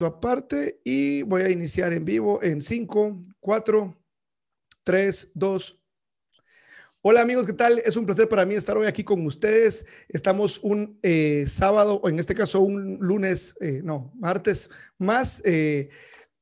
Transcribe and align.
aparte 0.00 0.80
y 0.84 1.22
voy 1.22 1.42
a 1.42 1.50
iniciar 1.50 1.92
en 1.92 2.04
vivo 2.04 2.42
en 2.42 2.60
5, 2.60 3.24
4, 3.40 3.96
3, 4.82 5.30
2. 5.34 5.80
Hola 7.02 7.20
amigos, 7.20 7.46
¿qué 7.46 7.52
tal? 7.52 7.80
Es 7.84 7.96
un 7.96 8.06
placer 8.06 8.28
para 8.28 8.46
mí 8.46 8.54
estar 8.54 8.76
hoy 8.76 8.86
aquí 8.86 9.04
con 9.04 9.24
ustedes. 9.26 9.86
Estamos 10.08 10.58
un 10.62 10.98
eh, 11.02 11.44
sábado, 11.46 12.00
o 12.02 12.08
en 12.08 12.18
este 12.18 12.34
caso 12.34 12.60
un 12.60 12.98
lunes, 13.00 13.56
eh, 13.60 13.82
no, 13.84 14.10
martes 14.16 14.70
más. 14.98 15.42
Eh, 15.44 15.90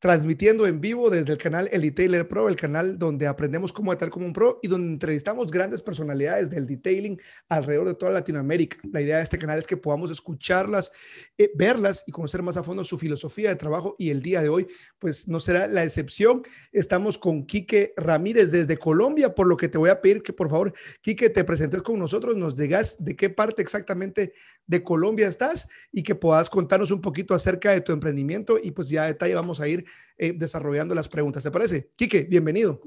transmitiendo 0.02 0.66
en 0.66 0.80
vivo 0.80 1.10
desde 1.10 1.30
el 1.30 1.38
canal 1.38 1.68
Elite 1.70 2.02
Detailer 2.02 2.26
Pro, 2.26 2.48
el 2.48 2.56
canal 2.56 2.98
donde 2.98 3.28
aprendemos 3.28 3.72
cómo 3.72 3.92
estar 3.92 4.10
como 4.10 4.26
un 4.26 4.32
pro 4.32 4.58
y 4.60 4.66
donde 4.66 4.88
entrevistamos 4.88 5.48
grandes 5.48 5.80
personalidades 5.80 6.50
del 6.50 6.66
detailing 6.66 7.20
alrededor 7.48 7.86
de 7.86 7.94
toda 7.94 8.10
Latinoamérica. 8.10 8.78
La 8.90 9.00
idea 9.00 9.18
de 9.18 9.22
este 9.22 9.38
canal 9.38 9.60
es 9.60 9.66
que 9.68 9.76
podamos 9.76 10.10
escucharlas, 10.10 10.90
eh, 11.38 11.52
verlas 11.54 12.02
y 12.08 12.10
conocer 12.10 12.42
más 12.42 12.56
a 12.56 12.64
fondo 12.64 12.82
su 12.82 12.98
filosofía 12.98 13.50
de 13.50 13.54
trabajo 13.54 13.94
y 13.96 14.10
el 14.10 14.22
día 14.22 14.42
de 14.42 14.48
hoy 14.48 14.66
pues 14.98 15.28
no 15.28 15.38
será 15.38 15.68
la 15.68 15.84
excepción. 15.84 16.42
Estamos 16.72 17.16
con 17.16 17.46
Quique 17.46 17.94
Ramírez 17.96 18.50
desde 18.50 18.78
Colombia, 18.78 19.36
por 19.36 19.46
lo 19.46 19.56
que 19.56 19.68
te 19.68 19.78
voy 19.78 19.90
a 19.90 20.00
pedir 20.00 20.24
que 20.24 20.32
por 20.32 20.50
favor, 20.50 20.74
Quique, 21.00 21.30
te 21.30 21.44
presentes 21.44 21.80
con 21.80 22.00
nosotros, 22.00 22.34
nos 22.34 22.56
digas 22.56 22.96
de 22.98 23.14
qué 23.14 23.30
parte 23.30 23.62
exactamente 23.62 24.32
de 24.66 24.82
Colombia 24.82 25.28
estás 25.28 25.68
y 25.92 26.02
que 26.02 26.16
puedas 26.16 26.50
contarnos 26.50 26.90
un 26.90 27.00
poquito 27.00 27.34
acerca 27.34 27.70
de 27.70 27.82
tu 27.82 27.92
emprendimiento 27.92 28.58
y 28.60 28.72
pues 28.72 28.88
ya 28.88 29.04
a 29.04 29.06
detalle 29.06 29.34
vamos 29.34 29.60
a 29.60 29.68
ir 29.68 29.84
eh, 30.18 30.32
desarrollando 30.34 30.94
las 30.94 31.08
preguntas. 31.08 31.42
¿Te 31.42 31.50
parece? 31.50 31.92
Quique, 31.96 32.22
bienvenido. 32.22 32.80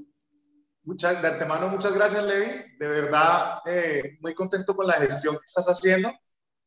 Muchas, 0.83 1.21
de 1.21 1.27
antemano, 1.27 1.67
muchas 1.67 1.93
gracias, 1.93 2.23
Levi. 2.25 2.77
De 2.77 2.87
verdad, 2.87 3.59
eh, 3.65 4.17
muy 4.21 4.35
contento 4.35 4.75
con 4.75 4.85
la 4.85 4.93
gestión 4.93 5.35
que 5.35 5.45
estás 5.45 5.65
haciendo. 5.65 6.13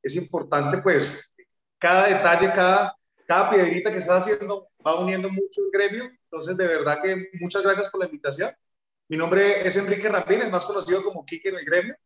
Es 0.02 0.16
importante, 0.16 0.79
pues, 0.79 1.34
cada 1.79 2.09
detalle, 2.09 2.52
cada, 2.52 2.96
cada 3.27 3.51
piedrita 3.51 3.93
que 3.93 3.98
estás 3.98 4.27
haciendo 4.27 4.69
va 4.84 4.98
uniendo 4.98 5.30
mucho 5.30 5.62
el 5.62 5.70
gremio. 5.73 6.10
Entonces, 6.24 6.57
de 6.57 6.66
verdad 6.66 7.01
que 7.01 7.29
muchas 7.41 7.62
gracias 7.62 7.88
por 7.91 8.01
la 8.01 8.07
invitación. 8.07 8.52
Mi 9.09 9.16
nombre 9.16 9.66
es 9.66 9.76
Enrique 9.76 10.09
Ramírez, 10.09 10.51
más 10.51 10.65
conocido 10.65 11.02
como 11.02 11.24
Quique 11.24 11.48
en 11.51 11.54
el 11.57 11.65
gremio. 11.65 11.96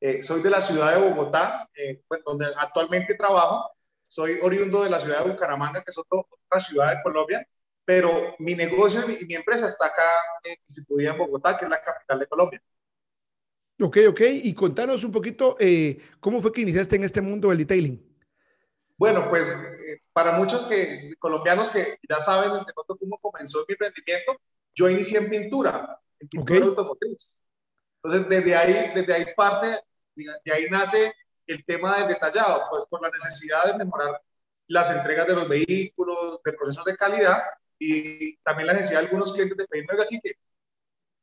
Eh, 0.00 0.22
soy 0.22 0.40
de 0.42 0.50
la 0.50 0.62
ciudad 0.62 0.94
de 0.94 1.10
Bogotá, 1.10 1.68
eh, 1.74 2.02
pues, 2.08 2.22
donde 2.24 2.46
actualmente 2.56 3.14
trabajo. 3.14 3.70
Soy 4.08 4.38
oriundo 4.42 4.82
de 4.82 4.90
la 4.90 4.98
ciudad 4.98 5.22
de 5.22 5.30
Bucaramanga, 5.30 5.82
que 5.82 5.90
es 5.90 5.98
otra 5.98 6.60
ciudad 6.60 6.96
de 6.96 7.02
Colombia, 7.02 7.46
pero 7.90 8.36
mi 8.38 8.54
negocio 8.54 9.00
y 9.10 9.26
mi, 9.26 9.34
empresa 9.34 9.66
está 9.66 9.86
acá 9.86 10.08
eh, 10.44 10.58
en 10.96 11.18
Bogotá, 11.18 11.58
que 11.58 11.64
es 11.64 11.70
la 11.72 11.82
capital 11.82 12.20
de 12.20 12.26
Colombia. 12.28 12.62
Ok, 13.80 13.96
ok. 14.10 14.20
Y 14.44 14.54
contanos 14.54 15.02
un 15.02 15.10
poquito 15.10 15.56
cómo 16.20 16.40
fue 16.40 16.52
que 16.52 16.60
iniciaste 16.60 16.94
en 16.94 17.02
este 17.02 17.20
mundo 17.20 17.48
del 17.48 17.58
detailing. 17.58 18.00
Bueno, 18.96 19.28
pues 19.28 19.76
para 20.12 20.38
muchos 20.38 20.66
que, 20.66 21.14
colombianos 21.18 21.68
que 21.70 21.98
ya 22.08 22.20
saben 22.20 22.64
de 22.64 22.72
cómo 22.74 23.18
comenzó 23.20 23.64
mi 23.66 23.72
emprendimiento, 23.72 24.40
yo 24.72 24.88
inicié 24.88 25.18
en 25.18 25.28
pintura, 25.28 26.00
en 26.20 26.28
pintura 26.28 26.66
automotriz. 26.66 27.40
Entonces, 28.04 28.28
desde 28.28 28.54
ahí, 28.54 28.92
desde 28.94 29.14
ahí 29.14 29.24
parte 29.36 29.80
de 30.14 30.52
ahí 30.52 30.66
nace 30.70 31.12
el 31.48 31.64
tema 31.64 31.98
del 31.98 32.06
detallado, 32.06 32.68
pues 32.70 32.84
por 32.88 33.02
la 33.02 33.10
necesidad 33.10 33.64
de 33.64 33.84
mejorar 33.84 34.22
las 34.68 34.96
entregas 34.96 35.26
de 35.26 35.34
los 35.34 35.48
vehículos, 35.48 36.40
de 36.44 36.52
procesos 36.52 36.84
de 36.84 36.96
calidad 36.96 37.42
y 37.80 38.36
también 38.38 38.68
la 38.68 38.74
necesidad 38.74 39.00
de 39.00 39.06
algunos 39.06 39.32
clientes 39.32 39.56
de 39.56 39.66
pedirme 39.66 40.02
aquí 40.02 40.20
que 40.22 40.34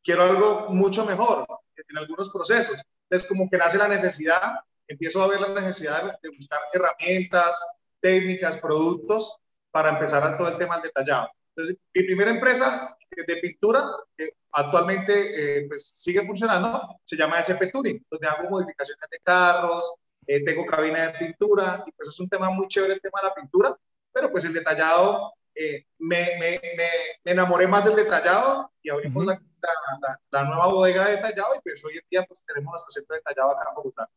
quiero 0.04 0.24
algo 0.24 0.68
mucho 0.70 1.06
mejor 1.06 1.46
en 1.76 1.98
algunos 1.98 2.30
procesos. 2.30 2.82
Entonces, 3.04 3.30
como 3.30 3.50
que 3.50 3.58
nace 3.58 3.78
la 3.78 3.88
necesidad, 3.88 4.56
empiezo 4.88 5.22
a 5.22 5.28
ver 5.28 5.40
la 5.40 5.62
necesidad 5.62 6.20
de 6.20 6.30
buscar 6.30 6.60
herramientas, 6.74 7.64
técnicas, 8.00 8.58
productos 8.58 9.38
para 9.72 9.90
empezar 9.90 10.24
a 10.24 10.36
todo 10.36 10.50
el 10.50 10.58
tema 10.58 10.76
del 10.76 10.86
detallado. 10.86 11.30
Entonces, 11.56 11.78
mi 11.94 12.04
primera 12.04 12.32
empresa 12.32 12.98
de 13.16 13.38
pintura, 13.38 13.86
que 14.18 14.32
actualmente 14.52 15.60
eh, 15.60 15.68
pues, 15.68 15.88
sigue 15.88 16.26
funcionando, 16.26 17.00
se 17.04 17.16
llama 17.16 17.40
SP 17.42 17.70
Tuning, 17.72 18.06
donde 18.10 18.28
hago 18.28 18.50
modificaciones 18.50 19.10
de 19.10 19.20
carros, 19.20 19.96
eh, 20.26 20.44
tengo 20.44 20.66
cabina 20.66 21.08
de 21.08 21.20
pintura, 21.20 21.84
y 21.86 21.92
pues 21.92 22.10
es 22.10 22.20
un 22.20 22.30
tema 22.30 22.50
muy 22.50 22.68
chévere 22.68 22.94
el 22.94 23.02
tema 23.02 23.22
de 23.22 23.28
la 23.28 23.34
pintura, 23.36 23.78
pero 24.12 24.32
pues 24.32 24.46
el 24.46 24.54
detallado, 24.54 25.34
eh, 25.60 25.86
me, 26.00 26.18
me, 26.40 26.60
me, 26.78 27.32
enamoré 27.32 27.68
más 27.68 27.84
del 27.84 27.96
detallado 27.96 28.72
y 28.82 28.90
abrimos 28.90 29.26
la, 29.26 29.34
la, 29.34 30.20
la, 30.32 30.44
nueva 30.44 30.68
bodega 30.68 31.06
de 31.06 31.16
detallado 31.18 31.56
y 31.56 31.62
pues 31.62 31.84
hoy 31.86 31.94
en 31.96 32.04
día 32.10 32.26
pues 32.28 32.44
tenemos 32.46 32.72
nuestro 32.72 32.92
centro 32.92 33.16
de 33.16 33.20
detallado 33.20 33.52
acá 33.52 33.70
en 33.70 33.76
Bogotá. 33.76 34.10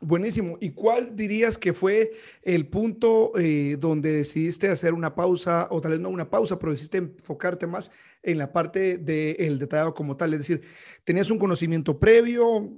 Buenísimo. 0.00 0.58
¿Y 0.60 0.70
cuál 0.72 1.16
dirías 1.16 1.56
que 1.56 1.72
fue 1.72 2.12
el 2.42 2.68
punto 2.68 3.32
eh, 3.38 3.76
donde 3.78 4.12
decidiste 4.12 4.68
hacer 4.68 4.92
una 4.92 5.14
pausa, 5.14 5.68
o 5.70 5.80
tal 5.80 5.92
vez 5.92 6.00
no 6.00 6.10
una 6.10 6.28
pausa, 6.28 6.58
pero 6.58 6.72
decidiste 6.72 6.98
enfocarte 6.98 7.66
más 7.66 7.90
en 8.22 8.36
la 8.36 8.52
parte 8.52 8.98
del 8.98 9.58
detallado 9.58 9.94
como 9.94 10.16
tal? 10.16 10.34
Es 10.34 10.40
decir, 10.40 10.62
¿tenías 11.04 11.30
un 11.30 11.38
conocimiento 11.38 11.98
previo? 11.98 12.76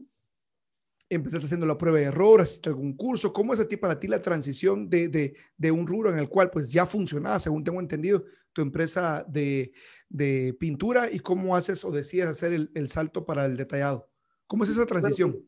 ¿Empezaste 1.10 1.46
haciendo 1.46 1.66
la 1.66 1.78
prueba 1.78 1.98
de 1.98 2.04
error? 2.04 2.41
¿Hiciste 2.42 2.69
algún 2.69 2.96
curso? 2.96 3.32
¿Cómo 3.32 3.54
es 3.54 3.60
a 3.60 3.69
ti 3.69 3.76
para 3.76 3.98
ti 3.98 4.08
la 4.08 4.20
transición 4.20 4.91
de, 4.91 5.08
de, 5.08 5.36
de, 5.56 5.70
un 5.70 5.86
rubro 5.86 6.12
en 6.12 6.19
el 6.19 6.28
cual 6.28 6.50
pues 6.50 6.70
ya 6.70 6.84
funcionaba, 6.84 7.38
según 7.38 7.64
tengo 7.64 7.80
entendido, 7.80 8.24
tu 8.52 8.60
empresa 8.60 9.24
de, 9.26 9.72
de 10.08 10.54
pintura 10.60 11.10
y 11.10 11.20
cómo 11.20 11.56
haces 11.56 11.84
o 11.84 11.91
decides 11.91 12.26
hacer 12.26 12.52
el, 12.52 12.70
el 12.74 12.91
salto 12.91 13.24
para 13.24 13.46
el 13.46 13.56
detallado? 13.56 14.10
¿Cómo 14.46 14.64
es 14.64 14.70
esa 14.70 14.86
transición? 14.86 15.42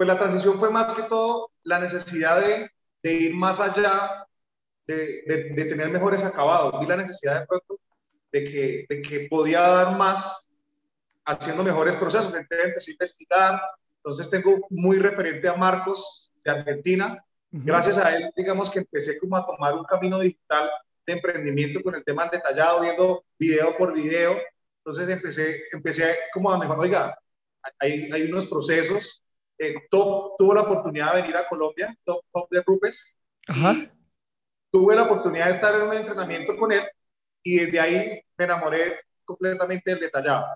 pues 0.00 0.08
la 0.08 0.16
transición 0.16 0.58
fue 0.58 0.70
más 0.70 0.94
que 0.94 1.02
todo 1.02 1.52
la 1.62 1.78
necesidad 1.78 2.40
de, 2.40 2.70
de 3.02 3.12
ir 3.12 3.34
más 3.34 3.60
allá, 3.60 4.26
de, 4.86 5.24
de, 5.26 5.64
tener 5.66 5.90
mejores 5.90 6.24
acabados. 6.24 6.80
Vi 6.80 6.86
la 6.86 6.96
necesidad 6.96 7.40
de 7.40 7.46
pronto 7.46 7.78
de 8.32 8.44
que, 8.44 8.86
de 8.88 9.02
que 9.02 9.28
podía 9.28 9.60
dar 9.60 9.98
más 9.98 10.48
haciendo 11.26 11.62
mejores 11.62 11.96
procesos. 11.96 12.34
Entonces 12.34 12.68
empecé 12.68 12.90
a 12.90 12.94
investigar. 12.94 13.60
Entonces 14.02 14.30
tengo 14.30 14.66
muy 14.70 14.98
referente 14.98 15.48
a 15.48 15.56
Marcos 15.56 16.30
de 16.42 16.50
Argentina. 16.50 17.24
Gracias 17.50 17.98
a 17.98 18.16
él, 18.16 18.30
digamos 18.36 18.70
que 18.70 18.80
empecé 18.80 19.18
como 19.18 19.36
a 19.36 19.44
tomar 19.44 19.74
un 19.74 19.84
camino 19.84 20.20
digital 20.20 20.70
de 21.06 21.14
emprendimiento 21.14 21.82
con 21.82 21.94
el 21.96 22.04
tema 22.04 22.28
detallado, 22.28 22.80
viendo 22.80 23.24
video 23.38 23.76
por 23.76 23.92
video. 23.92 24.36
Entonces 24.78 25.08
empecé, 25.08 25.64
empecé 25.72 26.14
como 26.32 26.50
a 26.50 26.58
mejorar, 26.58 26.80
oiga, 26.80 27.18
hay, 27.78 28.10
hay 28.12 28.22
unos 28.30 28.46
procesos 28.46 29.22
eh, 29.62 29.74
Top 29.90 30.36
tuvo 30.38 30.54
la 30.54 30.62
oportunidad 30.62 31.14
de 31.14 31.20
venir 31.20 31.36
a 31.36 31.46
Colombia, 31.46 31.94
Top, 32.02 32.24
de 32.50 32.62
Rupes. 32.66 33.14
Tuve 34.72 34.96
la 34.96 35.02
oportunidad 35.02 35.46
de 35.46 35.52
estar 35.52 35.74
en 35.74 35.82
un 35.82 35.92
entrenamiento 35.92 36.56
con 36.56 36.72
él 36.72 36.82
y 37.42 37.58
desde 37.58 37.78
ahí 37.78 38.22
me 38.38 38.44
enamoré 38.46 39.00
completamente 39.22 39.90
del 39.90 40.00
detallado. 40.00 40.46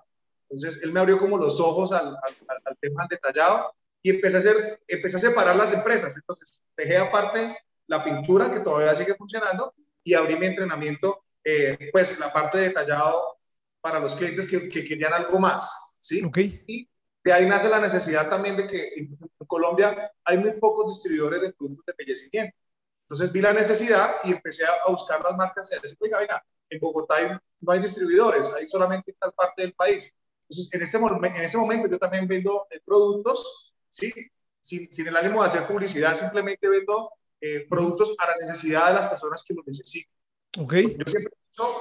Entonces, 0.55 0.83
él 0.85 0.93
me 0.93 1.01
abrió 1.01 1.19
como 1.19 1.37
los 1.37 1.59
ojos 1.59 1.91
al, 1.93 2.17
al, 2.65 2.77
tema 2.81 3.03
del 3.03 3.19
detallado 3.19 3.75
y 4.03 4.11
empecé 4.11 4.37
a, 4.37 4.41
hacer, 4.41 4.81
empecé 4.87 5.17
a 5.17 5.21
separar 5.21 5.57
las 5.57 5.73
empresas. 5.73 6.17
Entonces, 6.17 6.63
dejé 6.77 6.97
aparte 6.97 7.57
la 7.89 8.05
pintura, 8.05 8.51
que 8.51 8.61
todavía 8.61 8.95
sigue 8.95 9.15
funcionando, 9.15 9.75
y 10.05 10.15
abrí 10.15 10.37
mi 10.37 10.47
entrenamiento, 10.47 11.25
eh, 11.43 11.91
pues, 11.93 12.21
la 12.21 12.33
parte 12.33 12.59
de 12.59 12.69
detallado 12.69 13.39
para 13.81 13.99
los 13.99 14.15
clientes 14.15 14.47
que, 14.47 14.69
que 14.69 14.85
querían 14.85 15.13
algo 15.13 15.39
más. 15.41 15.99
¿sí? 16.01 16.23
Okay. 16.23 16.63
Y 16.69 16.89
de 17.25 17.33
ahí 17.33 17.47
nace 17.47 17.69
la 17.69 17.81
necesidad 17.81 18.29
también 18.29 18.57
de 18.57 18.69
que 18.69 18.95
en 18.95 19.19
Colombia 19.47 20.13
hay 20.25 20.39
muy 20.39 20.53
pocos 20.53 20.93
distribuidores 20.93 21.41
de 21.41 21.53
productos 21.53 21.87
de 21.87 21.93
embellecimiento. 21.93 22.57
Entonces 23.03 23.33
vi 23.33 23.41
la 23.41 23.53
necesidad 23.53 24.17
y 24.23 24.33
empecé 24.33 24.65
a 24.65 24.91
buscar 24.91 25.21
las 25.23 25.37
marcas 25.37 25.69
y 25.71 25.75
a 25.75 25.81
decir, 25.81 25.99
oiga, 26.01 26.19
venga, 26.21 26.45
en 26.71 26.81
Bogotá 26.81 27.41
no 27.61 27.73
hay 27.73 27.81
distribuidores, 27.81 28.53
hay 28.53 28.69
solamente 28.69 29.11
en 29.11 29.17
tal 29.19 29.33
parte 29.33 29.63
del 29.63 29.75
país. 29.75 30.15
Entonces, 30.49 30.73
en 30.73 30.83
ese, 30.83 30.99
en 30.99 31.45
ese 31.45 31.59
momento 31.59 31.89
yo 31.89 31.99
también 31.99 32.27
vendo 32.27 32.67
eh, 32.71 32.81
productos, 32.85 33.75
¿sí? 33.91 34.13
Sin, 34.61 34.91
sin, 34.91 35.09
el 35.09 35.17
ánimo 35.17 35.43
de 35.43 35.49
hacer 35.49 35.67
publicidad, 35.67 36.15
simplemente 36.15 36.69
vendo 36.69 37.11
eh, 37.41 37.67
productos 37.69 38.15
a 38.19 38.29
la 38.29 38.47
necesidad 38.47 38.89
de 38.89 38.95
las 38.95 39.09
personas 39.09 39.45
que 39.47 39.55
lo 39.55 39.63
necesitan. 39.67 40.13
Okay. 40.57 40.97
Yo, 40.97 41.05
siempre, 41.07 41.33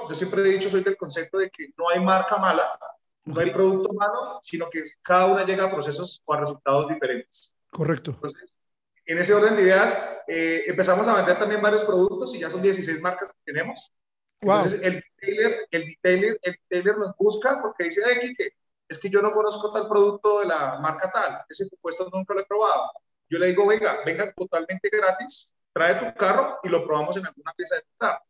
yo 0.08 0.14
siempre 0.14 0.42
he 0.42 0.52
dicho, 0.52 0.68
soy 0.68 0.82
del 0.82 0.96
concepto 0.96 1.38
de 1.38 1.50
que 1.50 1.68
no 1.78 1.88
hay 1.88 2.00
marca 2.00 2.36
mala, 2.36 2.78
no 3.24 3.40
hay 3.40 3.50
producto 3.50 3.92
malo, 3.94 4.40
sino 4.42 4.68
que 4.68 4.82
cada 5.02 5.26
una 5.26 5.44
llega 5.44 5.64
a 5.64 5.72
procesos 5.72 6.22
o 6.24 6.34
a 6.34 6.40
resultados 6.40 6.88
diferentes. 6.88 7.56
Correcto. 7.70 8.10
Entonces, 8.12 8.58
en 9.06 9.18
ese 9.18 9.34
orden 9.34 9.56
de 9.56 9.62
ideas, 9.62 10.22
eh, 10.26 10.64
empezamos 10.66 11.06
a 11.08 11.14
vender 11.14 11.38
también 11.38 11.62
varios 11.62 11.84
productos 11.84 12.34
y 12.34 12.40
ya 12.40 12.50
son 12.50 12.62
16 12.62 13.00
marcas 13.00 13.32
que 13.32 13.52
tenemos. 13.52 13.92
Entonces, 14.40 14.82
el 14.82 14.94
detailer, 14.94 15.68
el 15.70 15.84
detailer, 15.84 16.40
el 16.42 16.56
detailer 16.68 16.98
nos 16.98 17.16
busca 17.16 17.60
porque 17.62 17.84
dice, 17.84 18.02
ay, 18.04 18.20
Kike, 18.20 18.52
es 18.88 18.98
que 18.98 19.08
yo 19.08 19.22
no 19.22 19.32
conozco 19.32 19.72
tal 19.72 19.88
producto 19.88 20.40
de 20.40 20.46
la 20.46 20.78
marca 20.80 21.10
tal, 21.10 21.40
ese 21.48 21.64
supuesto 21.64 22.08
nunca 22.12 22.34
lo 22.34 22.40
he 22.40 22.46
probado. 22.46 22.90
Yo 23.28 23.38
le 23.38 23.48
digo, 23.48 23.66
venga, 23.66 23.96
venga 24.04 24.30
totalmente 24.32 24.90
gratis, 24.90 25.54
trae 25.72 25.94
tu 25.94 26.18
carro 26.18 26.58
y 26.62 26.68
lo 26.68 26.84
probamos 26.84 27.16
en 27.16 27.26
alguna 27.26 27.52
pieza 27.56 27.76
de 27.76 27.82
tu 27.82 27.96
carro. 27.98 28.22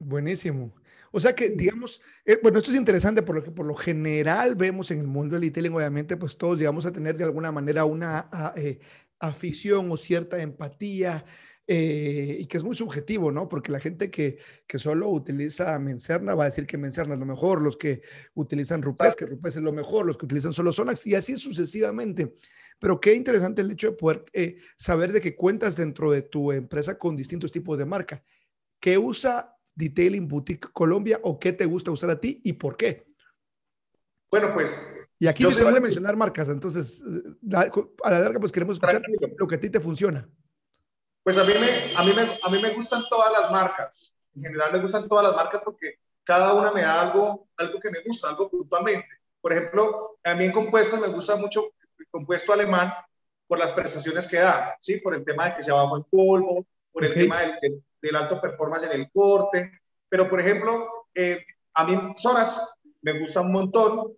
Buenísimo. 0.00 0.74
O 1.10 1.20
sea 1.20 1.34
que, 1.34 1.50
digamos, 1.50 2.00
eh, 2.24 2.38
bueno, 2.42 2.58
esto 2.58 2.70
es 2.70 2.76
interesante 2.76 3.22
por 3.22 3.36
lo 3.36 3.42
que 3.42 3.50
por 3.50 3.64
lo 3.64 3.74
general 3.74 4.54
vemos 4.56 4.90
en 4.90 5.00
el 5.00 5.06
mundo 5.06 5.34
del 5.34 5.42
detailing, 5.42 5.74
obviamente, 5.74 6.16
pues 6.16 6.36
todos 6.36 6.58
llegamos 6.58 6.84
a 6.84 6.92
tener 6.92 7.16
de 7.16 7.24
alguna 7.24 7.50
manera 7.50 7.84
una 7.84 8.28
eh, 8.56 8.78
afición 9.18 9.90
o 9.90 9.96
cierta 9.96 10.40
empatía 10.40 11.24
eh, 11.70 12.38
y 12.40 12.46
que 12.46 12.56
es 12.56 12.64
muy 12.64 12.74
subjetivo, 12.74 13.30
¿no? 13.30 13.46
Porque 13.46 13.70
la 13.70 13.78
gente 13.78 14.10
que, 14.10 14.38
que 14.66 14.78
solo 14.78 15.10
utiliza 15.10 15.78
Mencerna 15.78 16.34
va 16.34 16.44
a 16.44 16.46
decir 16.46 16.66
que 16.66 16.78
Mencerna 16.78 17.12
es 17.12 17.20
lo 17.20 17.26
mejor, 17.26 17.60
los 17.60 17.76
que 17.76 18.00
utilizan 18.32 18.80
Rupes, 18.80 19.14
que 19.14 19.26
Rupes 19.26 19.56
es 19.56 19.62
lo 19.62 19.70
mejor, 19.70 20.06
los 20.06 20.16
que 20.16 20.24
utilizan 20.24 20.54
solo 20.54 20.72
Sonax 20.72 21.06
y 21.06 21.14
así 21.14 21.36
sucesivamente. 21.36 22.32
Pero 22.78 22.98
qué 22.98 23.12
interesante 23.12 23.60
el 23.60 23.70
hecho 23.70 23.90
de 23.90 23.96
poder 23.98 24.24
eh, 24.32 24.56
saber 24.78 25.12
de 25.12 25.20
que 25.20 25.36
cuentas 25.36 25.76
dentro 25.76 26.10
de 26.10 26.22
tu 26.22 26.52
empresa 26.52 26.96
con 26.96 27.16
distintos 27.16 27.52
tipos 27.52 27.76
de 27.76 27.84
marca. 27.84 28.24
¿Qué 28.80 28.96
usa 28.96 29.54
Detailing 29.74 30.26
Boutique 30.26 30.70
Colombia 30.72 31.20
o 31.22 31.38
qué 31.38 31.52
te 31.52 31.66
gusta 31.66 31.90
usar 31.90 32.08
a 32.08 32.18
ti 32.18 32.40
y 32.44 32.54
por 32.54 32.78
qué? 32.78 33.04
Bueno, 34.30 34.54
pues... 34.54 35.10
Y 35.18 35.26
aquí 35.26 35.44
se 35.52 35.64
vale 35.64 35.80
mencionar 35.80 36.16
marcas, 36.16 36.48
entonces 36.48 37.04
a 37.52 38.10
la 38.10 38.20
larga 38.20 38.40
pues 38.40 38.52
queremos 38.52 38.76
escuchar 38.76 39.02
lo 39.36 39.46
que 39.46 39.56
a 39.56 39.60
ti 39.60 39.68
te 39.68 39.80
funciona. 39.80 40.26
Pues 41.28 41.36
a 41.36 41.44
mí, 41.44 41.52
me, 41.60 41.94
a, 41.94 42.02
mí 42.04 42.12
me, 42.14 42.22
a 42.42 42.48
mí 42.48 42.58
me 42.58 42.70
gustan 42.70 43.04
todas 43.06 43.30
las 43.30 43.50
marcas. 43.52 44.16
En 44.34 44.44
general 44.44 44.72
me 44.72 44.80
gustan 44.80 45.06
todas 45.06 45.26
las 45.26 45.36
marcas 45.36 45.60
porque 45.62 45.96
cada 46.24 46.54
una 46.54 46.72
me 46.72 46.80
da 46.80 47.02
algo, 47.02 47.50
algo 47.58 47.78
que 47.80 47.90
me 47.90 48.00
gusta, 48.00 48.30
algo 48.30 48.48
puntualmente. 48.48 49.06
Por 49.38 49.52
ejemplo, 49.52 50.16
a 50.24 50.34
mí 50.34 50.46
en 50.46 50.52
compuesto 50.52 50.96
me 50.96 51.08
gusta 51.08 51.36
mucho 51.36 51.68
el 51.98 52.06
compuesto 52.10 52.54
alemán 52.54 52.94
por 53.46 53.58
las 53.58 53.74
prestaciones 53.74 54.26
que 54.26 54.38
da, 54.38 54.74
¿sí? 54.80 55.02
Por 55.02 55.14
el 55.14 55.22
tema 55.22 55.50
de 55.50 55.56
que 55.56 55.62
se 55.62 55.70
abajo 55.70 55.98
en 55.98 56.04
polvo, 56.04 56.66
por 56.90 57.04
el 57.04 57.12
tema 57.12 57.40
del, 57.40 57.84
del, 58.00 58.16
alto 58.16 58.40
performance 58.40 58.84
en 58.84 58.92
el 58.92 59.10
corte. 59.10 59.70
Pero, 60.08 60.30
por 60.30 60.40
ejemplo, 60.40 61.08
eh, 61.14 61.44
a 61.74 61.84
mí 61.84 62.14
Sonax 62.16 62.74
me 63.02 63.18
gusta 63.18 63.42
un 63.42 63.52
montón 63.52 64.14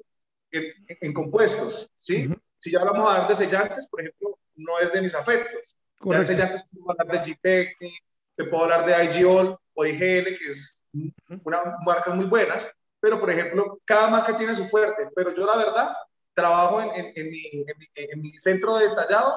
en, 0.53 0.73
en 0.87 1.13
compuestos, 1.13 1.91
¿sí? 1.99 2.33
Si 2.57 2.71
ya 2.71 2.85
vamos 2.85 3.11
a 3.11 3.15
hablar 3.15 3.29
de 3.31 3.35
sellantes, 3.35 3.89
por 3.89 4.01
ejemplo, 4.01 4.39
no 4.55 4.79
es 4.79 4.93
de 4.93 5.03
mis 5.03 5.17
afectos. 5.17 5.77
Correcto. 6.01 6.33
Ya 6.33 6.55
te 6.55 6.65
puedo 6.73 6.99
hablar 6.99 7.25
de 7.27 7.33
GPEC, 7.33 7.77
te 8.35 8.45
puedo 8.45 8.65
hablar 8.65 8.87
de 8.87 9.21
IGOL 9.21 9.59
o 9.75 9.87
IGL, 9.87 10.25
que 10.39 10.51
es 10.51 10.83
una 11.45 11.77
marcas 11.85 12.15
muy 12.15 12.25
buenas, 12.25 12.73
pero 13.01 13.21
por 13.21 13.31
ejemplo, 13.31 13.79
cada 13.85 14.09
marca 14.09 14.37
tiene 14.37 14.55
su 14.55 14.67
fuerte, 14.69 15.09
pero 15.15 15.35
yo 15.35 15.45
la 15.45 15.57
verdad 15.59 15.93
trabajo 16.33 16.81
en, 16.81 16.89
en, 16.95 17.13
en, 17.15 17.31
mi, 17.31 17.43
en, 17.97 18.21
mi, 18.23 18.31
centro 18.31 18.79
de 18.79 18.89
detallado 18.89 19.35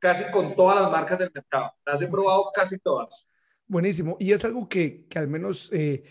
casi 0.00 0.28
con 0.32 0.56
todas 0.56 0.80
las 0.80 0.90
marcas 0.90 1.16
del 1.20 1.30
mercado. 1.32 1.72
Las 1.86 2.02
he 2.02 2.08
probado 2.08 2.50
casi 2.52 2.76
todas. 2.78 3.28
Buenísimo. 3.68 4.16
Y 4.18 4.32
es 4.32 4.44
algo 4.44 4.68
que, 4.68 5.06
que 5.06 5.18
al 5.20 5.28
menos 5.28 5.70
eh, 5.72 6.02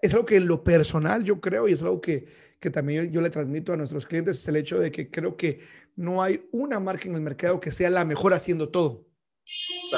es 0.00 0.14
algo 0.14 0.26
que 0.26 0.36
en 0.36 0.46
lo 0.46 0.62
personal 0.62 1.24
yo 1.24 1.40
creo 1.40 1.66
y 1.66 1.72
es 1.72 1.82
algo 1.82 2.00
que, 2.00 2.28
que 2.60 2.70
también 2.70 3.10
yo, 3.10 3.20
le 3.20 3.30
transmito 3.30 3.72
a 3.72 3.76
nuestros 3.76 4.06
clientes, 4.06 4.38
es 4.38 4.46
el 4.46 4.56
hecho 4.56 4.78
de 4.78 4.92
que 4.92 5.10
creo 5.10 5.36
que 5.36 5.60
no 5.96 6.22
hay 6.22 6.48
una 6.52 6.78
marca 6.78 7.08
en 7.08 7.16
el 7.16 7.20
mercado 7.20 7.58
que 7.58 7.72
sea 7.72 7.90
la 7.90 8.04
mejor 8.04 8.32
haciendo 8.32 8.68
todo. 8.68 9.09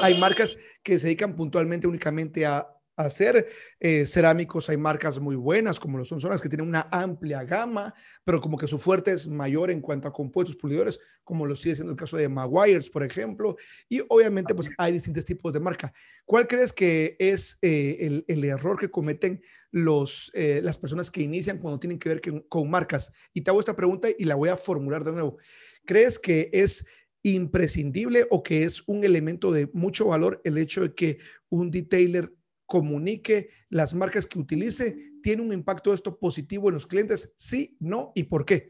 Hay 0.01 0.19
marcas 0.19 0.57
que 0.83 0.99
se 0.99 1.07
dedican 1.07 1.37
puntualmente 1.37 1.87
únicamente 1.87 2.47
a, 2.47 2.67
hacer 2.97 3.49
eh, 3.81 4.07
cerámicos. 4.07 4.69
Hay 4.69 4.77
marcas 4.77 5.19
muy 5.19 5.37
buenas, 5.37 5.81
como 5.81 5.99
lo 5.99 6.05
son 6.05 6.21
zonas 6.21 6.41
que 6.41 6.49
tienen 6.49 6.69
una 6.69 6.89
amplia 6.91 7.45
gama, 7.45 7.95
pero 8.25 8.41
como 8.41 8.59
que 8.59 8.67
su 8.67 8.79
fuerte 8.79 9.13
es 9.13 9.29
mayor 9.29 9.71
en 9.71 9.81
cuanto 9.81 10.09
a 10.09 10.13
compuestos 10.13 10.57
pulidores, 10.57 11.01
como 11.25 11.47
lo 11.47 11.55
sigue 11.55 11.75
siendo 11.75 11.93
el 11.93 11.99
caso 11.99 12.17
de 12.17 12.29
Maguires, 12.29 12.91
por 12.91 13.03
ejemplo. 13.03 13.57
Y 13.89 14.03
obviamente, 14.09 14.55
pues 14.55 14.71
hay 14.79 14.93
distintos 14.93 15.25
tipos 15.25 15.53
de 15.53 15.61
marca. 15.61 15.93
¿Cuál 16.25 16.47
crees 16.47 16.73
que 16.73 17.17
es 17.19 17.59
eh, 17.63 18.23
el, 18.27 18.45
error 18.45 18.79
que 18.79 18.91
cometen 18.91 19.43
los, 19.71 20.31
eh, 20.35 20.61
las 20.63 20.79
personas 20.79 21.11
que 21.11 21.23
inician 21.23 21.59
cuando 21.59 21.81
tienen 21.81 21.99
que 21.99 22.09
ver 22.09 22.21
con 22.49 22.71
marcas? 22.71 23.13
Y 23.33 23.41
te 23.41 23.51
hago 23.51 23.61
esta 23.61 23.77
pregunta 23.77 24.09
y 24.17 24.25
la 24.25 24.35
voy 24.35 24.49
a 24.49 24.57
formular 24.57 25.05
de 25.05 25.13
nuevo. 25.13 25.39
¿Crees 25.85 26.19
que 26.19 26.49
es 26.53 26.87
imprescindible 27.23 28.27
o 28.31 28.43
que 28.43 28.65
es 28.65 28.83
un 28.87 29.05
elemento 29.05 29.53
de 29.53 29.69
mucho 29.73 30.07
valor 30.07 30.41
el 30.45 30.59
hecho 30.59 30.83
de 30.83 30.95
que 30.95 31.19
un 31.49 31.71
detailer 31.71 32.33
comunique 32.67 33.51
las 33.69 33.95
marcas 33.95 34.27
que 34.27 34.39
utilice? 34.39 35.13
¿Tiene 35.23 35.43
un 35.43 35.53
impacto 35.53 35.95
esto 35.95 36.19
positivo 36.19 36.69
en 36.69 36.75
los 36.75 36.87
clientes? 36.87 37.33
Sí, 37.37 37.77
no 37.81 38.13
y 38.15 38.25
por 38.25 38.45
qué? 38.45 38.69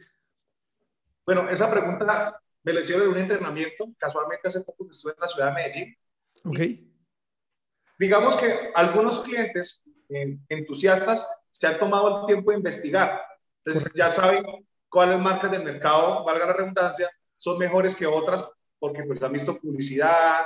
Bueno, 1.25 1.49
esa 1.49 1.71
pregunta 1.71 2.41
me 2.63 2.73
la 2.73 2.81
hicieron 2.81 3.05
de 3.07 3.13
un 3.13 3.19
entrenamiento. 3.19 3.87
Casualmente 3.99 4.49
hace 4.49 4.63
poco 4.63 4.89
estuve 4.91 5.13
en 5.13 5.21
la 5.21 5.29
ciudad 5.29 5.49
de 5.49 5.55
Medellín. 5.55 5.97
Ok. 6.45 6.59
Digamos 7.99 8.37
que 8.37 8.73
algunos 8.75 9.21
clientes 9.21 9.85
eh, 10.09 10.39
entusiastas 10.49 11.27
se 11.51 11.67
han 11.67 11.79
tomado 11.79 12.21
el 12.21 12.27
tiempo 12.27 12.51
de 12.51 12.57
investigar. 12.59 13.23
Entonces 13.65 13.93
ya 13.95 14.11
saben 14.11 14.45
cuáles 14.89 15.19
marcas 15.21 15.51
del 15.51 15.65
mercado, 15.65 16.25
valga 16.25 16.47
la 16.47 16.53
redundancia, 16.53 17.09
son 17.43 17.59
mejores 17.59 17.97
que 17.97 18.07
otras 18.07 18.49
porque 18.79 19.03
pues 19.03 19.21
han 19.21 19.33
visto 19.33 19.59
publicidad, 19.59 20.43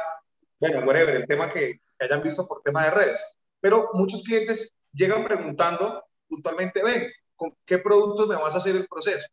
bueno, 0.59 0.81
whatever, 0.87 1.15
el 1.15 1.27
tema 1.27 1.53
que, 1.53 1.79
hayan 1.99 2.23
visto 2.23 2.47
por 2.47 2.63
tema 2.63 2.85
de 2.85 2.91
redes. 2.91 3.39
Pero 3.61 3.91
muchos 3.93 4.23
clientes 4.23 4.75
llegan 4.93 5.25
preguntando 5.25 6.03
puntualmente, 6.27 6.83
ven, 6.83 7.11
¿con 7.35 7.55
qué 7.67 7.79
productos 7.79 8.29
me 8.29 8.37
vas 8.37 8.55
a 8.55 8.57
hacer 8.57 8.77
el 8.77 8.87
proceso? 8.87 9.27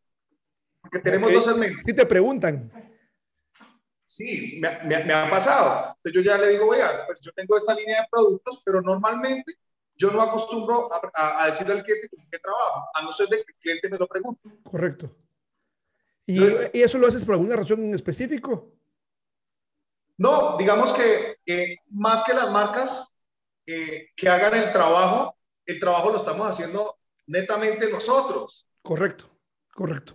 Porque 0.81 0.99
tenemos 0.99 1.31
dos 1.31 1.45
segmentos. 1.45 1.81
Sí 1.85 1.93
te 1.93 2.05
preguntan. 2.05 2.69
Sí, 4.05 4.59
me, 4.61 5.03
me, 5.05 5.13
ha 5.13 5.29
pasado. 5.29 5.95
Entonces 5.97 6.13
yo 6.13 6.21
ya 6.21 6.37
le 6.37 6.49
digo, 6.49 6.67
oiga, 6.67 7.05
pues 7.05 7.21
yo 7.21 7.31
tengo 7.31 7.55
esta 7.57 7.75
línea 7.75 8.01
de 8.01 8.07
productos, 8.11 8.61
pero 8.65 8.81
normalmente 8.81 9.53
yo 9.95 10.11
no 10.11 10.21
acostumbro 10.21 10.89
a, 11.15 11.43
a 11.43 11.47
decirle 11.47 11.75
al 11.75 11.83
cliente 11.83 12.09
con 12.09 12.27
qué 12.29 12.39
trabajo, 12.39 12.89
a 12.93 13.01
no 13.01 13.13
ser 13.13 13.27
de 13.27 13.37
que 13.37 13.51
el 13.51 13.57
cliente 13.59 13.89
me 13.89 13.97
lo 13.97 14.07
pregunte. 14.07 14.49
Correcto. 14.69 15.15
¿Y, 16.25 16.41
eso 16.73 16.97
lo 16.97 17.07
haces 17.07 17.25
por 17.25 17.35
alguna 17.35 17.55
razón 17.55 17.83
en 17.83 17.93
específico? 17.93 18.71
No, 20.17 20.57
digamos 20.57 20.93
que 20.93 21.37
más 21.89 22.23
que 22.23 22.33
las 22.33 22.51
marcas 22.51 23.13
eh, 23.65 24.09
que 24.15 24.29
hagan 24.29 24.53
el 24.55 24.71
trabajo, 24.71 25.35
el 25.65 25.79
trabajo 25.79 26.11
lo 26.11 26.17
estamos 26.17 26.49
haciendo 26.49 26.97
netamente 27.27 27.89
nosotros. 27.89 28.67
Correcto, 28.81 29.29
correcto. 29.73 30.13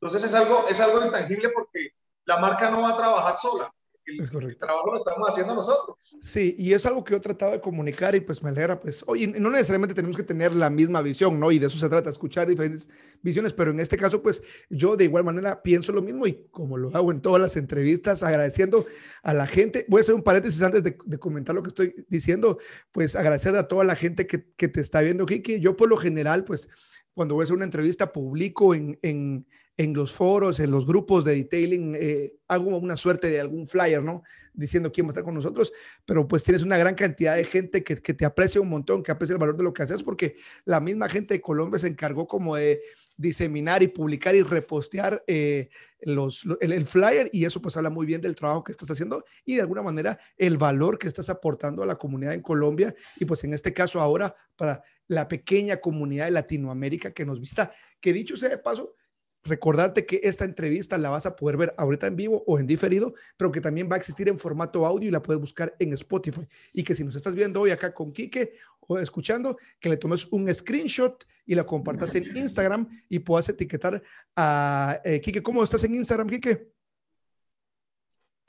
Entonces 0.00 0.24
es 0.24 0.34
algo, 0.34 0.66
es 0.68 0.80
algo 0.80 1.04
intangible 1.04 1.50
porque 1.50 1.94
la 2.26 2.38
marca 2.38 2.70
no 2.70 2.82
va 2.82 2.90
a 2.90 2.96
trabajar 2.96 3.36
sola 3.36 3.72
el, 4.06 4.56
trabajo 4.56 4.92
lo 4.92 4.98
estamos 4.98 5.28
haciendo 5.28 5.54
nosotros. 5.54 6.16
Sí, 6.22 6.54
y 6.58 6.72
es 6.72 6.84
algo 6.86 7.02
que 7.02 7.12
yo 7.12 7.16
he 7.16 7.20
tratado 7.20 7.52
de 7.52 7.60
comunicar 7.60 8.14
y 8.14 8.20
pues 8.20 8.42
me 8.42 8.50
alegra, 8.50 8.78
pues, 8.78 9.02
oye, 9.06 9.26
no 9.26 9.50
necesariamente 9.50 9.94
tenemos 9.94 10.16
que 10.16 10.22
tener 10.22 10.54
la 10.54 10.70
misma 10.70 11.00
visión, 11.00 11.40
¿no? 11.40 11.50
Y 11.50 11.58
de 11.58 11.66
eso 11.66 11.78
se 11.78 11.88
trata, 11.88 12.10
escuchar 12.10 12.46
diferentes 12.46 12.88
visiones, 13.22 13.52
pero 13.52 13.70
en 13.70 13.80
este 13.80 13.96
caso, 13.96 14.22
pues, 14.22 14.42
yo 14.68 14.96
de 14.96 15.04
igual 15.04 15.24
manera 15.24 15.62
pienso 15.62 15.92
lo 15.92 16.02
mismo 16.02 16.26
y 16.26 16.46
como 16.50 16.76
lo 16.76 16.94
hago 16.94 17.12
en 17.12 17.22
todas 17.22 17.40
las 17.40 17.56
entrevistas, 17.56 18.22
agradeciendo 18.22 18.84
a 19.22 19.34
la 19.34 19.46
gente, 19.46 19.86
voy 19.88 20.00
a 20.00 20.02
hacer 20.02 20.14
un 20.14 20.22
paréntesis 20.22 20.62
antes 20.62 20.82
de, 20.82 20.96
comentar 21.18 21.54
lo 21.54 21.62
que 21.62 21.68
estoy 21.68 22.06
diciendo, 22.08 22.58
pues, 22.92 23.16
agradecer 23.16 23.56
a 23.56 23.68
toda 23.68 23.84
la 23.84 23.96
gente 23.96 24.26
que, 24.26 24.52
que 24.56 24.68
te 24.68 24.80
está 24.80 25.00
viendo, 25.00 25.26
Kiki. 25.26 25.60
Yo 25.60 25.76
por 25.76 25.88
lo 25.88 25.96
general, 25.96 26.44
pues, 26.44 26.68
cuando 27.14 27.34
voy 27.34 27.42
a 27.42 27.44
hacer 27.44 27.56
una 27.56 27.64
entrevista, 27.64 28.12
publico 28.12 28.74
en, 28.74 28.98
en 29.02 29.46
en 29.76 29.92
los 29.92 30.12
foros, 30.12 30.60
en 30.60 30.70
los 30.70 30.86
grupos 30.86 31.24
de 31.24 31.34
detailing, 31.34 31.96
eh, 31.98 32.34
hago 32.46 32.76
una 32.76 32.96
suerte 32.96 33.28
de 33.28 33.40
algún 33.40 33.66
flyer, 33.66 34.02
¿no? 34.02 34.22
Diciendo 34.52 34.92
quién 34.92 35.06
va 35.06 35.08
a 35.08 35.12
estar 35.12 35.24
con 35.24 35.34
nosotros, 35.34 35.72
pero 36.04 36.28
pues 36.28 36.44
tienes 36.44 36.62
una 36.62 36.78
gran 36.78 36.94
cantidad 36.94 37.34
de 37.34 37.44
gente 37.44 37.82
que, 37.82 37.96
que, 37.96 38.14
te 38.14 38.24
aprecia 38.24 38.60
un 38.60 38.68
montón, 38.68 39.02
que 39.02 39.10
aprecia 39.10 39.34
el 39.34 39.40
valor 39.40 39.56
de 39.56 39.64
lo 39.64 39.74
que 39.74 39.82
haces, 39.82 40.04
porque 40.04 40.36
la 40.64 40.78
misma 40.78 41.08
gente 41.08 41.34
de 41.34 41.40
Colombia 41.40 41.80
se 41.80 41.88
encargó 41.88 42.28
como 42.28 42.54
de 42.54 42.82
diseminar 43.16 43.82
y 43.82 43.88
publicar 43.88 44.34
y 44.34 44.42
repostear 44.42 45.22
eh, 45.26 45.68
el, 46.00 46.18
el, 46.60 46.84
flyer 46.84 47.30
y 47.32 47.44
eso 47.44 47.62
pues 47.62 47.76
habla 47.76 47.90
muy 47.90 48.06
bien 48.06 48.20
del 48.20 48.34
trabajo 48.34 48.64
que 48.64 48.72
estás 48.72 48.90
haciendo 48.90 49.24
y 49.44 49.54
de 49.54 49.62
alguna 49.62 49.82
manera 49.82 50.18
el 50.36 50.56
valor 50.56 50.98
que 50.98 51.06
estás 51.06 51.30
aportando 51.30 51.82
a 51.82 51.86
la 51.86 51.96
comunidad 51.96 52.34
en 52.34 52.42
Colombia 52.42 52.94
y 53.16 53.24
pues 53.24 53.44
en 53.44 53.54
este 53.54 53.72
caso 53.72 54.00
ahora 54.00 54.34
para 54.56 54.82
la 55.06 55.28
pequeña 55.28 55.76
comunidad 55.78 56.26
de 56.26 56.32
Latinoamérica 56.32 57.12
que 57.12 57.24
nos 57.24 57.40
visita, 57.40 57.72
que 58.00 58.12
dicho 58.12 58.36
sea 58.36 58.48
de 58.48 58.58
paso, 58.58 58.94
recordarte 59.44 60.06
que 60.06 60.20
esta 60.24 60.44
entrevista 60.44 60.98
la 60.98 61.10
vas 61.10 61.26
a 61.26 61.36
poder 61.36 61.56
ver 61.56 61.74
ahorita 61.76 62.06
en 62.06 62.16
vivo 62.16 62.42
o 62.46 62.58
en 62.58 62.66
diferido, 62.66 63.14
pero 63.36 63.52
que 63.52 63.60
también 63.60 63.88
va 63.90 63.96
a 63.96 63.98
existir 63.98 64.28
en 64.28 64.38
formato 64.38 64.86
audio 64.86 65.08
y 65.08 65.10
la 65.10 65.22
puedes 65.22 65.40
buscar 65.40 65.74
en 65.78 65.92
Spotify. 65.92 66.48
Y 66.72 66.82
que 66.82 66.94
si 66.94 67.04
nos 67.04 67.14
estás 67.14 67.34
viendo 67.34 67.60
hoy 67.60 67.70
acá 67.70 67.92
con 67.92 68.10
Quique 68.10 68.54
o 68.80 68.98
escuchando, 68.98 69.58
que 69.78 69.90
le 69.90 69.96
tomes 69.96 70.26
un 70.32 70.52
screenshot 70.52 71.24
y 71.46 71.54
la 71.54 71.64
compartas 71.64 72.14
en 72.14 72.36
Instagram 72.36 72.88
y 73.08 73.18
puedas 73.18 73.48
etiquetar 73.48 74.02
a 74.34 75.00
eh, 75.04 75.20
Quique. 75.20 75.42
¿Cómo 75.42 75.62
estás 75.62 75.84
en 75.84 75.94
Instagram, 75.94 76.28
Quique? 76.28 76.72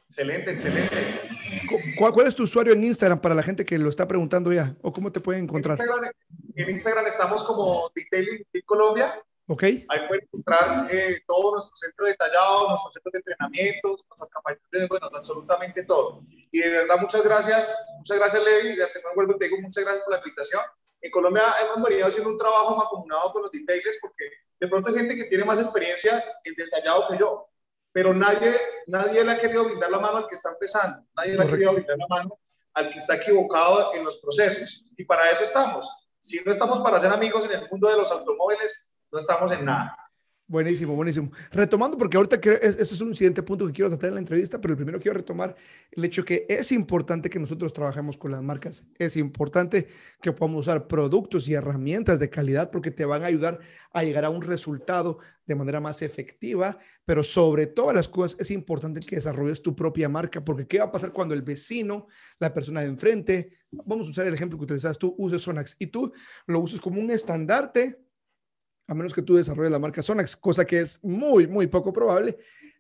Excelente, 0.08 0.52
excelente. 0.52 0.96
¿Cuál, 1.98 2.28
es 2.28 2.36
tu 2.36 2.44
usuario 2.44 2.74
en 2.74 2.84
Instagram 2.84 3.20
para 3.20 3.36
la 3.36 3.44
gente 3.44 3.66
que 3.66 3.78
lo 3.78 3.90
está 3.90 4.08
preguntando 4.08 4.54
ya? 4.54 4.78
¿O 4.82 4.94
cómo 4.94 5.12
te 5.12 5.20
pueden 5.20 5.44
encontrar? 5.44 5.78
En 6.56 6.70
Instagram, 6.70 7.08
estamos 7.08 7.44
como 7.44 7.92
Detailing 7.94 8.46
Colombia 8.66 9.14
Okay. 9.48 9.86
Ahí 9.90 10.00
pueden 10.08 10.24
encontrar 10.24 10.88
eh, 10.92 11.22
todo 11.28 11.54
nuestro 11.54 11.78
centro 11.78 12.08
detallado, 12.08 12.70
nuestros 12.70 12.94
centros 12.94 13.14
de 13.14 13.20
entrenamientos, 13.20 14.04
nuestras 14.10 14.30
capacidades, 14.32 14.90
bueno, 14.90 15.08
absolutamente 15.14 15.84
todo. 15.84 16.24
Y 16.52 16.60
de 16.62 16.70
verdad, 16.70 16.96
muchas 17.00 17.24
gracias, 17.24 17.88
muchas 17.98 18.18
gracias, 18.18 18.44
Levi. 18.44 18.76
Ya 18.78 18.92
te 18.92 19.02
vuelvo 19.14 19.38
te 19.38 19.46
digo 19.46 19.62
muchas 19.62 19.84
gracias 19.84 20.04
por 20.04 20.14
la 20.14 20.20
invitación. 20.20 20.62
En 21.00 21.12
Colombia 21.12 21.44
hemos 21.62 21.88
venido 21.88 22.08
haciendo 22.08 22.32
un 22.32 22.40
trabajo 22.40 22.82
acomunado 22.82 23.34
con 23.34 23.44
los 23.44 23.52
detailers 23.52 24.00
porque 24.02 24.26
de 24.60 24.68
pronto 24.68 24.90
hay 24.90 24.96
gente 24.96 25.16
que 25.16 25.26
tiene 25.26 25.46
más 25.46 25.60
experiencia 25.60 26.24
en 26.44 26.56
detallado 26.56 27.08
que 27.10 27.18
yo. 27.20 27.48
pero 27.92 28.14
nadie, 28.14 28.56
nadie 28.88 29.24
le 29.24 29.32
ha 29.32 29.40
querido 29.40 29.66
brindar 29.66 29.92
la 29.92 30.00
mano 30.00 30.18
al 30.18 30.28
que 30.28 30.36
está 30.36 30.50
empezando, 30.50 31.06
nadie 31.16 31.36
le 31.36 31.44
ha 31.44 31.48
querido 31.48 31.74
brindar 31.74 31.98
la 31.98 32.08
mano 32.10 32.40
al 32.74 32.90
que 32.90 32.98
está 32.98 33.16
equivocado 33.16 33.94
en 33.94 34.04
los 34.04 34.18
procesos. 34.18 34.86
Y 34.98 35.06
para 35.06 35.30
eso 35.30 35.44
estamos. 35.44 35.90
Si 36.20 36.44
no 36.44 36.52
estamos 36.52 36.82
para 36.82 37.00
ser 37.00 37.12
amigos 37.12 37.46
en 37.46 37.52
el 37.52 37.70
mundo 37.70 37.88
de 37.88 37.98
los 37.98 38.12
automóviles, 38.12 38.95
no 39.16 39.20
estamos 39.22 39.52
en 39.54 39.64
nada. 39.64 39.98
Buenísimo, 40.48 40.94
buenísimo. 40.94 41.32
Retomando, 41.52 41.98
porque 41.98 42.18
ahorita 42.18 42.36
ese 42.62 42.82
es 42.82 43.02
un 43.02 43.16
siguiente 43.16 43.42
punto 43.42 43.66
que 43.66 43.74
quiero 43.74 43.90
tratar 43.90 44.10
en 44.10 44.16
la 44.16 44.20
entrevista, 44.20 44.62
pero 44.62 44.74
el 44.74 44.78
primero 44.78 45.00
quiero 45.00 45.18
retomar 45.18 45.56
el 45.90 46.06
hecho 46.06 46.24
que 46.24 46.46
es 46.48 46.72
importante 46.72 47.32
que 47.32 47.40
nosotros 47.40 47.74
trabajemos 47.74 48.16
con 48.16 48.30
las 48.30 48.44
marcas. 48.44 48.86
Es 49.00 49.16
importante 49.16 49.88
que 50.22 50.34
podamos 50.34 50.62
usar 50.62 50.86
productos 50.86 51.48
y 51.48 51.56
herramientas 51.56 52.20
de 52.20 52.30
calidad 52.30 52.70
porque 52.70 52.92
te 52.92 53.06
van 53.06 53.24
a 53.24 53.26
ayudar 53.26 53.60
a 53.92 54.04
llegar 54.04 54.24
a 54.24 54.30
un 54.30 54.44
resultado 54.44 55.18
de 55.48 55.56
manera 55.56 55.80
más 55.80 56.04
efectiva, 56.04 56.78
pero 57.06 57.24
sobre 57.24 57.66
todas 57.66 57.96
las 57.96 58.08
cosas 58.08 58.40
es 58.40 58.52
importante 58.52 59.00
que 59.00 59.16
desarrolles 59.16 59.64
tu 59.64 59.76
propia 59.76 60.10
marca, 60.10 60.46
porque 60.46 60.68
¿qué 60.68 60.78
va 60.78 60.86
a 60.86 60.92
pasar 60.92 61.12
cuando 61.12 61.34
el 61.34 61.42
vecino, 61.42 62.06
la 62.38 62.54
persona 62.54 62.82
de 62.82 62.88
enfrente, 62.88 63.52
vamos 63.72 64.08
a 64.08 64.12
usar 64.12 64.28
el 64.28 64.34
ejemplo 64.36 64.60
que 64.60 64.66
utilizas 64.66 65.00
tú, 65.00 65.16
uses 65.18 65.42
Sonax 65.42 65.76
y 65.80 65.88
tú 65.88 66.14
lo 66.46 66.60
uses 66.60 66.80
como 66.80 67.02
un 67.02 67.10
estandarte 67.10 68.05
a 68.88 68.94
menos 68.94 69.14
que 69.14 69.22
tú 69.22 69.36
desarrolles 69.36 69.72
la 69.72 69.80
marca 69.80 70.02
Sonax, 70.02 70.36
cosa 70.36 70.66
que 70.66 70.80
es 70.80 71.00
muy, 71.04 71.48
muy 71.48 71.68
poco 71.68 71.92
probable, 71.92 72.38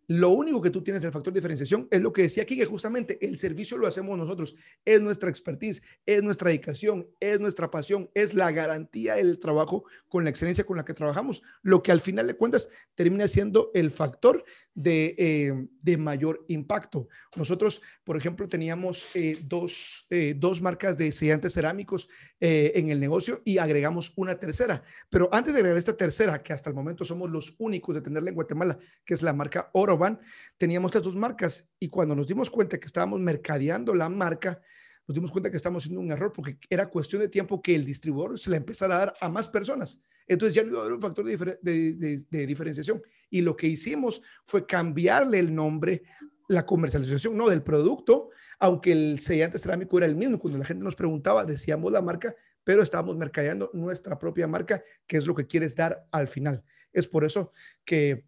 lo 0.07 0.29
único 0.29 0.61
que 0.61 0.69
tú 0.69 0.83
tienes 0.83 1.03
el 1.03 1.11
factor 1.11 1.33
de 1.33 1.39
diferenciación 1.39 1.87
es 1.91 2.01
lo 2.01 2.13
que 2.13 2.23
decía 2.23 2.43
aquí, 2.43 2.57
que 2.57 2.65
justamente 2.65 3.17
el 3.25 3.37
servicio 3.37 3.77
lo 3.77 3.87
hacemos 3.87 4.17
nosotros, 4.17 4.55
es 4.83 5.01
nuestra 5.01 5.29
expertise, 5.29 5.81
es 6.05 6.21
nuestra 6.21 6.49
dedicación, 6.49 7.07
es 7.19 7.39
nuestra 7.39 7.71
pasión, 7.71 8.09
es 8.13 8.33
la 8.33 8.51
garantía 8.51 9.15
del 9.15 9.39
trabajo 9.39 9.85
con 10.07 10.23
la 10.23 10.29
excelencia 10.29 10.63
con 10.63 10.77
la 10.77 10.85
que 10.85 10.93
trabajamos, 10.93 11.41
lo 11.61 11.81
que 11.81 11.91
al 11.91 12.01
final 12.01 12.27
de 12.27 12.35
cuentas 12.35 12.69
termina 12.95 13.27
siendo 13.27 13.71
el 13.73 13.91
factor 13.91 14.43
de, 14.73 15.15
eh, 15.17 15.67
de 15.81 15.97
mayor 15.97 16.45
impacto. 16.47 17.07
Nosotros, 17.35 17.81
por 18.03 18.17
ejemplo, 18.17 18.47
teníamos 18.47 19.07
eh, 19.15 19.37
dos, 19.43 20.05
eh, 20.09 20.35
dos, 20.37 20.61
marcas 20.61 20.97
de 20.97 21.11
sellantes 21.11 21.53
cerámicos 21.53 22.07
en 22.39 22.89
el 22.89 22.99
negocio 22.99 23.41
y 23.43 23.57
agregamos 23.57 24.13
una 24.15 24.39
tercera, 24.39 24.83
pero 25.09 25.29
antes 25.31 25.53
de 25.53 25.59
agregar 25.59 25.77
esta 25.77 25.97
tercera, 25.97 26.43
que 26.43 26.53
hasta 26.53 26.69
el 26.69 26.75
momento 26.75 27.03
somos 27.03 27.29
los 27.29 27.55
únicos 27.57 27.95
de 27.95 28.01
tenerla 28.01 28.29
en 28.29 28.35
Guatemala, 28.35 28.77
que 29.03 29.13
es 29.13 29.21
la 29.21 29.33
marca 29.33 29.69
Oro, 29.73 29.94
van, 29.97 30.19
teníamos 30.57 30.89
estas 30.89 31.03
dos 31.03 31.15
marcas 31.15 31.67
y 31.79 31.89
cuando 31.89 32.15
nos 32.15 32.27
dimos 32.27 32.49
cuenta 32.49 32.79
que 32.79 32.85
estábamos 32.85 33.19
mercadeando 33.19 33.93
la 33.93 34.09
marca, 34.09 34.61
nos 35.07 35.15
dimos 35.15 35.31
cuenta 35.31 35.51
que 35.51 35.57
estábamos 35.57 35.83
haciendo 35.83 36.01
un 36.01 36.11
error 36.11 36.33
porque 36.33 36.57
era 36.69 36.89
cuestión 36.89 37.21
de 37.21 37.29
tiempo 37.29 37.61
que 37.61 37.75
el 37.75 37.85
distribuidor 37.85 38.39
se 38.39 38.49
la 38.49 38.57
empezara 38.57 38.95
a 38.95 38.97
dar 38.99 39.13
a 39.19 39.29
más 39.29 39.47
personas. 39.47 40.01
Entonces 40.27 40.55
ya 40.55 40.63
no 40.63 40.69
iba 40.69 40.79
a 40.79 40.81
haber 40.81 40.93
un 40.93 41.01
factor 41.01 41.25
de, 41.25 42.25
de, 42.29 42.47
diferenciación. 42.47 43.01
Y 43.29 43.41
lo 43.41 43.55
que 43.55 43.67
hicimos 43.67 44.21
fue 44.45 44.65
cambiarle 44.65 45.39
el 45.39 45.53
nombre, 45.53 46.03
la 46.47 46.65
comercialización, 46.65 47.37
no 47.37 47.49
del 47.49 47.61
producto, 47.61 48.29
aunque 48.59 48.91
el 48.91 49.19
sellante 49.19 49.59
cerámico 49.59 49.97
era 49.97 50.07
el 50.07 50.15
mismo. 50.15 50.39
Cuando 50.39 50.57
la 50.57 50.65
gente 50.65 50.83
nos 50.83 50.95
preguntaba, 50.95 51.45
decíamos 51.45 51.91
la 51.91 52.01
marca, 52.01 52.35
pero 52.63 52.81
estábamos 52.81 53.15
mercadeando 53.15 53.69
nuestra 53.73 54.17
propia 54.17 54.47
marca, 54.47 54.83
que 55.05 55.17
es 55.17 55.27
lo 55.27 55.35
que 55.35 55.45
quieres 55.45 55.75
dar 55.75 56.07
al 56.11 56.27
final. 56.27 56.63
Es 56.91 57.07
por 57.07 57.23
eso 57.23 57.51
que 57.83 58.25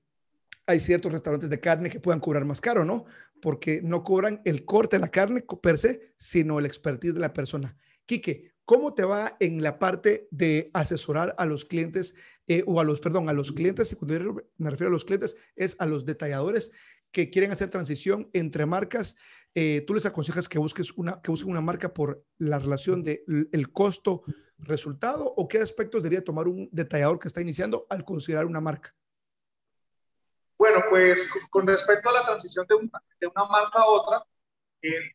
hay 0.68 0.82
ciertos 0.82 1.14
restaurantes 1.14 1.50
de 1.50 1.60
carne 1.60 1.90
que 1.90 2.02
puedan 2.02 2.20
cobrar 2.20 2.46
más 2.46 2.62
caro, 2.62 2.84
¿no? 2.84 3.06
Porque 3.42 3.82
no 3.82 4.04
cobran 4.04 4.42
el 4.44 4.66
corte 4.66 4.98
de 4.98 5.02
la 5.02 5.10
carne 5.10 5.44
per 5.62 5.78
se, 5.78 6.14
sino 6.18 6.60
el 6.60 6.66
expertise 6.66 7.14
de 7.14 7.22
la 7.22 7.34
persona. 7.34 7.78
Quique, 8.06 8.52
¿cómo 8.66 8.94
te 8.94 9.04
va 9.04 9.38
en 9.40 9.64
la 9.64 9.80
parte 9.80 10.28
de 10.30 10.70
asesorar 10.74 11.34
a 11.38 11.46
los 11.46 11.64
clientes 11.64 12.16
eh, 12.48 12.64
o 12.68 12.82
a 12.82 12.84
los, 12.84 13.00
perdón, 13.00 13.30
a 13.30 13.34
los 13.34 13.54
clientes, 13.54 13.96
me 14.58 14.70
refiero 14.70 14.90
a 14.90 14.92
los 14.92 15.06
clientes, 15.06 15.38
es 15.56 15.78
a 15.80 15.86
los 15.86 16.06
detalladores 16.06 16.72
que 17.12 17.30
quieren 17.30 17.52
hacer 17.52 17.70
transición 17.70 18.30
entre 18.34 18.66
marcas? 18.66 19.16
Eh, 19.56 19.84
¿Tú 19.88 19.94
les 19.94 20.06
aconsejas 20.06 20.50
que 20.50 20.60
busques 20.60 20.92
una, 20.98 21.22
que 21.22 21.32
busquen 21.32 21.52
una 21.52 21.62
marca 21.62 21.94
por 21.94 22.26
la 22.38 22.60
relación 22.60 23.04
de 23.04 23.24
el 23.52 23.72
costo 23.72 24.24
resultado 24.60 25.34
o 25.36 25.48
qué 25.48 25.60
aspectos 25.60 26.04
debería 26.04 26.26
tomar 26.26 26.50
un 26.50 26.68
detallador 26.74 27.20
que 27.20 27.30
está 27.30 27.42
iniciando 27.42 27.88
al 27.90 28.04
considerar 28.04 28.46
una 28.46 28.60
marca? 28.60 28.94
Bueno, 30.58 30.84
pues 30.90 31.32
con 31.50 31.68
respecto 31.68 32.10
a 32.10 32.14
la 32.14 32.26
transición 32.26 32.66
de 32.68 32.76
una, 32.76 33.04
de 33.20 33.28
una 33.28 33.46
marca 33.46 33.80
a 33.80 33.88
otra, 33.88 34.26
eh, 34.82 35.12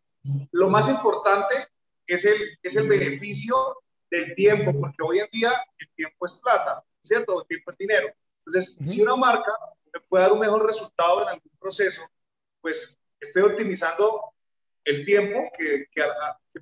lo 0.52 0.68
más 0.68 0.88
importante 0.88 1.68
es 2.06 2.24
el, 2.24 2.58
es 2.62 2.76
el 2.76 2.88
beneficio 2.88 3.82
del 4.10 4.34
tiempo, 4.34 4.78
porque 4.78 5.02
hoy 5.02 5.18
en 5.20 5.28
día 5.32 5.52
el 5.78 5.88
tiempo 5.96 6.26
es 6.26 6.34
plata, 6.34 6.84
¿cierto? 7.00 7.40
El 7.40 7.48
tiempo 7.48 7.70
es 7.70 7.78
dinero. 7.78 8.08
Entonces, 8.44 8.78
si 8.84 9.02
una 9.02 9.16
marca 9.16 9.52
me 9.92 10.00
puede 10.00 10.24
dar 10.24 10.32
un 10.32 10.40
mejor 10.40 10.64
resultado 10.64 11.22
en 11.22 11.28
algún 11.28 11.52
proceso, 11.58 12.02
pues 12.60 12.98
estoy 13.20 13.42
optimizando 13.42 14.32
el 14.84 15.04
tiempo 15.04 15.50
que, 15.56 15.86
que, 15.90 16.02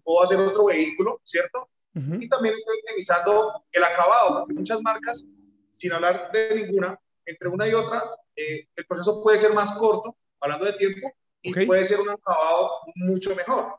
puedo 0.04 0.22
hacer 0.22 0.38
otro 0.38 0.66
vehículo, 0.66 1.20
¿cierto? 1.24 1.68
Y 1.92 2.28
también 2.28 2.54
estoy 2.54 2.78
optimizando 2.78 3.64
el 3.72 3.82
acabado, 3.82 4.38
porque 4.38 4.54
muchas 4.54 4.80
marcas, 4.80 5.24
sin 5.72 5.92
hablar 5.92 6.30
de 6.32 6.54
ninguna, 6.54 6.98
entre 7.26 7.48
una 7.48 7.66
y 7.66 7.74
otra, 7.74 8.04
eh, 8.40 8.68
el 8.74 8.86
proceso 8.86 9.22
puede 9.22 9.38
ser 9.38 9.52
más 9.52 9.72
corto, 9.72 10.16
hablando 10.40 10.64
de 10.64 10.72
tiempo, 10.72 11.12
y 11.42 11.66
puede 11.66 11.84
ser 11.84 12.00
un 12.00 12.08
acabado 12.08 12.70
mucho 12.94 13.34
mejor. 13.34 13.78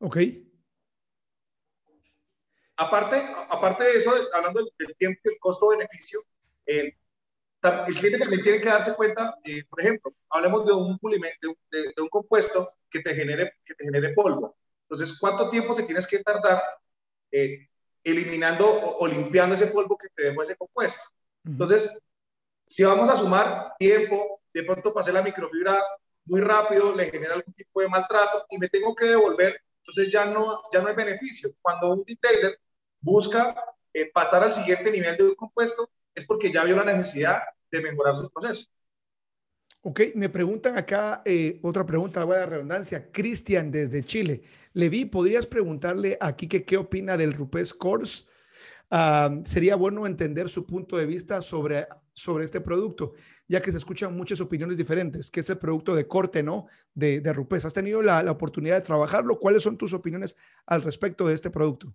Ok. 0.00 0.18
Aparte, 2.76 3.22
aparte 3.48 3.84
de 3.84 3.92
eso, 3.94 4.12
hablando 4.34 4.60
del 4.78 4.96
tiempo 4.96 5.20
y 5.24 5.28
el 5.28 5.38
costo-beneficio, 5.38 6.20
eh, 6.66 6.94
el 7.86 7.94
cliente 7.94 8.18
también 8.18 8.42
tiene 8.42 8.60
que 8.60 8.68
darse 8.68 8.94
cuenta, 8.94 9.38
eh, 9.44 9.64
por 9.64 9.80
ejemplo, 9.80 10.12
hablemos 10.28 10.66
de 10.66 10.72
un, 10.72 10.98
de, 11.00 11.92
de, 11.94 12.02
un 12.02 12.08
compuesto 12.08 12.68
que 12.90 13.00
te, 13.00 13.14
genere, 13.14 13.54
que 13.64 13.74
te 13.74 13.84
genere 13.84 14.12
polvo. 14.14 14.56
Entonces, 14.82 15.16
¿cuánto 15.18 15.48
tiempo 15.48 15.74
te 15.74 15.84
tienes 15.84 16.06
que 16.06 16.18
tardar 16.18 16.60
eliminando 18.04 18.66
o, 18.98 19.06
limpiando 19.06 19.54
ese 19.54 19.68
polvo 19.68 19.96
que 19.96 20.08
te 20.14 20.24
dejó 20.24 20.42
ese 20.42 20.56
compuesto? 20.56 21.02
Entonces, 21.44 22.02
si 22.72 22.84
vamos 22.84 23.06
a 23.10 23.16
sumar 23.18 23.74
tiempo, 23.78 24.40
de 24.54 24.62
pronto 24.62 24.94
pasé 24.94 25.12
la 25.12 25.20
microfibra 25.20 25.78
muy 26.24 26.40
rápido, 26.40 26.96
le 26.96 27.10
genera 27.10 27.34
algún 27.34 27.52
tipo 27.52 27.82
de 27.82 27.88
maltrato 27.90 28.46
y 28.48 28.56
me 28.56 28.66
tengo 28.70 28.94
que 28.94 29.08
devolver, 29.08 29.60
entonces 29.80 30.10
ya 30.10 30.24
no, 30.24 30.62
ya 30.72 30.80
no 30.80 30.88
hay 30.88 30.94
beneficio. 30.94 31.50
Cuando 31.60 31.92
un 31.92 32.02
detailer 32.02 32.58
busca 32.98 33.54
eh, 33.92 34.10
pasar 34.10 34.42
al 34.42 34.52
siguiente 34.52 34.90
nivel 34.90 35.18
de 35.18 35.24
un 35.24 35.34
compuesto, 35.34 35.90
es 36.14 36.24
porque 36.24 36.50
ya 36.50 36.64
vio 36.64 36.76
la 36.76 36.84
necesidad 36.84 37.42
de 37.70 37.82
mejorar 37.82 38.16
su 38.16 38.30
proceso. 38.30 38.70
Ok, 39.82 40.00
me 40.14 40.30
preguntan 40.30 40.78
acá 40.78 41.20
eh, 41.26 41.60
otra 41.62 41.84
pregunta, 41.84 42.24
voy 42.24 42.36
a 42.36 42.46
redundancia. 42.46 43.12
Cristian 43.12 43.70
desde 43.70 44.02
Chile. 44.02 44.44
Levi, 44.72 45.04
¿podrías 45.04 45.46
preguntarle 45.46 46.16
aquí 46.18 46.48
que 46.48 46.64
qué 46.64 46.78
opina 46.78 47.18
del 47.18 47.34
Rupes 47.34 47.74
Course? 47.74 48.24
sería 49.44 49.74
bueno 49.74 50.06
entender 50.06 50.50
su 50.50 50.66
punto 50.66 50.98
de 50.98 51.06
vista 51.06 51.40
sobre, 51.40 51.86
sobre 52.14 52.44
este 52.44 52.60
producto, 52.60 53.14
ya 53.48 53.60
que 53.60 53.72
se 53.72 53.78
escuchan 53.78 54.14
muchas 54.14 54.40
opiniones 54.40 54.76
diferentes, 54.76 55.30
que 55.30 55.40
es 55.40 55.50
el 55.50 55.58
producto 55.58 55.94
de 55.94 56.06
corte, 56.06 56.42
¿no? 56.42 56.66
De, 56.94 57.20
de 57.20 57.32
Rupes. 57.32 57.64
¿Has 57.64 57.74
tenido 57.74 58.02
la, 58.02 58.22
la, 58.22 58.32
oportunidad 58.32 58.76
de 58.76 58.82
trabajarlo? 58.82 59.38
¿Cuáles 59.38 59.62
son 59.62 59.78
tus 59.78 59.92
opiniones 59.92 60.36
al 60.66 60.82
respecto 60.82 61.26
de 61.26 61.34
este 61.34 61.50
producto? 61.50 61.94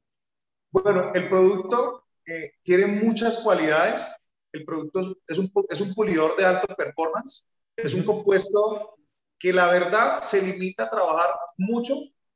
Bueno, 0.72 1.12
el 1.14 1.30
producto 1.30 2.08
eh, 2.26 2.54
tiene 2.64 2.88
muchas 2.88 3.40
cualidades. 3.40 4.14
El 4.52 4.66
producto 4.66 5.18
es 5.28 5.38
un, 5.38 5.52
es 5.70 5.82
un 5.82 5.94
pulidor 5.94 6.36
de 6.36 6.46
alto 6.46 6.76
performance. 6.76 7.48
Es 7.76 7.94
un 7.94 8.04
compuesto 8.04 8.98
que 9.40 9.54
la 9.54 9.68
verdad 9.68 10.22
se 10.22 10.42
limita 10.42 10.86
a 10.86 10.90
trabajar 10.90 11.30
mucho 11.58 11.94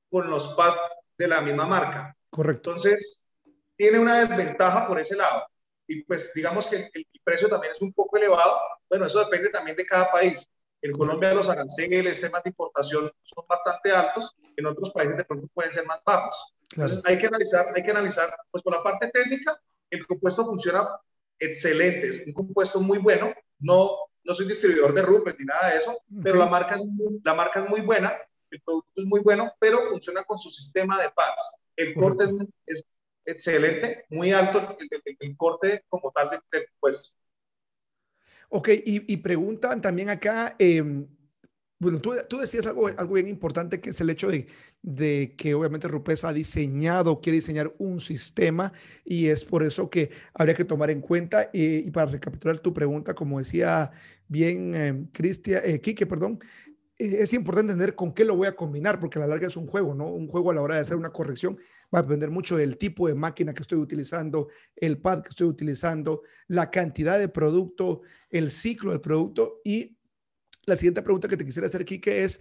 con 0.10 0.30
los 0.30 0.50
pads 0.50 0.78
de 1.18 1.28
la 1.28 1.42
misma 1.42 1.66
marca. 1.66 2.16
Correcto. 2.30 2.70
Entonces, 2.70 3.22
tiene 3.76 4.00
una 4.00 4.20
desventaja 4.20 4.88
por 4.88 5.00
ese 5.00 5.16
lado. 5.16 5.44
Y 5.92 6.04
pues 6.06 6.32
digamos 6.34 6.68
que 6.68 6.90
el, 6.94 7.06
precio 7.22 7.50
también 7.50 7.74
es 7.74 7.82
un 7.82 7.92
poco 7.92 8.16
elevado. 8.16 8.58
Bueno, 8.90 9.06
eso 9.06 9.20
depende 9.20 9.50
también 9.50 9.76
de 9.76 9.86
cada 9.86 10.10
país. 10.10 10.48
En 10.82 10.94
Colombia 10.94 11.34
los 11.34 11.50
aranceles, 11.50 12.22
temas 12.22 12.44
de 12.44 12.50
importación 12.50 13.12
son 13.24 13.46
bastante 13.48 13.92
altos, 13.92 14.34
en 14.56 14.66
otros 14.66 14.92
países 14.92 15.18
de 15.18 15.26
pronto 15.26 15.48
pueden 15.54 15.72
ser 15.72 15.86
más 15.86 16.02
bajos. 16.06 16.54
Entonces 16.72 17.02
hay 17.04 17.20
que 17.20 17.28
analizar, 17.28 17.66
hay 17.76 17.84
que 17.84 17.92
analizar, 17.92 18.34
pues 18.50 18.64
por 18.64 18.74
la 18.74 18.82
parte 18.82 19.10
técnica, 19.10 19.62
el 19.90 20.08
compuesto 20.08 20.46
funciona 20.46 20.88
excelente, 21.38 22.08
es 22.08 22.28
un 22.28 22.34
compuesto 22.34 22.80
muy 22.80 22.98
bueno, 22.98 23.34
no, 23.60 23.92
no 24.24 24.34
soy 24.34 24.48
distribuidor 24.48 24.94
de 24.94 25.02
Rupert 25.02 25.38
ni 25.40 25.46
nada 25.46 25.72
de 25.72 25.78
eso, 25.78 25.96
pero 26.24 26.38
la 26.38 26.48
marca, 26.48 26.80
la 27.24 27.34
marca 27.36 27.60
es 27.60 27.70
muy 27.70 27.82
buena, 27.82 28.16
el 28.50 28.62
producto 28.62 28.92
es 28.96 29.06
muy 29.06 29.20
bueno, 29.20 29.52
pero 29.60 29.90
funciona 29.90 30.24
con 30.24 30.38
su 30.38 30.50
sistema 30.50 31.00
de 31.02 31.10
pads. 31.10 31.58
El 31.76 31.94
corte 31.96 32.26
es, 32.26 32.32
es, 32.66 32.86
excelente, 33.26 34.06
muy 34.10 34.32
alto 34.32 34.78
el, 35.20 35.38
corte 35.38 35.84
como 35.88 36.12
tal 36.12 36.30
del 36.30 36.66
puesto. 36.80 37.18
Ok, 38.50 38.70
y, 38.86 39.18
preguntan 39.18 39.82
también 39.82 40.10
acá, 40.10 40.56
em, 40.60 41.08
Bueno, 41.80 42.00
tú, 42.00 42.14
tú, 42.30 42.38
decías 42.38 42.68
algo, 42.68 42.88
algo 42.88 43.16
bien 43.16 43.28
importante 43.28 43.82
que 43.82 43.90
es 43.90 44.02
el 44.02 44.10
hecho 44.10 44.30
de, 44.30 44.48
de, 44.84 45.34
que 45.38 45.56
obviamente 45.56 45.88
Rupes 45.88 46.24
ha 46.26 46.34
diseñado, 46.34 47.22
quiere 47.22 47.38
diseñar 47.38 47.74
un 47.80 48.00
sistema 48.00 48.72
y 49.04 49.28
es 49.28 49.46
por 49.46 49.64
eso 49.64 49.90
que 49.90 50.12
habría 50.34 50.54
que 50.54 50.66
tomar 50.66 50.92
en 50.92 51.02
cuenta. 51.02 51.50
y 51.54 51.90
para 51.92 52.12
recapitular 52.12 52.60
tu 52.60 52.74
pregunta, 52.74 53.16
como 53.16 53.40
decía 53.40 53.92
bien 54.32 54.74
eh, 54.76 55.08
Cristian, 55.12 55.62
eh, 55.66 55.82
Quique, 55.82 56.06
perdón, 56.06 56.40
eh, 56.68 56.71
es 57.02 57.34
importante 57.34 57.72
entender 57.72 57.96
con 57.96 58.14
qué 58.14 58.24
lo 58.24 58.36
voy 58.36 58.48
a 58.48 58.56
combinar, 58.56 59.00
porque 59.00 59.18
a 59.18 59.22
la 59.22 59.28
larga 59.28 59.48
es 59.48 59.58
un 59.58 59.66
juego, 59.66 59.96
¿no? 59.96 60.06
Un 60.06 60.28
juego 60.28 60.52
a 60.52 60.54
la 60.54 60.62
hora 60.62 60.76
de 60.76 60.82
hacer 60.82 60.98
una 60.98 61.10
corrección 61.10 61.58
va 61.94 62.00
a 62.00 62.02
depender 62.04 62.30
mucho 62.30 62.58
del 62.58 62.78
tipo 62.78 63.08
de 63.08 63.16
máquina 63.16 63.54
que 63.54 63.64
estoy 63.64 63.80
utilizando, 63.80 64.50
el 64.76 65.00
pad 65.00 65.24
que 65.24 65.30
estoy 65.30 65.48
utilizando, 65.48 66.22
la 66.48 66.70
cantidad 66.70 67.18
de 67.18 67.28
producto, 67.28 68.02
el 68.30 68.52
ciclo 68.52 68.92
del 68.92 69.02
producto 69.02 69.62
y 69.64 69.98
la 70.66 70.76
siguiente 70.76 71.02
pregunta 71.02 71.28
que 71.28 71.38
te 71.38 71.46
quisiera 71.46 71.68
hacer, 71.68 71.84
Kike, 71.84 72.24
es, 72.24 72.40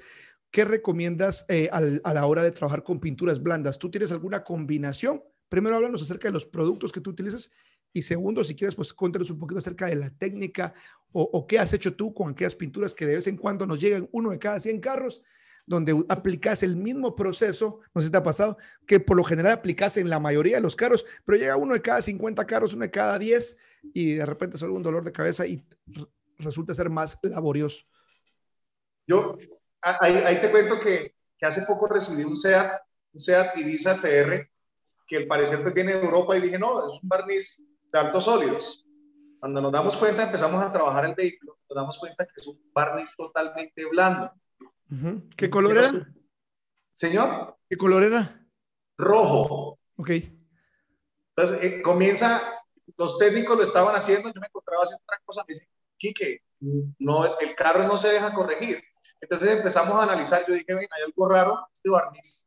¿qué 0.50 0.64
recomiendas 0.64 1.46
eh, 1.48 1.70
a 1.72 2.14
la 2.14 2.26
hora 2.26 2.42
de 2.42 2.52
trabajar 2.52 2.82
con 2.84 3.00
pinturas 3.00 3.42
blandas? 3.42 3.78
¿Tú 3.78 3.90
tienes 3.90 4.12
alguna 4.12 4.44
combinación? 4.44 5.22
Primero, 5.48 5.76
háblanos 5.76 6.02
acerca 6.02 6.28
de 6.28 6.32
los 6.32 6.44
productos 6.44 6.92
que 6.92 7.00
tú 7.00 7.10
utilizas 7.10 7.50
y 7.92 8.02
segundo, 8.02 8.44
si 8.44 8.54
quieres, 8.54 8.74
pues 8.74 8.92
cuéntanos 8.92 9.30
un 9.30 9.38
poquito 9.38 9.58
acerca 9.58 9.86
de 9.86 9.96
la 9.96 10.10
técnica 10.10 10.72
o, 11.12 11.46
qué 11.46 11.58
has 11.58 11.72
hecho 11.72 11.94
tú 11.96 12.14
con 12.14 12.30
aquellas 12.30 12.54
pinturas 12.54 12.94
que 12.94 13.04
de 13.04 13.16
vez 13.16 13.26
en 13.26 13.36
cuando 13.36 13.66
nos 13.66 13.80
llegan 13.80 14.08
uno 14.12 14.30
de 14.30 14.38
cada 14.38 14.60
100 14.60 14.78
carros, 14.80 15.22
donde 15.66 16.04
aplicas 16.08 16.62
el 16.62 16.76
mismo 16.76 17.16
proceso, 17.16 17.80
no 17.92 18.00
sé 18.00 18.06
si 18.06 18.12
te 18.12 18.18
ha 18.18 18.22
pasado, 18.22 18.56
que 18.86 19.00
por 19.00 19.16
lo 19.16 19.24
general 19.24 19.52
aplicas 19.52 19.96
en 19.96 20.08
la 20.08 20.20
mayoría 20.20 20.56
de 20.56 20.62
los 20.62 20.76
carros, 20.76 21.04
pero 21.24 21.36
llega 21.36 21.56
uno 21.56 21.74
de 21.74 21.82
cada 21.82 22.00
50 22.00 22.46
carros, 22.46 22.74
uno 22.74 22.82
de 22.82 22.90
cada 22.92 23.18
10 23.18 23.56
y 23.92 24.14
de 24.14 24.26
repente 24.26 24.56
solo 24.56 24.74
un 24.74 24.84
dolor 24.84 25.04
de 25.04 25.10
cabeza 25.12 25.46
y 25.46 25.64
resulta 26.38 26.74
ser 26.74 26.90
más 26.90 27.18
laborioso. 27.22 27.84
Yo 29.06 29.36
ahí, 29.82 30.38
te 30.40 30.50
cuento 30.50 30.78
que, 30.78 31.14
que, 31.36 31.46
hace 31.46 31.62
poco 31.62 31.88
recibí 31.88 32.22
un 32.22 32.36
SEAT, 32.36 32.82
un 33.12 33.20
SEAT 33.20 33.56
Ibiza 33.56 33.94
FR, 33.96 34.48
que 35.08 35.16
al 35.16 35.26
parecer 35.26 35.60
pues 35.62 35.74
viene 35.74 35.94
de 35.94 36.04
Europa 36.04 36.36
y 36.36 36.40
dije, 36.40 36.58
no, 36.58 36.86
es 36.86 37.00
un 37.02 37.08
barniz 37.08 37.64
de 37.92 37.98
altos 37.98 38.24
sólidos. 38.24 38.86
Cuando 39.38 39.60
nos 39.60 39.72
damos 39.72 39.96
cuenta, 39.96 40.24
empezamos 40.24 40.62
a 40.62 40.72
trabajar 40.72 41.04
el 41.06 41.14
vehículo, 41.14 41.58
nos 41.68 41.76
damos 41.76 41.98
cuenta 41.98 42.26
que 42.26 42.32
es 42.36 42.46
un 42.46 42.60
barniz 42.72 43.14
totalmente 43.16 43.86
blando. 43.86 44.32
¿Qué 45.36 45.48
color 45.48 45.78
era? 45.78 46.12
Señor. 46.92 47.56
¿Qué 47.68 47.76
color 47.76 48.02
era? 48.02 48.46
Rojo. 48.98 49.78
Ok. 49.96 50.10
Entonces, 51.36 51.62
eh, 51.62 51.82
comienza, 51.82 52.40
los 52.98 53.16
técnicos 53.18 53.56
lo 53.56 53.62
estaban 53.62 53.94
haciendo, 53.94 54.32
yo 54.32 54.40
me 54.40 54.48
encontraba 54.48 54.82
haciendo 54.82 55.02
otra 55.04 55.20
cosa, 55.24 55.44
me 55.46 55.54
dicen, 55.54 55.68
Quique, 55.96 56.42
no, 56.98 57.38
el 57.38 57.54
carro 57.54 57.84
no 57.84 57.96
se 57.96 58.08
deja 58.08 58.34
corregir. 58.34 58.82
Entonces 59.20 59.56
empezamos 59.56 59.94
a 59.94 60.02
analizar, 60.02 60.44
yo 60.46 60.54
dije, 60.54 60.74
ven, 60.74 60.88
hay 60.90 61.02
algo 61.04 61.28
raro, 61.28 61.66
este 61.72 61.90
barniz 61.90 62.46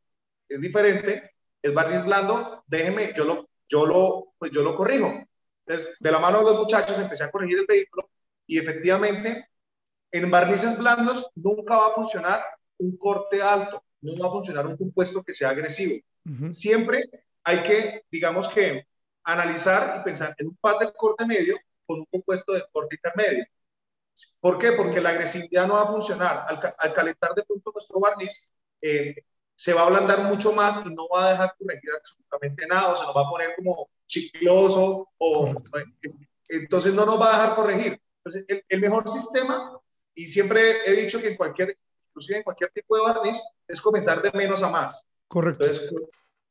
es 0.50 0.62
diferente, 0.62 1.32
es 1.62 1.74
barniz 1.74 2.04
blando, 2.06 2.64
déjeme, 2.68 3.14
yo 3.16 3.26
lo, 3.26 3.50
yo 3.68 3.86
lo, 3.86 4.34
pues 4.38 4.52
yo 4.52 4.64
lo 4.64 4.76
corrijo. 4.76 5.12
Entonces, 5.66 5.98
de 6.00 6.12
la 6.12 6.20
mano 6.20 6.40
de 6.40 6.46
los 6.46 6.60
muchachos 6.60 6.98
empecé 7.00 7.24
a 7.24 7.32
corregir 7.32 7.60
el 7.60 7.66
vehículo 7.66 8.10
y 8.46 8.58
efectivamente 8.58 9.50
en 10.12 10.30
barnices 10.30 10.78
blandos 10.78 11.30
nunca 11.36 11.78
va 11.78 11.88
a 11.88 11.94
funcionar 11.94 12.40
un 12.78 12.98
corte 12.98 13.42
alto, 13.42 13.84
no 14.02 14.22
va 14.22 14.28
a 14.28 14.32
funcionar 14.32 14.68
un 14.68 14.78
compuesto 14.78 15.24
que 15.24 15.34
sea 15.34 15.50
agresivo. 15.50 16.04
Siempre 16.52 17.04
hay 17.44 17.64
que, 17.64 18.04
digamos 18.10 18.48
que, 18.48 18.88
analizar 19.24 20.00
y 20.00 20.04
pensar 20.04 20.36
en 20.38 20.48
un 20.48 20.58
pad 20.58 20.80
de 20.80 20.94
corte 20.94 21.26
medio 21.26 21.58
con 21.86 22.00
un 22.00 22.06
compuesto 22.06 22.54
de 22.54 22.64
corte 22.72 22.96
intermedio. 22.96 23.46
¿Por 24.42 24.60
qué? 24.60 24.74
Porque 24.74 25.02
la 25.02 25.10
agresividad 25.10 25.68
no 25.68 25.76
va 25.76 25.84
a 25.84 25.92
funcionar. 25.92 26.46
Al, 26.78 26.94
calentar 26.94 27.34
de 27.34 27.44
punto 27.44 27.72
nuestro 27.74 28.00
barniz, 28.00 28.54
eh, 28.82 29.16
se 29.56 29.74
va 29.74 29.82
a 29.82 29.86
ablandar 29.86 30.24
mucho 30.24 30.52
más 30.54 30.86
y 30.86 30.94
no 30.94 31.08
va 31.08 31.28
a 31.28 31.32
dejar 31.32 31.56
corregir 31.58 31.92
absolutamente 31.98 32.68
nada, 32.68 32.94
o 32.94 32.96
se 32.96 33.04
nos 33.04 33.16
va 33.16 33.22
a 33.22 33.30
poner 33.30 33.56
como 33.56 33.90
chicloso, 34.08 35.10
o, 35.18 35.54
entonces 36.50 36.94
no 36.94 37.06
nos 37.06 37.20
va 37.20 37.30
a 37.30 37.42
dejar 37.42 37.56
corregir. 37.56 38.02
Entonces, 38.18 38.64
el, 38.68 38.80
mejor 38.80 39.10
sistema, 39.10 39.80
y 40.16 40.28
siempre 40.28 40.86
he 40.86 40.96
dicho 40.96 41.22
que 41.22 41.30
en 41.30 41.38
cualquier, 41.38 41.78
inclusive 42.10 42.38
en 42.38 42.44
cualquier 42.44 42.72
tipo 42.72 42.96
de 42.96 43.04
barniz, 43.04 43.42
es 43.68 43.82
comenzar 43.82 44.22
de 44.22 44.32
menos 44.32 44.64
a 44.64 44.70
más. 44.70 45.06
Correcto. 45.28 45.66
Entonces, 45.66 45.94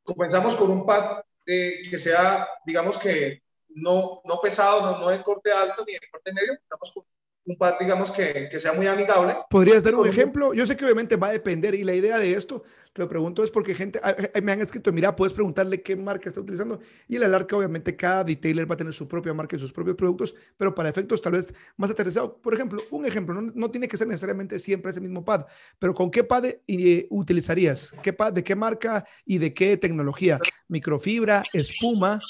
comenzamos 0.02 0.56
con 0.56 0.70
un 0.70 0.86
pad 0.86 1.22
que 1.44 1.98
sea, 1.98 2.48
digamos 2.64 2.98
que 2.98 3.42
no, 3.74 4.20
no 4.24 4.40
pesado, 4.40 4.82
no, 4.82 4.98
no 4.98 5.08
de 5.08 5.22
corte 5.22 5.50
alto 5.50 5.84
ni 5.86 5.94
de 5.94 6.00
corte 6.10 6.32
medio, 6.32 6.52
estamos 6.52 6.92
con 6.92 7.04
un 7.44 7.56
pad, 7.56 7.74
digamos, 7.80 8.10
que, 8.10 8.48
que, 8.50 8.60
sea 8.60 8.72
muy 8.72 8.86
amigable. 8.86 9.34
¿Podrías 9.50 9.82
dar 9.82 9.96
un 9.96 10.08
ejemplo? 10.08 10.54
Yo 10.54 10.64
sé 10.64 10.76
que 10.76 10.84
obviamente 10.84 11.16
va 11.16 11.28
a 11.28 11.32
depender 11.32 11.74
y 11.74 11.82
la 11.82 11.94
idea 11.94 12.18
de 12.18 12.34
esto, 12.34 12.62
te 12.92 13.02
lo 13.02 13.08
pregunto, 13.08 13.42
es 13.42 13.50
porque 13.50 13.74
gente 13.74 14.00
me 14.42 14.52
han 14.52 14.60
escrito, 14.60 14.92
mira, 14.92 15.16
puedes 15.16 15.32
preguntarle 15.32 15.82
qué 15.82 15.96
marca 15.96 16.28
está 16.28 16.40
utilizando 16.40 16.80
y 17.08 17.18
la 17.18 17.26
larga, 17.26 17.56
obviamente, 17.56 17.96
cada 17.96 18.22
detailer 18.22 18.70
va 18.70 18.74
a 18.74 18.76
tener 18.76 18.94
su 18.94 19.08
propia 19.08 19.34
marca 19.34 19.56
y 19.56 19.58
sus 19.58 19.72
propios 19.72 19.96
productos, 19.96 20.34
pero 20.56 20.74
para 20.74 20.88
efectos 20.88 21.20
tal 21.20 21.32
vez 21.32 21.52
más 21.76 21.90
aterrizado. 21.90 22.36
Por 22.38 22.54
ejemplo, 22.54 22.82
un 22.90 23.06
ejemplo, 23.06 23.34
no, 23.34 23.52
no 23.54 23.70
tiene 23.70 23.88
que 23.88 23.96
ser 23.96 24.06
necesariamente 24.06 24.58
siempre 24.60 24.92
ese 24.92 25.00
mismo 25.00 25.24
pad, 25.24 25.46
pero 25.78 25.94
¿con 25.94 26.10
qué 26.10 26.22
pad 26.22 26.44
eh, 26.44 27.06
utilizarías? 27.10 27.94
¿Qué 28.02 28.12
pad, 28.12 28.32
¿De 28.32 28.44
qué 28.44 28.54
marca 28.54 29.04
y 29.24 29.38
de 29.38 29.52
qué 29.52 29.76
tecnología? 29.76 30.38
¿Microfibra, 30.68 31.42
espuma? 31.52 32.20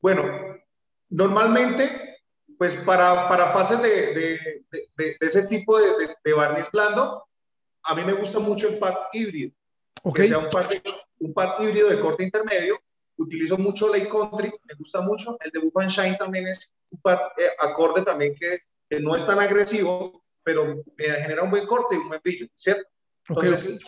Bueno, 0.00 0.22
normalmente 1.08 2.17
pues 2.58 2.74
para, 2.74 3.28
para 3.28 3.52
fases 3.52 3.80
de, 3.80 4.14
de, 4.14 4.64
de, 4.96 5.16
ese 5.20 5.46
tipo 5.46 5.78
de, 5.78 6.32
barniz 6.34 6.68
blando, 6.72 7.24
a 7.84 7.94
mí 7.94 8.02
me 8.04 8.14
gusta 8.14 8.40
mucho 8.40 8.68
el 8.68 8.78
pad 8.78 8.94
híbrido. 9.12 9.52
Okay. 10.02 10.24
Que 10.24 10.28
sea 10.28 10.38
un 10.38 10.50
pad, 10.50 10.68
un 11.20 11.32
pad 11.32 11.60
híbrido 11.60 11.88
de 11.88 12.00
corte 12.00 12.24
intermedio. 12.24 12.80
Utilizo 13.16 13.56
mucho 13.58 13.88
Lake 13.88 14.08
Country, 14.08 14.52
me 14.64 14.74
gusta 14.76 15.00
mucho. 15.00 15.36
El 15.40 15.50
de 15.52 15.60
Buff 15.60 15.86
Shine 15.86 16.16
también 16.16 16.48
es 16.48 16.74
un 16.90 17.00
pad 17.00 17.18
eh, 17.36 17.50
acorde 17.60 18.02
también 18.02 18.34
que, 18.34 18.58
que, 18.90 19.00
no 19.00 19.14
es 19.14 19.24
tan 19.24 19.38
agresivo, 19.38 20.24
pero 20.42 20.82
me 20.96 21.04
genera 21.04 21.42
un 21.44 21.50
buen 21.50 21.66
corte 21.66 21.94
y 21.94 21.98
un 21.98 22.08
buen 22.08 22.20
brillo, 22.22 22.46
¿cierto? 22.54 22.88
Entonces, 23.28 23.80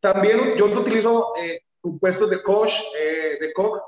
también 0.00 0.56
yo 0.56 0.66
utilizo 0.66 1.34
eh, 1.38 1.62
compuestos 1.80 2.30
de 2.30 2.42
Koch, 2.42 2.72
eh, 2.98 3.38
de 3.40 3.52
Koch, 3.52 3.80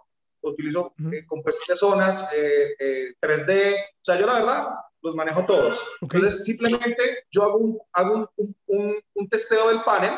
utilizo 0.50 0.94
eh, 1.12 1.24
compuestos 1.26 1.66
de 1.68 1.76
zonas, 1.76 2.30
3D, 2.30 2.35
eh, 2.37 3.16
eh, 3.20 3.76
o 3.92 4.04
sea, 4.04 4.18
yo 4.18 4.26
la 4.26 4.35
verdad 4.35 4.68
los 5.02 5.14
manejo 5.14 5.44
todos. 5.44 5.83
Entonces, 6.00 6.44
simplemente 6.44 7.24
yo 7.30 7.42
hago 7.42 7.59
un, 7.59 7.78
hago 7.92 8.30
un, 8.37 8.57
un, 8.66 8.96
un 9.14 9.28
testeo 9.28 9.68
del 9.68 9.83
panel 9.83 10.14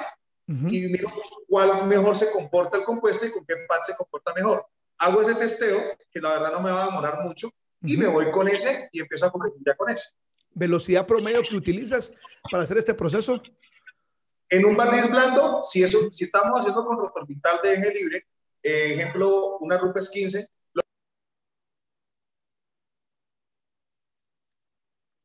y 0.49 0.87
miro 0.87 1.13
cuál 1.49 1.87
mejor 1.87 2.17
se 2.17 2.31
comporta 2.31 2.79
el 2.79 2.85
compuesto 2.85 3.27
y 3.27 3.33
con 3.33 3.45
qué 3.45 3.55
pad 3.69 3.79
se 3.85 3.97
comporta 3.97 4.33
mejor. 4.35 4.65
Hago 4.99 5.23
ese 5.23 5.35
testeo, 5.35 5.81
que 6.11 6.21
la 6.21 6.31
verdad 6.31 6.53
no 6.53 6.61
me 6.61 6.71
va 6.71 6.85
a 6.85 6.87
demorar 6.87 7.23
mucho, 7.23 7.51
y 7.83 7.97
me 7.97 8.07
voy 8.07 8.31
con 8.31 8.49
ese 8.49 8.89
y 8.93 9.01
empiezo 9.01 9.27
a 9.27 9.33
corregir 9.33 9.61
ya 9.67 9.75
con 9.75 9.91
ese. 9.91 10.17
¿Velocidad 10.55 11.07
promedio 11.07 11.43
que 11.43 11.57
utilizas 11.57 12.13
para 12.51 12.63
hacer 12.63 12.79
este 12.79 12.95
proceso? 12.95 13.43
En 14.49 14.65
un 14.65 14.77
barniz 14.77 15.11
blando, 15.11 15.63
si, 15.63 15.83
eso, 15.83 16.11
si 16.11 16.25
estamos 16.25 16.59
haciendo 16.61 16.85
con 16.85 16.97
rotorbital 16.97 17.59
de 17.63 17.75
eje 17.75 17.95
libre, 17.95 18.27
eh, 18.67 18.95
ejemplo, 18.95 19.59
una 19.59 19.79
Rupes 19.79 20.11
15. 20.11 20.49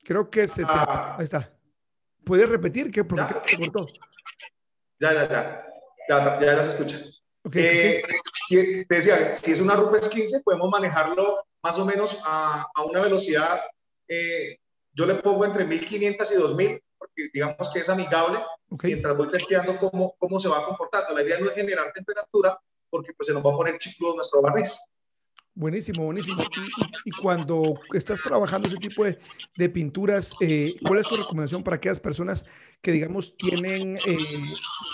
Creo 0.04 0.30
que 0.30 0.48
se 0.48 0.62
te... 0.62 0.70
Ah. 0.72 1.16
Ahí 1.18 1.24
está. 1.24 1.52
¿Puedes 2.24 2.48
repetir? 2.48 2.92
¿Qué? 2.92 3.04
Porque 3.04 3.24
¿Ya? 3.24 3.58
cortó. 3.58 3.88
Ya, 5.00 5.14
ya, 5.14 5.30
ya. 5.30 5.66
Ya, 6.08 6.40
ya, 6.40 6.46
ya 6.56 6.64
se 6.64 6.70
escucha. 6.72 7.00
Okay, 7.44 7.64
eh, 7.64 8.04
Si, 8.48 8.86
te 8.86 8.96
decía, 8.96 9.36
si 9.36 9.54
es 9.54 9.60
una 9.60 9.76
Rupes 9.76 10.10
15, 10.10 10.42
podemos 10.42 10.70
manejarlo 10.70 11.44
más 11.64 11.80
o 11.80 11.86
menos 11.86 12.20
a, 12.24 12.68
a 12.76 12.84
una 12.84 13.02
velocidad, 13.02 13.60
eh, 14.08 14.58
yo 14.94 15.08
le 15.08 15.16
pongo 15.16 15.46
entre 15.46 15.66
1500 15.66 16.32
y 16.32 16.36
2000, 16.36 16.84
porque 16.98 17.30
digamos 17.34 17.72
que 17.74 17.80
es 17.80 17.90
amigable, 17.90 18.40
mientras 18.84 19.18
voy 19.18 19.32
testeando 19.32 19.78
cómo, 19.78 20.16
cómo 20.20 20.40
se 20.40 20.50
va 20.50 20.64
comportando. 20.64 21.16
La 21.16 21.24
idea 21.24 21.40
no 21.40 21.48
es 21.48 21.56
generar 21.56 21.92
temperatura, 21.94 22.60
porque 22.92 23.14
pues 23.14 23.28
se 23.28 23.34
nos 23.34 23.44
va 23.44 23.52
a 23.52 23.58
poner 23.58 23.80
chicludo 23.80 24.18
nuestro 24.18 24.42
barniz. 24.42 24.78
Buenísimo, 25.54 26.06
buenísimo. 26.06 26.42
Y, 27.04 27.12
cuando 27.12 27.78
estás 27.94 28.22
trabajando 28.22 28.70
ese 28.70 28.78
tipo 28.78 29.04
de, 29.04 29.20
de 29.58 29.70
pinturas, 29.70 30.34
eh, 30.40 30.76
¿cuál 30.88 31.00
es 31.00 31.08
tu 31.08 31.18
recomendación 31.18 31.62
para 31.62 31.76
aquellas 31.76 32.00
personas 32.00 32.46
que, 32.82 32.94
digamos, 32.94 33.36
tienen 33.36 33.98
eh, 33.98 34.18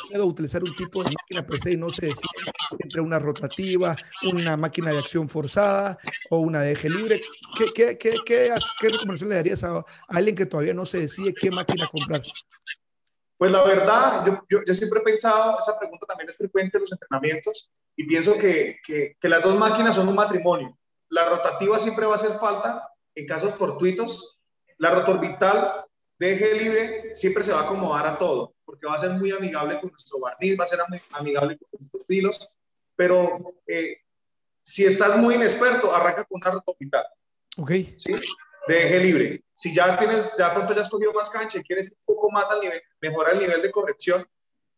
miedo 0.10 0.24
a 0.24 0.26
utilizar 0.26 0.64
un 0.64 0.76
tipo 0.76 1.04
de 1.04 1.12
máquina 1.12 1.46
PC 1.46 1.74
y 1.74 1.78
no 1.78 1.92
se 1.92 2.08
deciden 2.08 2.54
entre 2.80 3.02
una 3.02 3.20
rotativa, 3.20 3.96
una 4.34 4.58
máquina 4.58 4.92
de 4.92 4.98
acción 4.98 5.30
forzada 5.30 6.00
o 6.32 6.38
una 6.38 6.62
de 6.62 6.72
eje 6.72 6.90
libre? 6.90 7.22
¿Qué, 7.56 7.72
qué, 7.72 7.98
qué, 8.00 8.16
qué, 8.26 8.52
qué 8.80 8.90
recomendación 8.90 9.30
le 9.30 9.36
darías 9.36 9.64
a, 9.64 9.78
a, 9.78 9.86
alguien 10.08 10.36
que 10.36 10.48
todavía 10.48 10.74
no 10.74 10.88
se 10.88 11.02
decide 11.02 11.36
qué 11.36 11.52
máquina 11.52 11.88
comprar? 11.88 12.24
Pues 13.38 13.52
la 13.52 13.64
verdad, 13.64 14.26
yo, 14.26 14.40
yo, 14.50 14.66
yo 14.66 14.74
siempre 14.74 15.02
he 15.02 15.04
pensado, 15.04 15.60
esa 15.60 15.78
pregunta 15.78 16.08
también 16.08 16.32
es 16.32 16.38
frecuente 16.38 16.78
en 16.78 16.82
los 16.82 16.92
entrenamientos, 16.92 17.70
y 17.98 18.06
pienso 18.06 18.38
que, 18.38 18.80
que, 18.86 19.18
las 19.24 19.44
dos 19.44 19.58
máquinas 19.58 19.96
son 19.96 20.08
un 20.08 20.16
matrimonio. 20.16 20.78
La 21.10 21.28
rotativa 21.28 21.80
siempre 21.80 22.06
va 22.06 22.14
a 22.14 22.16
hacer 22.16 22.32
falta 22.40 22.88
en 23.16 23.26
casos 23.26 23.56
fortuitos. 23.56 24.40
La 24.78 24.92
rotorbital 24.92 25.88
Deje 26.20 26.56
libre 26.56 27.14
siempre 27.14 27.44
se 27.44 27.52
va 27.52 27.62
a 27.62 27.64
acomodar 27.64 28.08
a 28.08 28.18
todo, 28.18 28.56
porque 28.66 28.88
va 28.88 28.96
a 28.96 28.98
ser 28.98 29.12
muy 29.12 29.32
amigable 29.32 29.80
con 29.80 29.92
nuestro 29.92 30.20
barniz, 30.20 30.60
va 30.60 30.64
a 30.64 30.68
ser 30.68 30.80
amigable 31.12 31.58
con 31.58 31.70
nuestros 31.74 32.06
filos, 32.08 32.50
pero 32.96 33.54
eh, 33.68 33.98
si 34.64 34.84
estás 34.84 35.18
muy 35.18 35.36
inexperto, 35.36 35.94
arranca 35.94 36.24
con 36.24 36.42
una 36.42 36.52
rotopital. 36.52 37.06
Ok. 37.58 37.72
¿sí? 37.98 38.16
Deje 38.68 39.00
libre. 39.00 39.44
Si 39.54 39.76
ya 39.76 39.96
tienes, 39.96 40.36
ya 40.38 40.54
pronto 40.56 40.74
ya 40.74 40.82
has 40.82 40.90
cogido 40.90 41.14
más 41.14 41.30
cancha 41.30 41.60
y 41.60 41.64
quieres 41.64 41.92
un 41.92 42.16
poco 42.16 42.32
más 42.32 42.50
al 42.50 42.62
nivel, 42.62 42.82
mejorar 43.00 43.34
el 43.34 43.40
nivel 43.40 43.62
de 43.62 43.72
corrección, 43.72 44.26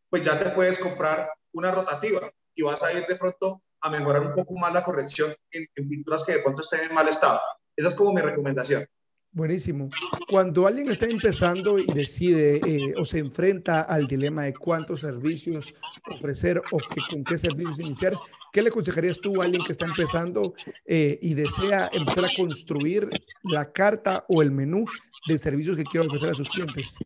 pues 0.09 0.21
ya 0.21 0.37
te 0.37 0.49
puedes 0.49 0.77
comprar 0.77 1.31
una 1.53 1.71
rotativa 1.71 2.29
y 2.59 2.61
vas 2.61 2.83
a 2.83 2.91
ir 2.91 3.05
de 3.07 3.15
pronto 3.15 3.61
a 3.81 3.89
mejorar 3.89 4.21
un 4.21 4.33
poco 4.33 4.53
más 4.55 4.73
la 4.73 4.83
corrección 4.83 5.33
en, 5.51 5.65
en 5.75 5.89
pinturas 5.89 6.25
que 6.25 6.33
de 6.33 6.39
pronto 6.39 6.61
estén 6.61 6.81
en 6.81 6.93
mal 6.93 7.07
estado. 7.07 7.39
Esa 7.75 7.89
es 7.89 7.95
como 7.95 8.13
mi 8.13 8.21
recomendación. 8.21 8.85
Buenísimo. 9.31 9.89
Cuando 10.27 10.67
alguien 10.67 10.89
está 10.89 11.05
empezando 11.05 11.79
y 11.79 11.85
decide 11.85 12.59
eh, 12.65 12.93
o 12.97 13.05
se 13.05 13.19
enfrenta 13.19 13.83
al 13.83 14.07
dilema 14.07 14.43
de 14.43 14.53
cuántos 14.53 15.01
servicios 15.01 15.73
ofrecer 16.11 16.61
o 16.71 16.77
que, 16.79 17.01
con 17.09 17.23
qué 17.23 17.37
servicios 17.37 17.79
iniciar, 17.79 18.13
¿qué 18.51 18.61
le 18.61 18.69
aconsejarías 18.69 19.19
tú 19.19 19.39
a 19.39 19.45
alguien 19.45 19.63
que 19.63 19.71
está 19.71 19.85
empezando 19.85 20.53
eh, 20.85 21.17
y 21.21 21.35
desea 21.35 21.89
empezar 21.93 22.25
a 22.25 22.35
construir 22.35 23.07
la 23.43 23.71
carta 23.71 24.25
o 24.27 24.41
el 24.41 24.51
menú 24.51 24.83
de 25.27 25.37
servicios 25.37 25.77
que 25.77 25.83
quiere 25.83 26.07
ofrecer 26.07 26.31
a 26.31 26.35
sus 26.35 26.49
clientes? 26.49 26.97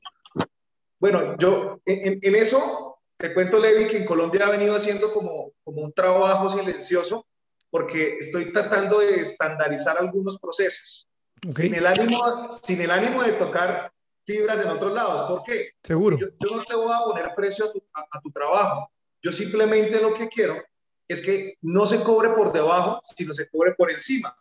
Bueno, 0.97 1.37
yo 1.37 1.81
en, 1.85 2.19
en 2.21 2.35
eso 2.35 2.92
te 3.23 3.33
cuento, 3.33 3.57
Levi, 3.57 3.87
que 3.87 3.95
en 3.95 4.05
Colombia 4.05 4.45
ha 4.45 4.51
venido 4.51 4.75
haciendo 4.75 5.13
como, 5.13 5.53
como 5.63 5.81
un 5.83 5.93
trabajo 5.93 6.49
silencioso 6.49 7.25
porque 7.69 8.17
estoy 8.19 8.51
tratando 8.51 8.99
de 8.99 9.15
estandarizar 9.15 9.97
algunos 9.97 10.37
procesos. 10.37 11.07
Sin, 11.47 11.73
el 11.73 11.87
ánimo, 11.87 12.51
sin 12.51 12.81
el 12.81 12.91
ánimo 12.91 13.23
de 13.23 13.31
tocar 13.31 13.93
fibras 14.25 14.59
en 14.59 14.71
otros 14.71 14.91
lados. 14.91 15.21
¿Por 15.21 15.41
qué? 15.43 15.69
Seguro. 15.81 16.17
Yo, 16.19 16.27
no 16.53 16.65
te 16.65 16.75
voy 16.75 16.91
a 16.91 16.99
poner 17.05 17.33
precio 17.33 17.71
a 17.93 18.19
tu, 18.19 18.29
trabajo. 18.29 18.91
Yo 19.21 19.31
simplemente 19.31 20.01
lo 20.01 20.13
que 20.15 20.27
quiero 20.27 20.61
es 21.07 21.21
que 21.21 21.55
no 21.61 21.85
se 21.85 22.03
cobre 22.03 22.31
por 22.31 22.51
debajo, 22.51 22.99
sino 23.15 23.33
se 23.33 23.47
cobre 23.47 23.73
por 23.73 23.89
encima. 23.89 24.37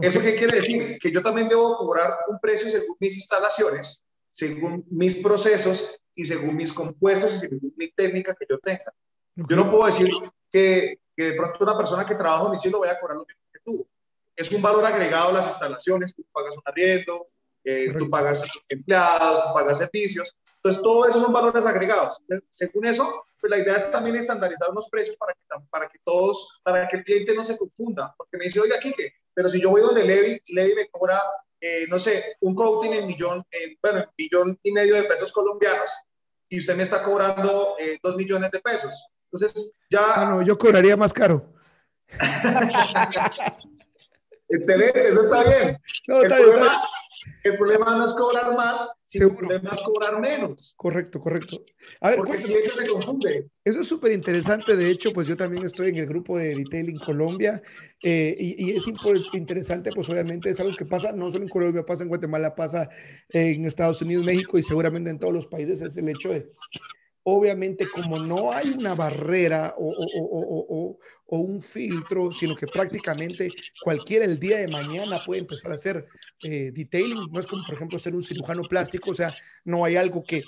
¿Eso 0.00 0.22
qué 0.22 0.34
quiere 0.34 0.56
decir? 0.56 0.98
Que 0.98 1.12
yo 1.12 1.22
también 1.22 1.50
debo 1.50 1.76
cobrar 1.76 2.20
un 2.28 2.40
precio 2.40 2.70
según 2.70 2.96
mis 3.00 3.18
instalaciones, 3.18 4.02
según 4.30 4.82
mis 4.88 5.16
procesos 5.16 6.00
y 6.14 6.24
según 6.24 6.56
mis 6.56 6.72
compuestos 6.72 7.34
y 7.34 7.38
según 7.38 7.72
mi 7.76 7.88
técnica 7.88 8.34
que 8.34 8.46
yo 8.48 8.58
tenga. 8.58 8.92
Yo 9.34 9.56
no 9.56 9.70
puedo 9.70 9.86
decir 9.86 10.10
que, 10.50 11.00
que, 11.16 11.24
de 11.24 11.36
pronto 11.36 11.58
una 11.60 11.76
persona 11.76 12.06
que 12.06 12.14
trabaja 12.14 12.46
en 12.46 12.52
mi 12.52 12.58
cielo 12.58 12.80
vaya 12.80 12.92
a 12.92 13.00
cobrar 13.00 13.18
lo 13.18 13.26
mismo 13.26 13.42
que 13.52 13.60
tú. 13.60 13.86
Es 14.36 14.50
un 14.52 14.62
valor 14.62 14.84
agregado 14.84 15.30
a 15.30 15.32
las 15.32 15.46
instalaciones, 15.46 16.14
tú 16.14 16.24
pagas 16.32 16.56
un 16.56 16.62
arriendo, 16.64 17.28
eh, 17.64 17.92
tú 17.98 18.10
pagas 18.10 18.44
empleados, 18.68 19.46
tú 19.46 19.54
pagas 19.54 19.78
servicios, 19.78 20.36
entonces 20.64 20.82
todo 20.82 21.06
eso 21.06 21.20
son 21.20 21.32
valores 21.32 21.66
agregados. 21.66 22.18
según 22.48 22.86
eso, 22.86 23.26
pues 23.38 23.50
la 23.50 23.58
idea 23.58 23.76
es 23.76 23.90
también 23.90 24.16
estandarizar 24.16 24.70
unos 24.70 24.88
precios 24.88 25.16
para 25.16 25.34
que, 25.34 25.40
para 25.68 25.88
que 25.88 25.98
todos, 26.02 26.60
para 26.62 26.88
que 26.88 26.96
el 26.96 27.04
cliente 27.04 27.34
no 27.34 27.44
se 27.44 27.58
confunda, 27.58 28.14
porque 28.16 28.38
me 28.38 28.44
dice, 28.44 28.60
oiga, 28.60 28.78
Kike, 28.78 29.12
pero 29.34 29.50
si 29.50 29.60
yo 29.60 29.70
voy 29.70 29.82
donde 29.82 30.04
Levi, 30.04 30.40
Levi 30.48 30.74
me 30.74 30.88
cobra, 30.88 31.20
eh, 31.66 31.86
no 31.88 31.98
sé, 31.98 32.36
un 32.40 32.54
coating 32.54 32.92
en 32.92 33.06
millón, 33.06 33.42
bueno, 33.82 34.00
en 34.00 34.08
millón 34.18 34.60
y 34.62 34.70
medio 34.70 34.96
de 34.96 35.04
pesos 35.04 35.32
colombianos, 35.32 35.90
y 36.46 36.58
usted 36.58 36.76
me 36.76 36.82
está 36.82 37.02
cobrando 37.02 37.76
eh, 37.78 37.98
dos 38.02 38.16
millones 38.16 38.50
de 38.50 38.60
pesos. 38.60 39.06
Entonces, 39.32 39.72
ya... 39.88 40.12
Ah, 40.14 40.26
no, 40.26 40.42
yo 40.42 40.58
cobraría 40.58 40.94
más 40.94 41.14
caro. 41.14 41.54
Excelente, 44.50 45.08
eso 45.08 45.22
está 45.22 45.42
bien. 45.42 45.80
el, 46.06 46.28
problema, 46.28 46.82
no 47.44 48.04
es 48.04 48.12
cobrar 48.14 48.56
más, 48.56 48.92
sino 49.02 49.28
el 49.28 49.36
problema 49.36 49.70
es 49.70 49.80
cobrar 49.80 50.20
menos. 50.20 50.74
Correcto, 50.76 51.20
correcto. 51.20 51.64
A 52.00 52.10
ver, 52.10 52.18
Porque 52.18 52.32
el 52.32 52.42
cliente 52.42 52.70
se 52.70 52.88
confunde. 52.88 53.48
Eso 53.64 53.80
es 53.80 53.88
súper 53.88 54.12
interesante. 54.12 54.76
De 54.76 54.90
hecho, 54.90 55.12
pues 55.12 55.26
yo 55.26 55.36
también 55.36 55.64
estoy 55.64 55.90
en 55.90 55.96
el 55.96 56.06
grupo 56.06 56.38
de 56.38 56.54
Detailing 56.54 56.98
Colombia 56.98 57.62
eh, 58.02 58.36
y, 58.38 58.70
y, 58.70 58.76
es 58.76 58.84
interesante, 59.32 59.90
pues 59.94 60.08
obviamente 60.08 60.50
es 60.50 60.60
algo 60.60 60.76
que 60.76 60.84
pasa 60.84 61.12
no 61.12 61.30
solo 61.30 61.44
en 61.44 61.50
Colombia, 61.50 61.84
pasa 61.84 62.02
en 62.02 62.08
Guatemala, 62.08 62.54
pasa 62.54 62.88
en 63.28 63.64
Estados 63.64 64.02
Unidos, 64.02 64.24
México 64.24 64.58
y 64.58 64.62
seguramente 64.62 65.10
en 65.10 65.18
todos 65.18 65.32
los 65.32 65.46
países. 65.46 65.80
Es 65.80 65.96
el 65.96 66.08
hecho 66.08 66.30
de, 66.30 66.50
obviamente, 67.24 67.88
como 67.88 68.18
no 68.18 68.52
hay 68.52 68.70
una 68.70 68.94
barrera 68.94 69.74
o, 69.78 70.98
un 71.26 71.60
filtro, 71.62 72.32
sino 72.32 72.54
que 72.54 72.68
prácticamente 72.68 73.50
cualquiera 73.82 74.24
el 74.24 74.38
día 74.38 74.58
de 74.58 74.68
mañana 74.68 75.18
puede 75.24 75.40
empezar 75.40 75.72
a 75.72 75.74
hacer 75.74 76.06
eh, 76.44 76.70
detailing. 76.72 77.32
No 77.32 77.40
es 77.40 77.46
como, 77.46 77.64
por 77.64 77.74
ejemplo, 77.74 77.98
ser 77.98 78.14
un 78.14 78.22
cirujano 78.22 78.62
plástico, 78.62 79.10
o 79.10 79.14
sea, 79.14 79.34
no 79.64 79.84
hay 79.84 79.96
algo 79.96 80.22
que, 80.22 80.44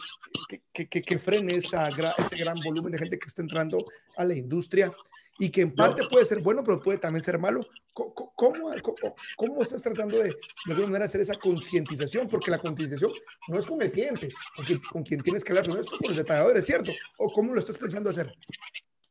que 0.73 1.19
frene 1.19 1.57
esa, 1.57 1.89
ese 2.19 2.37
gran 2.37 2.59
volumen 2.65 2.93
de 2.93 2.99
gente 2.99 3.19
que 3.19 3.27
está 3.27 3.43
entrando 3.43 3.85
a 4.17 4.25
la 4.25 4.37
industria 4.37 4.93
y 5.39 5.51
que 5.51 5.63
en 5.63 5.75
parte 5.75 6.03
puede 6.11 6.25
ser 6.25 6.41
bueno, 6.41 6.63
pero 6.65 6.81
puede 6.81 6.99
también 6.99 7.23
ser 7.23 7.39
malo. 7.39 7.67
¿Cómo, 7.93 8.13
cómo, 8.35 9.17
cómo 9.37 9.63
estás 9.63 9.83
tratando 9.83 10.19
de, 10.19 10.29
de 10.29 10.37
alguna 10.69 10.89
manera, 10.89 11.05
hacer 11.07 11.21
esa 11.21 11.35
concientización? 11.35 12.29
Porque 12.29 12.51
la 12.51 12.59
concientización 12.59 13.13
no 13.49 13.59
es 13.59 13.67
con 13.67 13.81
el 13.81 13.91
cliente, 13.91 14.29
con 14.55 14.65
quien, 14.65 14.81
con 14.81 15.03
quien 15.03 15.23
tienes 15.23 15.43
que 15.43 15.53
hablar, 15.53 15.69
no 15.69 15.79
es 15.79 15.89
con 15.89 16.01
los 16.03 16.17
detalladores, 16.17 16.67
¿cierto? 16.67 16.93
¿O 17.19 17.33
cómo 17.33 17.55
lo 17.55 17.61
estás 17.61 17.79
pensando 17.79 18.11
hacer? 18.11 18.35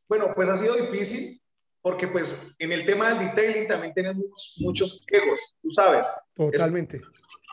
Bueno, 0.08 0.32
pues 0.34 0.48
ha 0.48 0.56
sido 0.56 0.76
difícil 0.76 1.40
porque 1.82 2.08
pues 2.08 2.56
en 2.58 2.72
el 2.72 2.84
tema 2.84 3.10
del 3.10 3.28
detailing 3.28 3.68
también 3.68 3.94
tenemos 3.94 4.56
muchos 4.58 5.04
egos, 5.08 5.56
tú 5.62 5.70
sabes. 5.70 6.06
Totalmente. 6.34 7.00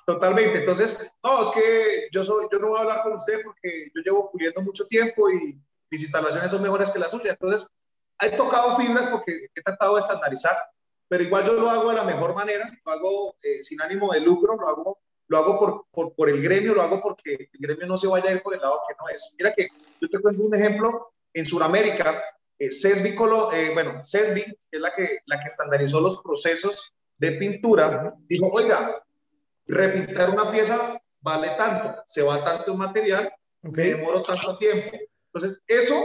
totalmente. 0.07 0.59
Entonces, 0.59 1.11
no, 1.23 1.43
es 1.43 1.49
que 1.51 2.07
yo, 2.11 2.23
soy, 2.23 2.47
yo 2.51 2.59
no 2.59 2.69
voy 2.69 2.79
a 2.79 2.81
hablar 2.81 3.03
con 3.03 3.13
usted 3.13 3.41
porque 3.43 3.91
yo 3.93 4.01
llevo 4.03 4.31
puliendo 4.31 4.61
mucho 4.61 4.85
tiempo 4.85 5.29
y 5.29 5.59
mis 5.91 6.01
instalaciones 6.01 6.49
son 6.49 6.63
mejores 6.63 6.89
que 6.89 6.97
las 6.97 7.11
suyas. 7.11 7.37
Entonces, 7.39 7.69
he 8.21 8.29
tocado 8.31 8.77
fibras 8.77 9.07
porque 9.07 9.47
he 9.53 9.61
tratado 9.61 9.95
de 9.95 10.01
estandarizar, 10.01 10.55
pero 11.07 11.23
igual 11.23 11.45
yo 11.45 11.53
lo 11.53 11.69
hago 11.69 11.89
de 11.89 11.95
la 11.95 12.03
mejor 12.03 12.35
manera, 12.35 12.69
lo 12.85 12.91
hago 12.91 13.35
eh, 13.41 13.61
sin 13.61 13.81
ánimo 13.81 14.11
de 14.11 14.21
lucro, 14.21 14.55
lo 14.55 14.67
hago, 14.67 14.99
lo 15.27 15.37
hago 15.37 15.59
por, 15.59 15.85
por, 15.91 16.15
por, 16.15 16.29
el 16.29 16.41
gremio, 16.41 16.73
lo 16.73 16.81
hago 16.81 17.01
porque 17.01 17.49
el 17.51 17.59
gremio 17.59 17.87
no 17.87 17.97
se 17.97 18.07
vaya 18.07 18.29
a 18.29 18.33
ir 18.33 18.41
por 18.41 18.53
el 18.53 18.61
lado 18.61 18.79
que 18.87 18.95
no 18.99 19.09
es. 19.09 19.35
Mira 19.37 19.53
que 19.53 19.67
yo 20.01 20.09
te 20.09 20.19
cuento 20.19 20.43
un 20.43 20.55
ejemplo, 20.55 21.13
en 21.33 21.45
Sudamérica 21.45 22.21
eh, 22.59 22.71
CESBI, 22.71 23.15
eh, 23.53 23.71
bueno, 23.73 24.01
CESBI, 24.03 24.43
que 24.43 24.57
es 24.71 24.79
la 24.79 24.93
que, 24.93 25.19
la 25.25 25.39
que 25.39 25.47
estandarizó 25.47 25.99
los 25.99 26.21
procesos 26.21 26.93
de 27.17 27.33
pintura, 27.33 28.13
dijo, 28.27 28.47
oiga, 28.51 29.03
repintar 29.65 30.29
una 30.29 30.51
pieza 30.51 31.01
vale 31.21 31.51
tanto, 31.57 32.03
se 32.05 32.21
va 32.21 32.43
tanto 32.43 32.71
en 32.71 32.77
material, 32.77 33.33
me 33.61 33.83
demoro 33.83 34.23
tanto 34.23 34.57
tiempo. 34.57 34.97
Entonces, 35.33 35.61
eso, 35.67 35.95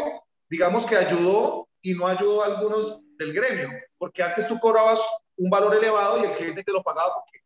digamos 0.49 0.87
que 0.87 0.97
ayudó 0.97 1.68
y 1.89 1.95
no 1.95 2.07
ayudó 2.07 2.43
a 2.43 2.47
algunos 2.47 3.01
del 3.17 3.33
gremio, 3.33 3.71
porque 3.97 4.23
antes 4.23 4.47
tú 4.47 4.59
cobrabas 4.61 5.01
un 5.37 5.49
valor 5.49 5.75
elevado 5.75 6.19
y 6.19 6.27
el 6.27 6.33
cliente 6.33 6.63
te 6.63 6.73
lo 6.73 6.83
pagaba 6.83 7.15
porque 7.15 7.43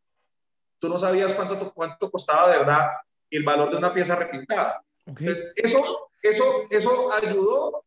tú 0.81 0.89
no 0.89 0.99
sabías 0.99 1.33
cuánto, 1.35 1.73
cuánto 1.73 2.11
costaba 2.11 2.51
de 2.51 2.59
verdad 2.59 2.89
el 3.31 3.45
valor 3.45 3.71
de 3.71 3.77
una 3.77 3.95
pieza 3.95 4.17
repintada. 4.17 4.85
Entonces, 5.07 5.53
eso, 5.55 6.11
eso, 6.23 6.45
eso 6.71 7.13
ayudó 7.15 7.85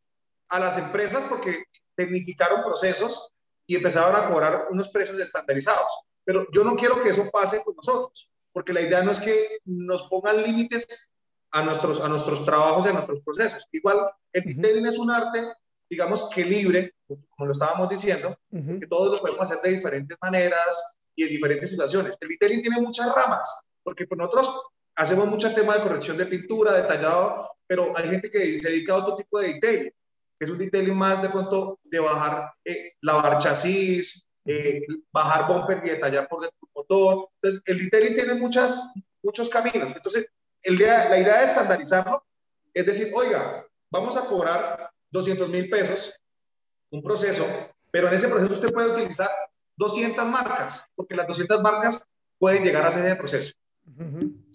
a 0.47 0.59
las 0.59 0.77
empresas 0.77 1.25
porque 1.29 1.65
tecnificaron 1.95 2.63
procesos 2.63 3.33
y 3.67 3.75
empezaron 3.75 4.15
a 4.15 4.29
cobrar 4.29 4.67
unos 4.69 4.87
precios 4.89 5.19
estandarizados. 5.19 5.91
Pero 6.23 6.47
yo 6.53 6.63
no 6.63 6.77
quiero 6.77 7.03
que 7.03 7.09
eso 7.09 7.29
pase 7.31 7.61
con 7.63 7.75
nosotros, 7.75 8.31
porque 8.53 8.71
la 8.71 8.81
idea 8.81 9.03
no 9.03 9.11
es 9.11 9.19
que 9.19 9.59
nos 9.65 10.03
pongan 10.03 10.41
límites 10.41 11.11
a 11.51 11.63
nuestros, 11.63 11.99
a 11.99 12.07
nuestros 12.07 12.45
trabajos 12.45 12.85
y 12.85 12.89
a 12.89 12.93
nuestros 12.93 13.21
procesos. 13.23 13.67
Igual, 13.73 14.09
el 14.31 14.43
detailing 14.43 14.87
es 14.87 14.97
un 14.97 15.11
arte, 15.11 15.53
digamos 15.89 16.29
que 16.29 16.43
libre, 16.45 16.93
como 17.07 17.47
lo 17.47 17.51
estábamos 17.51 17.89
diciendo, 17.89 18.35
que 18.51 18.87
todos 18.87 19.13
lo 19.13 19.21
podemos 19.21 19.41
hacer 19.41 19.61
de 19.61 19.77
diferentes 19.77 20.17
maneras 20.21 20.99
y 21.15 21.23
en 21.23 21.29
diferentes 21.29 21.69
situaciones. 21.69 22.17
El 22.19 22.29
detailing 22.29 22.61
tiene 22.61 22.81
muchas 22.81 23.13
ramas, 23.13 23.65
porque 23.83 24.07
nosotros 24.15 24.49
hacemos 24.95 25.27
mucho 25.27 25.53
tema 25.53 25.75
de 25.75 25.83
corrección 25.83 26.17
de 26.17 26.25
pintura, 26.25 26.73
detallado, 26.73 27.49
pero 27.67 27.91
hay 27.95 28.09
gente 28.09 28.29
que 28.29 28.57
se 28.57 28.69
dedica 28.69 28.93
a 28.93 28.97
otro 28.97 29.17
tipo 29.17 29.39
de 29.39 29.53
detailing 29.53 29.91
es 30.39 30.49
un 30.49 30.57
detailing 30.57 30.95
más 30.95 31.21
de 31.21 31.29
pronto 31.29 31.79
de 31.83 31.99
bajar, 31.99 32.53
eh, 32.63 32.93
lavar 33.01 33.39
chasis, 33.39 34.27
eh, 34.45 34.81
bajar 35.11 35.47
bumper 35.47 35.81
y 35.85 35.89
detallar 35.89 36.27
por 36.27 36.41
dentro 36.41 36.59
del 36.61 36.71
motor. 36.75 37.29
Entonces, 37.35 37.61
el 37.65 37.79
detailing 37.79 38.15
tiene 38.15 38.35
muchas, 38.35 38.93
muchos 39.23 39.49
caminos. 39.49 39.95
Entonces, 39.95 40.27
el 40.61 40.77
día, 40.77 41.09
la 41.09 41.19
idea 41.19 41.39
de 41.39 41.45
estandarizarlo 41.45 42.23
es 42.73 42.85
decir, 42.85 43.07
oiga, 43.15 43.65
vamos 43.89 44.17
a 44.17 44.25
cobrar 44.25 44.91
200 45.11 45.49
mil 45.49 45.69
pesos, 45.69 46.19
un 46.91 47.01
proceso, 47.01 47.45
pero 47.91 48.07
en 48.07 48.13
ese 48.13 48.27
proceso 48.27 48.53
usted 48.53 48.73
puede 48.73 48.91
utilizar 48.91 49.29
200 49.77 50.25
marcas, 50.25 50.87
porque 50.95 51.15
las 51.15 51.27
200 51.27 51.61
marcas 51.61 52.03
pueden 52.37 52.63
llegar 52.63 52.85
a 52.85 52.89
hacer 52.89 53.05
ese 53.05 53.15
proceso. 53.15 53.53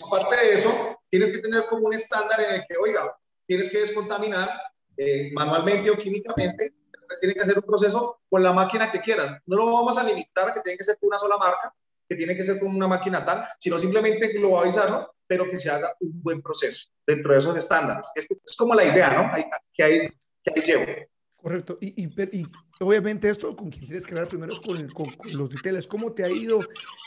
Aparte 0.05 0.37
de 0.37 0.55
eso, 0.55 1.01
tienes 1.09 1.31
que 1.31 1.39
tener 1.39 1.65
como 1.69 1.87
un 1.87 1.95
estándar 1.95 2.41
en 2.41 2.55
el 2.57 2.65
que, 2.69 2.77
oiga, 2.77 3.17
tienes 3.47 3.71
que 3.71 3.79
descontaminar 3.79 4.49
eh, 4.97 5.31
manualmente 5.33 5.91
o 5.91 5.97
químicamente, 5.97 6.75
tiene 7.19 7.35
que 7.35 7.41
hacer 7.41 7.59
un 7.59 7.65
proceso 7.65 8.21
con 8.29 8.43
la 8.43 8.53
máquina 8.53 8.91
que 8.91 9.01
quieras. 9.01 9.39
No 9.47 9.57
lo 9.57 9.73
vamos 9.73 9.99
a 9.99 10.05
limitar 10.05 10.49
a 10.49 10.55
que 10.55 10.61
tiene 10.61 10.79
que 10.79 10.85
ser 10.85 10.99
con 10.99 11.09
una 11.09 11.19
sola 11.19 11.37
marca, 11.37 11.75
que 12.09 12.15
tiene 12.15 12.37
que 12.37 12.45
ser 12.45 12.59
con 12.61 12.75
una 12.75 12.87
máquina 12.87 13.25
tal, 13.25 13.45
sino 13.59 13.79
simplemente 13.79 14.29
globalizarlo 14.29 15.15
pero 15.31 15.49
que 15.49 15.61
se 15.61 15.71
haga 15.71 15.95
un 16.01 16.21
buen 16.25 16.43
proceso 16.43 16.89
dentro 17.07 17.33
de 17.33 17.39
esos 17.39 17.57
estándares. 17.57 18.11
Es, 18.17 18.27
es 18.45 18.57
como 18.57 18.75
la 18.75 18.85
idea, 18.85 19.11
¿no? 19.11 19.33
que, 19.73 19.85
hay, 19.85 20.09
que 20.43 20.53
hay 20.55 20.67
llevo. 20.67 21.11
Correcto. 21.43 21.79
Y, 21.81 22.05
y, 22.05 22.47
obviamente 22.81 23.29
esto 23.29 23.57
con 23.57 23.71
quien 23.71 23.87
tienes 23.87 24.05
que 24.05 24.13
hablar 24.13 24.29
primero 24.29 24.53
es 24.53 24.61
con, 24.61 24.89
con, 24.91 25.11
los 25.33 25.49
details. 25.49 25.87
¿Cómo 25.87 26.13
te 26.13 26.23
ha 26.23 26.31
ido? 26.31 26.61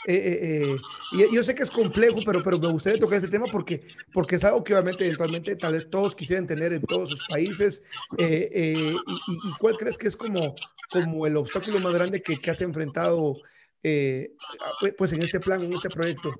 Eh, 0.06 0.14
eh, 0.14 0.62
eh, 0.62 0.76
y 1.12 1.34
yo 1.34 1.44
sé 1.44 1.54
que 1.54 1.62
es 1.62 1.70
complejo, 1.70 2.18
pero, 2.26 2.42
pero 2.42 2.58
me 2.58 2.68
gustaría 2.68 2.98
tocar 2.98 3.16
este 3.16 3.28
tema 3.28 3.46
porque, 3.50 3.86
porque 4.12 4.36
es 4.36 4.44
algo 4.44 4.64
que 4.64 4.74
obviamente 4.74 5.04
eventualmente 5.04 5.54
tal 5.54 5.74
vez 5.74 5.88
todos 5.88 6.16
quisieran 6.16 6.48
tener 6.48 6.72
en 6.72 6.82
todos 6.82 7.10
sus 7.10 7.24
países. 7.28 7.84
Y, 8.18 8.24
y, 8.24 8.96
cuál 9.60 9.76
crees 9.76 9.96
que 9.96 10.08
es 10.08 10.16
como, 10.16 10.56
como 10.90 11.26
el 11.26 11.36
obstáculo 11.36 11.78
más 11.78 11.94
grande 11.94 12.20
que, 12.20 12.40
que 12.40 12.50
has 12.50 12.60
enfrentado 12.60 13.36
pues 13.80 15.12
en 15.12 15.22
este 15.22 15.38
plan, 15.38 15.62
en 15.62 15.74
este 15.74 15.90
proyecto? 15.90 16.32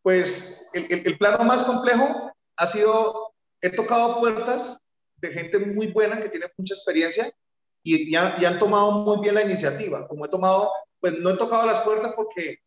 Pues 0.00 0.70
el, 0.72 0.86
el, 0.90 1.06
el 1.08 1.18
plano 1.18 1.44
más 1.44 1.64
complejo 1.64 2.32
ha 2.56 2.66
sido, 2.66 3.34
he 3.60 3.68
tocado 3.68 4.20
puertas 4.20 4.80
de 5.20 5.32
gente 5.32 5.58
muy 5.58 5.88
buena 5.88 6.20
que 6.20 6.28
tiene 6.28 6.46
mucha 6.56 6.74
experiencia 6.74 7.30
y, 7.82 8.14
han 8.14 8.58
tomado 8.58 8.92
muy 9.04 9.20
bien 9.20 9.34
la 9.34 9.42
iniciativa. 9.42 10.06
Como 10.06 10.26
he 10.26 10.28
tomado, 10.28 10.70
pues 11.00 11.18
no 11.18 11.30
he 11.30 11.36
tocado 11.36 11.66
las 11.66 11.80
puertas 11.80 12.12
porque 12.12 12.58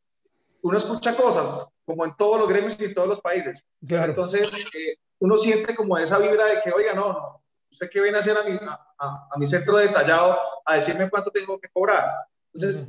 uno 0.62 0.78
escucha 0.78 1.16
cosas, 1.16 1.68
como 1.86 2.06
en 2.06 2.16
todos 2.16 2.40
los 2.40 2.48
gremios 2.48 2.76
y 2.80 2.86
en 2.86 2.94
todos 2.94 3.08
los 3.08 3.22
países. 3.22 3.68
Entonces, 3.82 4.50
eh, 4.76 4.96
uno 5.20 5.38
siente 5.38 5.76
como 5.76 5.98
esa 5.98 6.20
vibra 6.20 6.46
de 6.46 6.62
que, 6.62 6.72
oiga, 6.72 6.94
no, 6.94 7.14
no 7.14 7.42
usted 7.72 7.90
que 7.90 8.02
viene 8.02 8.18
a 8.18 8.20
hacer 8.20 8.38
a 8.38 8.44
mi, 8.44 8.58
a, 9.00 9.38
mi 9.38 9.46
centro 9.46 9.78
detallado 9.78 10.38
a 10.66 10.76
decirme 10.76 11.10
cuánto 11.10 11.32
tengo 11.32 11.60
que 11.60 11.70
cobrar. 11.70 12.06
Entonces, 12.54 12.88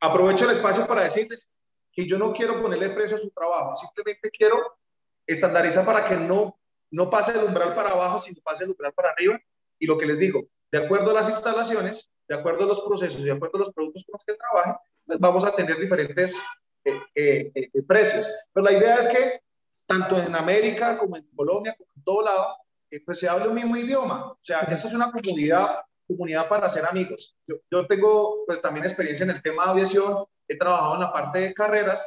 aprovecho 0.00 0.44
el 0.44 0.52
espacio 0.52 0.86
para 0.86 1.02
decirles 1.02 1.50
que 1.92 2.06
yo 2.06 2.18
no 2.18 2.32
quiero 2.32 2.62
ponerle 2.62 2.90
precio 2.90 3.16
a 3.16 3.20
su 3.20 3.30
trabajo, 3.30 3.76
simplemente 3.76 4.30
quiero 4.30 4.78
estandarizar 5.26 5.84
para 5.84 6.06
que 6.06 6.16
no 6.16 6.58
no 6.94 7.10
pase 7.10 7.32
el 7.32 7.44
umbral 7.44 7.74
para 7.74 7.90
abajo, 7.90 8.20
sino 8.20 8.40
pase 8.42 8.64
el 8.64 8.70
umbral 8.70 8.92
para 8.92 9.10
arriba. 9.10 9.38
Y 9.78 9.86
lo 9.86 9.98
que 9.98 10.06
les 10.06 10.18
digo, 10.18 10.46
de 10.70 10.78
acuerdo 10.78 11.10
a 11.10 11.14
las 11.14 11.28
instalaciones, 11.28 12.10
de 12.28 12.36
acuerdo 12.36 12.64
a 12.64 12.66
los 12.68 12.80
procesos, 12.82 13.22
de 13.22 13.32
acuerdo 13.32 13.56
a 13.56 13.60
los 13.60 13.72
productos 13.72 14.04
con 14.04 14.12
los 14.12 14.24
que 14.24 14.34
trabajen, 14.34 14.74
pues 15.04 15.18
vamos 15.18 15.44
a 15.44 15.54
tener 15.54 15.76
diferentes 15.78 16.40
eh, 16.84 17.00
eh, 17.16 17.52
eh, 17.54 17.82
precios. 17.82 18.30
Pero 18.52 18.64
la 18.64 18.72
idea 18.72 18.94
es 18.96 19.08
que 19.08 19.40
tanto 19.88 20.22
en 20.22 20.36
América 20.36 20.96
como 20.96 21.16
en 21.16 21.28
Colombia, 21.34 21.74
como 21.76 21.90
en 21.96 22.04
todo 22.04 22.22
lado, 22.22 22.56
pues 23.04 23.18
se 23.18 23.28
hable 23.28 23.48
un 23.48 23.56
mismo 23.56 23.76
idioma. 23.76 24.30
O 24.30 24.38
sea, 24.40 24.60
esto 24.60 24.86
es 24.86 24.94
una 24.94 25.10
comunidad, 25.10 25.80
comunidad 26.06 26.48
para 26.48 26.70
ser 26.70 26.86
amigos. 26.86 27.34
Yo, 27.44 27.86
tengo 27.88 28.44
pues 28.46 28.62
también 28.62 28.84
experiencia 28.84 29.24
en 29.24 29.30
el 29.30 29.42
tema 29.42 29.64
de 29.64 29.70
aviación, 29.70 30.24
he 30.46 30.56
trabajado 30.56 30.94
en 30.94 31.00
la 31.00 31.12
parte 31.12 31.40
de 31.40 31.54
carreras. 31.54 32.06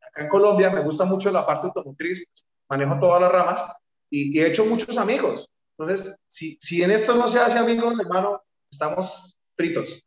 acá 0.00 0.22
en 0.22 0.28
Colombia 0.28 0.70
me 0.70 0.82
gusta 0.82 1.04
mucho 1.04 1.32
la 1.32 1.44
parte 1.44 1.66
automotriz, 1.66 2.24
manejo 2.68 3.00
todas 3.00 3.20
las 3.20 3.32
ramas 3.32 3.66
y, 4.10 4.38
he 4.38 4.46
hecho 4.46 4.64
muchos 4.66 4.96
amigos. 4.98 5.48
Entonces, 5.78 6.16
si, 6.26 6.56
si 6.60 6.82
en 6.82 6.90
esto 6.90 7.14
no 7.16 7.28
se 7.28 7.38
hace 7.38 7.58
amigos, 7.58 7.98
hermano, 8.00 8.42
estamos 8.70 9.38
fritos. 9.56 10.02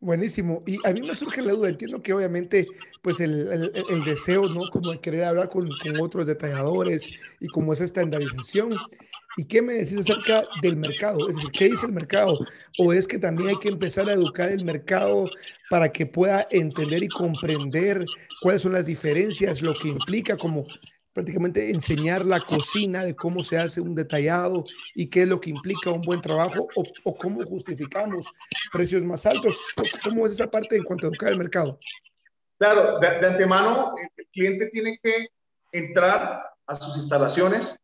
Buenísimo. 0.00 0.62
Y 0.66 0.78
a 0.86 0.92
mí 0.92 1.02
me 1.02 1.14
surge 1.16 1.42
la 1.42 1.52
duda, 1.52 1.68
entiendo 1.68 2.00
que 2.00 2.12
obviamente 2.12 2.66
pues 3.02 3.18
el, 3.20 3.48
el, 3.48 3.84
el 3.88 4.04
deseo, 4.04 4.48
¿no? 4.48 4.68
Como 4.70 4.92
de 4.92 5.00
querer 5.00 5.24
hablar 5.24 5.48
con, 5.48 5.68
con, 5.68 6.00
otros 6.00 6.24
detalladores 6.26 7.08
y 7.40 7.48
como 7.48 7.72
esa 7.72 7.84
estandarización. 7.84 8.76
¿Y 9.36 9.44
qué 9.44 9.62
me 9.62 9.74
decís 9.74 9.98
acerca 9.98 10.44
del 10.62 10.76
mercado? 10.76 11.28
Es 11.28 11.34
decir, 11.34 11.50
¿qué 11.52 11.68
dice 11.70 11.86
el 11.86 11.92
mercado? 11.92 12.34
¿O 12.78 12.92
es 12.92 13.06
que 13.06 13.18
también 13.18 13.50
hay 13.50 13.58
que 13.58 13.68
empezar 13.68 14.08
a 14.08 14.12
educar 14.12 14.50
el 14.50 14.64
mercado 14.64 15.28
para 15.70 15.92
que 15.92 16.06
pueda 16.06 16.46
entender 16.50 17.02
y 17.02 17.08
comprender 17.08 18.04
cuáles 18.40 18.62
son 18.62 18.72
las 18.72 18.86
diferencias, 18.86 19.62
lo 19.62 19.74
que 19.74 19.88
implica 19.88 20.36
como 20.36 20.64
prácticamente 21.18 21.70
enseñar 21.70 22.24
la 22.24 22.38
cocina 22.38 23.04
de 23.04 23.16
cómo 23.16 23.42
se 23.42 23.58
hace 23.58 23.80
un 23.80 23.92
detallado 23.92 24.64
y 24.94 25.10
qué 25.10 25.22
es 25.22 25.28
lo 25.28 25.40
que 25.40 25.50
implica 25.50 25.90
un 25.90 26.00
buen 26.00 26.20
trabajo 26.20 26.68
o, 26.76 27.16
cómo 27.16 27.44
justificamos 27.44 28.30
precios 28.72 29.02
más 29.02 29.26
altos. 29.26 29.60
¿Cómo 30.04 30.26
es 30.26 30.34
esa 30.34 30.48
parte 30.48 30.76
en 30.76 30.84
cuanto 30.84 31.06
a 31.06 31.10
educar 31.10 31.30
el 31.30 31.38
mercado? 31.38 31.76
Claro, 32.56 33.00
de, 33.00 33.08
antemano 33.08 33.94
el 34.16 34.26
cliente 34.28 34.68
tiene 34.68 34.96
que 35.02 35.26
entrar 35.72 36.40
a 36.68 36.76
sus 36.76 36.96
instalaciones, 36.96 37.80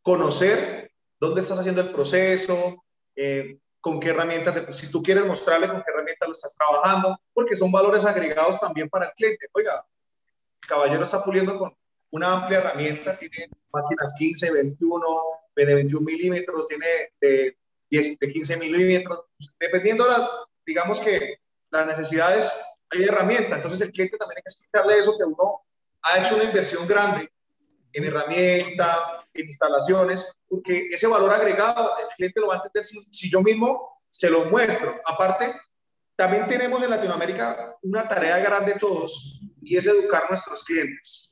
conocer 0.00 0.92
dónde 1.18 1.40
estás 1.40 1.58
haciendo 1.58 1.80
el 1.80 1.90
proceso, 1.90 2.84
eh, 3.16 3.58
con 3.80 3.98
qué 3.98 4.10
herramientas, 4.10 4.78
si 4.78 4.88
tú 4.88 5.02
quieres 5.02 5.26
mostrarle 5.26 5.66
con 5.66 5.78
qué 5.78 5.90
herramientas 5.92 6.28
lo 6.28 6.32
estás 6.32 6.56
trabajando, 6.56 7.20
porque 7.32 7.56
son 7.56 7.72
valores 7.72 8.04
agregados 8.04 8.60
también 8.60 8.88
para 8.88 9.06
el 9.06 9.12
cliente. 9.14 9.48
Oiga, 9.52 9.84
el 10.62 10.68
caballero 10.68 11.02
está 11.02 11.24
puliendo 11.24 11.58
con 11.58 11.76
una 12.10 12.32
amplia 12.32 12.58
herramienta, 12.58 13.18
tiene 13.18 13.50
máquinas 13.72 14.14
15, 14.18 14.52
21, 14.52 15.06
de 15.56 15.74
21 15.74 16.04
milímetros, 16.04 16.66
tiene 16.68 16.86
de, 17.20 17.56
10, 17.90 18.18
de 18.18 18.32
15 18.32 18.56
milímetros, 18.58 19.26
dependiendo, 19.58 20.06
la, 20.06 20.28
digamos 20.64 21.00
que 21.00 21.40
las 21.70 21.86
necesidades, 21.86 22.50
hay 22.90 23.04
herramienta, 23.04 23.56
entonces 23.56 23.80
el 23.80 23.92
cliente 23.92 24.16
también 24.16 24.38
hay 24.38 24.42
que 24.42 24.50
explicarle 24.50 24.98
eso, 24.98 25.18
que 25.18 25.24
uno 25.24 25.62
ha 26.02 26.18
hecho 26.18 26.36
una 26.36 26.44
inversión 26.44 26.86
grande 26.86 27.30
en 27.92 28.04
herramienta, 28.04 29.26
en 29.34 29.44
instalaciones, 29.44 30.32
porque 30.48 30.86
ese 30.90 31.06
valor 31.06 31.32
agregado 31.32 31.98
el 31.98 32.08
cliente 32.16 32.40
lo 32.40 32.48
va 32.48 32.54
a 32.54 32.56
entender 32.58 32.84
si, 32.84 32.98
si 33.10 33.30
yo 33.30 33.42
mismo 33.42 34.00
se 34.10 34.30
lo 34.30 34.44
muestro. 34.46 34.90
Aparte, 35.06 35.54
también 36.16 36.48
tenemos 36.48 36.82
en 36.82 36.90
Latinoamérica 36.90 37.76
una 37.82 38.08
tarea 38.08 38.38
grande 38.38 38.76
todos 38.80 39.40
y 39.62 39.76
es 39.76 39.86
educar 39.86 40.24
a 40.24 40.28
nuestros 40.30 40.64
clientes. 40.64 41.27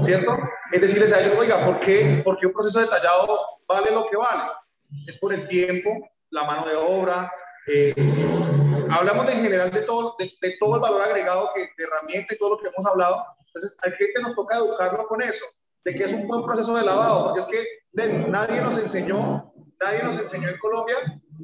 ¿Cierto? 0.00 0.38
Es 0.72 0.80
decirles 0.80 1.12
a 1.12 1.20
ellos, 1.20 1.38
oiga, 1.38 1.64
¿por 1.64 1.80
qué, 1.80 2.22
¿por 2.24 2.38
qué 2.38 2.46
un 2.46 2.52
proceso 2.52 2.80
detallado 2.80 3.38
vale 3.66 3.90
lo 3.90 4.08
que 4.08 4.16
vale? 4.16 4.50
Es 5.06 5.18
por 5.18 5.32
el 5.32 5.46
tiempo, 5.48 6.08
la 6.30 6.44
mano 6.44 6.66
de 6.66 6.76
obra. 6.76 7.30
Eh, 7.66 7.94
hablamos 8.90 9.30
en 9.32 9.42
general 9.42 9.70
de 9.70 9.82
todo, 9.82 10.16
de, 10.18 10.56
todo 10.58 10.76
el 10.76 10.80
valor 10.80 11.02
agregado 11.02 11.50
que, 11.54 11.60
de 11.60 11.84
herramienta 11.84 12.34
y 12.34 12.38
todo 12.38 12.50
lo 12.50 12.58
que 12.58 12.68
hemos 12.68 12.86
hablado. 12.86 13.22
Entonces, 13.46 13.76
al 13.82 13.92
cliente 13.94 14.22
nos 14.22 14.34
toca 14.34 14.56
educarlo 14.56 15.06
con 15.06 15.22
eso, 15.22 15.44
de 15.84 15.94
que 15.94 16.04
es 16.04 16.12
un 16.12 16.26
buen 16.26 16.44
proceso 16.44 16.74
de 16.76 16.84
lavado, 16.84 17.24
porque 17.24 17.40
es 17.40 17.46
que 17.46 18.28
nadie 18.28 18.60
nos 18.60 18.78
enseñó, 18.78 19.52
nadie 19.80 20.02
nos 20.02 20.18
enseñó 20.18 20.48
en 20.48 20.58
Colombia 20.58 20.96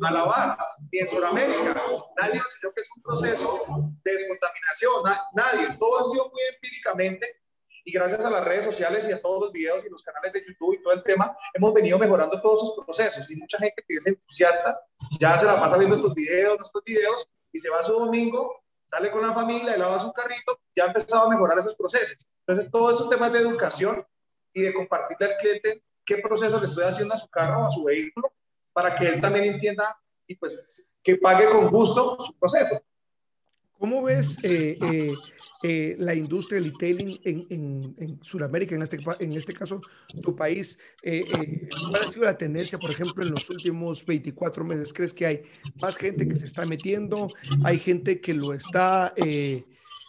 a 0.03 0.11
lavar, 0.11 0.59
ni 0.93 1.01
en 1.01 1.09
Sudamérica. 1.09 1.75
Nadie 2.21 2.37
nos 2.37 2.47
enseñó 2.47 2.73
que 2.75 2.81
es 2.81 2.89
un 2.97 3.03
proceso 3.03 3.65
de 4.03 4.13
descontaminación, 4.13 5.03
nadie. 5.35 5.77
Todo 5.79 6.01
ha 6.01 6.05
sido 6.11 6.31
muy 6.31 6.43
empíricamente 6.55 7.44
y 7.85 7.93
gracias 7.93 8.25
a 8.25 8.31
las 8.31 8.45
redes 8.45 8.65
sociales 8.65 9.07
y 9.09 9.13
a 9.13 9.21
todos 9.21 9.43
los 9.43 9.53
videos 9.53 9.85
y 9.85 9.91
los 9.91 10.03
canales 10.03 10.33
de 10.33 10.45
YouTube 10.47 10.75
y 10.75 10.83
todo 10.83 10.95
el 10.95 11.03
tema, 11.03 11.37
hemos 11.53 11.75
venido 11.75 11.99
mejorando 11.99 12.41
todos 12.41 12.63
esos 12.63 12.85
procesos 12.85 13.31
y 13.31 13.37
mucha 13.37 13.59
gente 13.59 13.85
que 13.87 13.95
es 13.97 14.07
entusiasta 14.07 14.81
ya 15.21 15.39
se 15.39 15.47
la 15.47 15.61
pasa 15.61 15.77
viendo 15.77 16.01
tus 16.01 16.15
videos, 16.15 16.57
nuestros 16.59 16.83
videos 16.85 17.29
y 17.53 17.59
se 17.59 17.71
va 17.71 17.83
su 17.83 17.93
domingo, 17.93 18.65
sale 18.85 19.11
con 19.11 19.27
la 19.27 19.35
familia, 19.35 19.77
lava 19.77 20.01
su 20.01 20.13
carrito, 20.13 20.61
ya 20.75 20.85
ha 20.85 20.87
empezado 20.89 21.27
a 21.27 21.31
mejorar 21.31 21.59
esos 21.59 21.75
procesos. 21.75 22.27
Entonces, 22.47 22.71
todo 22.71 22.91
esos 22.91 23.09
temas 23.09 23.33
de 23.33 23.41
educación 23.41 24.05
y 24.53 24.63
de 24.63 24.73
compartirle 24.73 25.27
al 25.27 25.37
cliente 25.39 25.83
qué 26.05 26.19
proceso 26.19 26.59
le 26.61 26.67
estoy 26.67 26.85
haciendo 26.85 27.15
a 27.15 27.19
su 27.19 27.29
carro 27.29 27.63
o 27.63 27.67
a 27.67 27.71
su 27.71 27.85
vehículo 27.85 28.33
para 28.73 28.95
que 28.95 29.09
él 29.09 29.21
también 29.21 29.47
entienda 29.47 29.97
y 30.27 30.37
pues 30.37 31.01
que 31.03 31.17
pague 31.17 31.49
con 31.49 31.71
gusto 31.71 32.19
su 32.21 32.35
proceso. 32.39 32.83
¿Cómo 33.79 34.03
ves 34.03 34.39
eh, 34.43 34.79
eh, 34.81 35.13
eh, 35.67 35.97
la 35.99 36.15
industria 36.15 36.61
del 36.61 36.73
detailing 36.73 37.19
en, 37.25 37.47
en, 37.49 37.95
en 37.99 38.23
Sudamérica, 38.23 38.75
en 38.75 38.83
este, 38.83 38.99
en 39.19 39.33
este 39.33 39.55
caso 39.55 39.81
tu 40.23 40.37
país? 40.37 40.79
¿Cuál 41.03 42.03
ha 42.05 42.09
sido 42.09 42.25
la 42.25 42.37
tendencia, 42.37 42.79
por 42.79 42.91
ejemplo, 42.91 43.25
en 43.25 43.31
los 43.31 43.49
últimos 43.49 44.05
24 44.05 44.65
meses? 44.65 44.93
¿Crees 44.93 45.15
que 45.15 45.27
hay 45.27 45.43
más 45.81 45.97
gente 45.97 46.29
que 46.29 46.37
se 46.37 46.47
está 46.47 46.67
metiendo? 46.67 47.29
¿Hay 47.65 47.79
gente 47.79 48.21
que 48.21 48.35
lo 48.35 48.53
está 48.53 49.15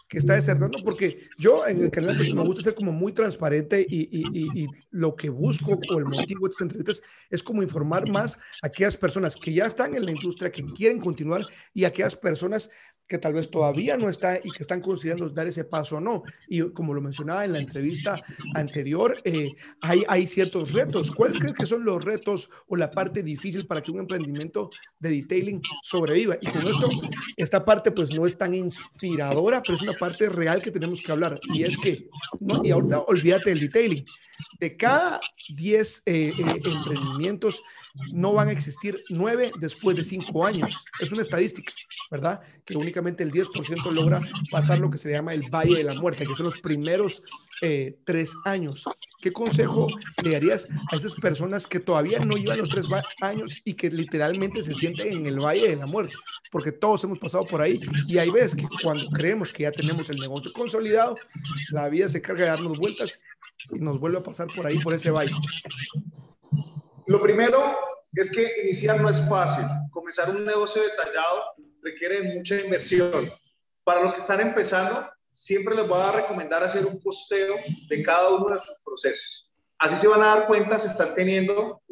que 0.08 0.18
está 0.18 0.34
desertando, 0.34 0.78
porque 0.84 1.28
yo 1.36 1.66
en 1.66 1.82
el 1.82 1.90
canal 1.90 2.16
pues, 2.16 2.32
me 2.32 2.42
gusta 2.42 2.62
ser 2.62 2.74
como 2.74 2.92
muy 2.92 3.12
transparente 3.12 3.84
y, 3.88 4.02
y, 4.02 4.62
y, 4.62 4.66
lo 4.90 5.16
que 5.16 5.28
busco 5.28 5.78
o 5.90 5.98
el 5.98 6.04
motivo 6.04 6.46
de 6.46 6.50
estas 6.50 6.62
entrevistas 6.62 7.02
es 7.28 7.42
como 7.42 7.62
informar 7.62 8.08
más 8.08 8.36
a 8.62 8.68
aquellas 8.68 8.96
personas 8.96 9.36
que 9.36 9.52
ya 9.52 9.66
están 9.66 9.96
en 9.96 10.04
la 10.04 10.12
industria, 10.12 10.52
que 10.52 10.64
quieren 10.64 11.00
continuar 11.00 11.44
y 11.74 11.84
a 11.84 11.88
aquellas 11.88 12.14
personas 12.14 12.70
que 13.08 13.18
tal 13.18 13.34
vez 13.34 13.50
todavía 13.50 13.96
no 13.96 14.08
está 14.08 14.38
y 14.42 14.50
que 14.50 14.62
están 14.62 14.80
considerando 14.80 15.28
dar 15.30 15.46
ese 15.46 15.64
paso 15.64 15.96
o 15.96 16.00
no. 16.00 16.22
Y 16.48 16.60
como 16.70 16.94
lo 16.94 17.00
mencionaba 17.00 17.44
en 17.44 17.52
la 17.52 17.60
entrevista 17.60 18.16
anterior, 18.54 19.20
eh, 19.24 19.48
hay, 19.80 20.04
hay 20.08 20.26
ciertos 20.26 20.72
retos. 20.72 21.10
¿Cuáles 21.10 21.38
crees 21.38 21.54
que 21.54 21.66
son 21.66 21.84
los 21.84 22.04
retos 22.04 22.50
o 22.66 22.76
la 22.76 22.90
parte 22.90 23.22
difícil 23.22 23.66
para 23.66 23.82
que 23.82 23.92
un 23.92 24.00
emprendimiento 24.00 24.70
de 24.98 25.10
detailing 25.10 25.62
sobreviva? 25.82 26.36
Y 26.40 26.50
con 26.50 26.66
esto, 26.66 26.88
esta 27.36 27.64
parte 27.64 27.92
pues 27.92 28.12
no 28.12 28.26
es 28.26 28.36
tan 28.36 28.54
inspiradora, 28.54 29.62
pero 29.62 29.76
es 29.76 29.82
una 29.82 29.94
parte 29.94 30.28
real 30.28 30.60
que 30.60 30.70
tenemos 30.70 31.00
que 31.00 31.12
hablar. 31.12 31.38
Y 31.54 31.62
es 31.62 31.78
que, 31.78 32.08
no, 32.40 32.64
y 32.64 32.70
ahorita 32.70 33.00
olvídate 33.02 33.50
del 33.50 33.60
detailing. 33.60 34.04
De 34.58 34.76
cada 34.76 35.20
10 35.48 36.02
eh, 36.06 36.32
eh, 36.36 36.60
emprendimientos, 36.64 37.62
no 38.12 38.32
van 38.32 38.48
a 38.48 38.52
existir 38.52 39.02
9 39.10 39.52
después 39.58 39.96
de 39.96 40.04
5 40.04 40.46
años. 40.46 40.84
Es 41.00 41.12
una 41.12 41.22
estadística, 41.22 41.72
¿verdad? 42.10 42.40
Que 42.64 42.76
únicamente 42.76 43.22
el 43.22 43.32
10% 43.32 43.90
logra 43.92 44.20
pasar 44.50 44.78
lo 44.78 44.90
que 44.90 44.98
se 44.98 45.10
llama 45.10 45.34
el 45.34 45.48
Valle 45.50 45.76
de 45.76 45.84
la 45.84 45.94
Muerte, 45.94 46.26
que 46.26 46.34
son 46.34 46.46
los 46.46 46.60
primeros 46.60 47.22
eh, 47.62 47.96
tres 48.04 48.34
años. 48.44 48.84
¿Qué 49.22 49.32
consejo 49.32 49.86
le 50.22 50.32
darías 50.32 50.68
a 50.92 50.96
esas 50.96 51.14
personas 51.14 51.66
que 51.66 51.80
todavía 51.80 52.18
no 52.18 52.36
llevan 52.36 52.58
los 52.58 52.68
tres 52.68 52.84
años 53.22 53.62
y 53.64 53.72
que 53.72 53.90
literalmente 53.90 54.62
se 54.62 54.74
sienten 54.74 55.08
en 55.08 55.26
el 55.26 55.38
valle 55.38 55.70
de 55.70 55.76
la 55.76 55.86
muerte? 55.86 56.14
Porque 56.52 56.70
todos 56.70 57.02
hemos 57.04 57.18
pasado 57.18 57.46
por 57.46 57.62
ahí 57.62 57.80
y 58.06 58.18
hay 58.18 58.28
veces 58.28 58.56
que 58.56 58.66
cuando 58.82 59.06
creemos 59.08 59.52
que 59.52 59.62
ya 59.62 59.70
tenemos 59.72 60.10
el 60.10 60.16
negocio 60.16 60.52
consolidado, 60.52 61.16
la 61.70 61.88
vida 61.88 62.10
se 62.10 62.20
carga 62.20 62.44
de 62.44 62.50
darnos 62.50 62.78
vueltas 62.78 63.24
nos 63.70 64.00
vuelve 64.00 64.18
a 64.18 64.22
pasar 64.22 64.48
por 64.54 64.66
ahí, 64.66 64.78
por 64.78 64.94
ese 64.94 65.10
valle. 65.10 65.34
Lo 67.06 67.20
primero 67.20 67.58
es 68.14 68.30
que 68.30 68.62
iniciar 68.62 69.00
no 69.00 69.08
es 69.08 69.28
fácil. 69.28 69.64
Comenzar 69.90 70.30
un 70.30 70.44
negocio 70.44 70.82
detallado 70.82 71.54
requiere 71.82 72.34
mucha 72.34 72.58
inversión. 72.58 73.30
Para 73.84 74.02
los 74.02 74.14
que 74.14 74.20
están 74.20 74.40
empezando, 74.40 75.08
siempre 75.32 75.74
les 75.74 75.86
voy 75.86 76.00
a 76.00 76.12
recomendar 76.12 76.64
hacer 76.64 76.84
un 76.86 77.00
posteo 77.00 77.56
de 77.88 78.02
cada 78.02 78.30
uno 78.30 78.54
de 78.54 78.58
sus 78.58 78.78
procesos. 78.84 79.50
Así 79.78 79.96
se 79.96 80.08
van 80.08 80.22
a 80.22 80.26
dar 80.34 80.46
cuenta 80.46 80.78
si 80.78 80.88
están 80.88 81.14
teniendo 81.14 81.82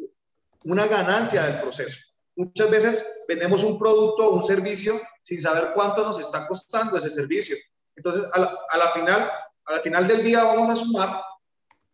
una 0.63 0.87
ganancia 0.87 1.43
del 1.43 1.61
proceso. 1.61 2.11
Muchas 2.35 2.69
veces 2.69 3.23
vendemos 3.27 3.63
un 3.63 3.79
producto 3.79 4.27
o 4.27 4.35
un 4.35 4.43
servicio 4.43 4.99
sin 5.23 5.41
saber 5.41 5.71
cuánto 5.73 6.03
nos 6.03 6.19
está 6.19 6.47
costando 6.47 6.97
ese 6.97 7.09
servicio. 7.09 7.55
Entonces, 7.95 8.25
a 8.33 8.77
la, 8.77 8.91
final, 8.91 9.31
a 9.65 9.73
la 9.73 9.79
final 9.79 10.07
del 10.07 10.23
día 10.23 10.43
vamos 10.43 10.69
a 10.69 10.75
sumar 10.75 11.21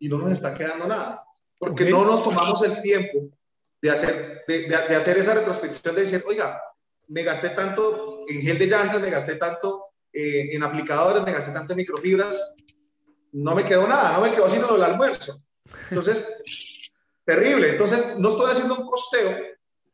y 0.02 0.08
no 0.08 0.18
nos 0.18 0.32
está 0.32 0.52
quedando 0.52 0.88
nada, 0.88 1.24
porque 1.58 1.88
no 1.88 2.04
nos 2.04 2.24
tomamos 2.24 2.60
el 2.62 2.82
tiempo 2.82 3.30
de 3.80 3.88
hacer, 3.88 4.42
de, 4.48 4.66
de 4.66 4.96
hacer 4.96 5.16
esa 5.16 5.34
retrospección 5.34 5.94
de 5.94 6.00
decir, 6.00 6.24
oiga, 6.26 6.60
me 7.06 7.22
gasté 7.22 7.50
tanto 7.50 8.24
en 8.26 8.42
gel 8.42 8.58
de 8.58 8.66
llantas, 8.66 9.00
me 9.00 9.10
gasté 9.10 9.36
tanto 9.36 9.92
eh, 10.12 10.48
en 10.56 10.62
aplicadores, 10.64 11.22
me 11.22 11.30
gasté 11.30 11.52
tanto 11.52 11.72
en 11.72 11.76
microfibras, 11.76 12.56
no 13.30 13.54
me 13.54 13.64
quedó 13.64 13.86
nada, 13.86 14.14
no 14.14 14.22
me 14.22 14.32
quedó 14.32 14.50
sino 14.50 14.74
el 14.74 14.82
almuerzo. 14.82 15.40
Entonces, 15.90 16.42
terrible. 17.24 17.70
Entonces, 17.70 18.18
no 18.18 18.30
estoy 18.30 18.50
haciendo 18.50 18.78
un 18.78 18.86
costeo 18.88 19.36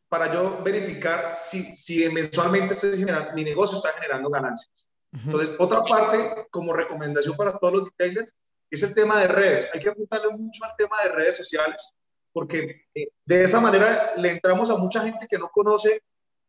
para 0.09 0.33
yo 0.33 0.63
verificar 0.65 1.35
si, 1.35 1.77
si 1.77 2.09
mensualmente 2.09 2.73
estoy 2.73 2.97
generando, 2.97 3.33
mi 3.35 3.45
negocio 3.45 3.77
está 3.77 3.91
generando 3.91 4.31
ganancias. 4.31 4.89
Entonces, 5.13 5.55
otra 5.59 5.85
parte, 5.85 6.47
como 6.51 6.73
recomendación 6.73 7.37
para 7.37 7.59
todos 7.59 7.75
los 7.75 7.85
retailers, 7.91 8.35
es 8.71 8.83
el 8.83 8.95
tema 8.95 9.21
de 9.21 9.29
redes. 9.29 9.69
Hay 9.73 9.81
que 9.81 9.91
apuntarle 9.91 10.31
mucho 10.31 10.65
al 10.65 10.77
tema 10.77 11.03
de 11.03 11.11
redes 11.11 11.37
sociales, 11.37 11.97
porque 12.33 12.83
de 13.25 13.45
esa 13.45 13.61
manera 13.61 14.13
le 14.17 14.31
entramos 14.31 14.71
a 14.71 14.77
mucha 14.77 15.03
gente 15.03 15.27
que 15.29 15.39
no 15.39 15.49
conoce 15.49 16.03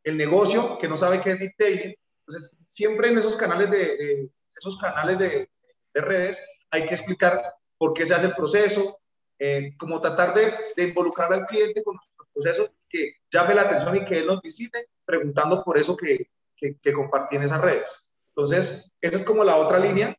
el 0.04 0.18
negocio, 0.18 0.78
que 0.80 0.88
no 0.88 0.98
sabe 0.98 1.22
qué 1.22 1.32
es 1.32 1.40
detailing, 1.40 1.96
entonces, 2.30 2.60
siempre 2.68 3.10
en 3.10 3.18
esos 3.18 3.36
canales 3.36 3.72
de, 3.72 4.30
esos 4.56 4.78
canales 4.78 5.18
de, 5.18 5.50
redes 5.96 6.42
hay 6.70 6.86
que 6.88 6.94
explicar 6.94 7.42
por 7.78 7.94
qué 7.94 8.06
se 8.06 8.14
hace 8.14 8.28
el 8.28 8.36
proceso, 8.36 9.00
eh, 9.40 9.76
como 9.80 10.00
tratar 10.00 10.36
de, 10.36 10.84
involucrar 10.84 11.34
al 11.34 11.48
cliente 11.48 11.84
con 11.84 11.96
nuestros 11.96 12.28
procesos, 12.32 12.72
que 12.88 13.16
llame 13.32 13.56
la 13.56 13.64
atención 13.64 13.96
y 13.98 14.06
que 14.06 14.20
él 14.20 14.28
nos 14.28 14.42
visite 14.42 14.90
preguntando 15.06 15.64
por 15.64 15.80
eso 15.80 15.98
que, 15.98 16.30
que, 16.56 16.78
que 16.80 16.94
en 17.32 17.42
esas 17.42 17.62
redes. 17.62 18.14
Entonces, 18.28 18.92
esa 19.02 19.18
es 19.18 19.24
como 19.24 19.44
la 19.44 19.58
otra 19.58 19.80
línea 19.80 20.16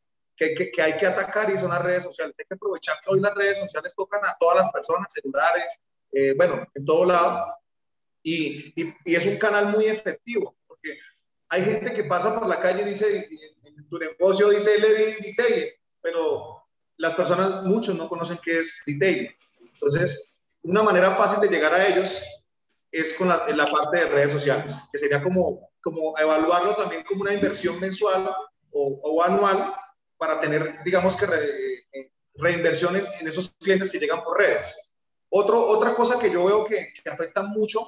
que, 0.49 0.71
que, 0.71 0.81
hay 0.81 0.97
que 0.97 1.05
atacar 1.05 1.49
y 1.51 1.57
son 1.57 1.69
las 1.69 1.83
redes 1.83 2.03
sociales. 2.03 2.35
Hay 2.39 2.45
que 2.45 2.55
aprovechar 2.55 2.95
que 3.03 3.11
hoy 3.11 3.19
las 3.19 3.35
redes 3.35 3.59
sociales 3.59 3.93
tocan 3.95 4.21
a 4.25 4.35
todas 4.39 4.57
las 4.57 4.71
personas, 4.71 5.13
celulares, 5.13 5.77
eh, 6.11 6.33
bueno, 6.35 6.65
en 6.73 6.85
todo 6.85 7.05
lado, 7.05 7.55
y, 8.23 8.73
y, 8.75 8.93
y, 9.05 9.15
es 9.15 9.25
un 9.25 9.37
canal 9.37 9.67
muy 9.67 9.85
efectivo. 9.85 10.55
Hay 11.49 11.63
gente 11.63 11.93
que 11.93 12.05
pasa 12.05 12.39
por 12.39 12.47
la 12.47 12.59
calle 12.59 12.81
y 12.81 12.85
dice, 12.85 13.29
en 13.63 13.89
tu 13.89 13.99
negocio 13.99 14.49
dice 14.49 14.79
Levi 14.79 15.15
Detailing, 15.21 15.69
pero 16.01 16.63
las 16.97 17.13
personas, 17.13 17.63
muchos 17.63 17.95
no 17.95 18.07
conocen 18.07 18.39
qué 18.43 18.59
es 18.59 18.83
detailing. 18.85 19.29
Entonces, 19.73 20.41
una 20.63 20.81
manera 20.81 21.15
fácil 21.15 21.41
de 21.41 21.49
llegar 21.49 21.73
a 21.73 21.87
ellos 21.87 22.21
es 22.91 23.13
con 23.13 23.27
la, 23.27 23.47
la 23.49 23.67
parte 23.67 23.99
de 23.99 24.05
redes 24.05 24.31
sociales, 24.31 24.89
que 24.91 24.97
sería 24.97 25.21
como, 25.21 25.69
como 25.81 26.17
evaluarlo 26.17 26.75
también 26.75 27.03
como 27.03 27.21
una 27.21 27.33
inversión 27.33 27.79
mensual 27.79 28.29
o, 28.71 28.99
o 29.03 29.23
anual 29.23 29.75
para 30.21 30.39
tener, 30.39 30.83
digamos 30.85 31.15
que, 31.15 31.25
eh, 31.25 32.11
reinversión 32.35 32.95
en, 32.95 33.27
esos 33.27 33.55
clientes 33.59 33.89
que 33.89 33.97
llegan 33.97 34.23
por 34.23 34.37
redes. 34.37 34.95
Otro, 35.29 35.65
otra 35.65 35.95
cosa 35.95 36.19
que 36.19 36.29
yo 36.29 36.45
veo 36.45 36.63
que, 36.63 36.93
que 36.93 37.09
afecta 37.09 37.41
mucho, 37.41 37.79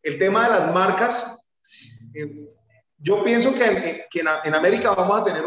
el 0.00 0.16
tema 0.16 0.44
de 0.44 0.50
las 0.50 0.72
marcas, 0.72 1.48
eh, 2.14 2.48
yo 2.98 3.24
pienso 3.24 3.52
que, 3.52 4.06
en, 4.12 4.54
América 4.54 4.94
vamos 4.94 5.20
a 5.20 5.24
tener, 5.24 5.42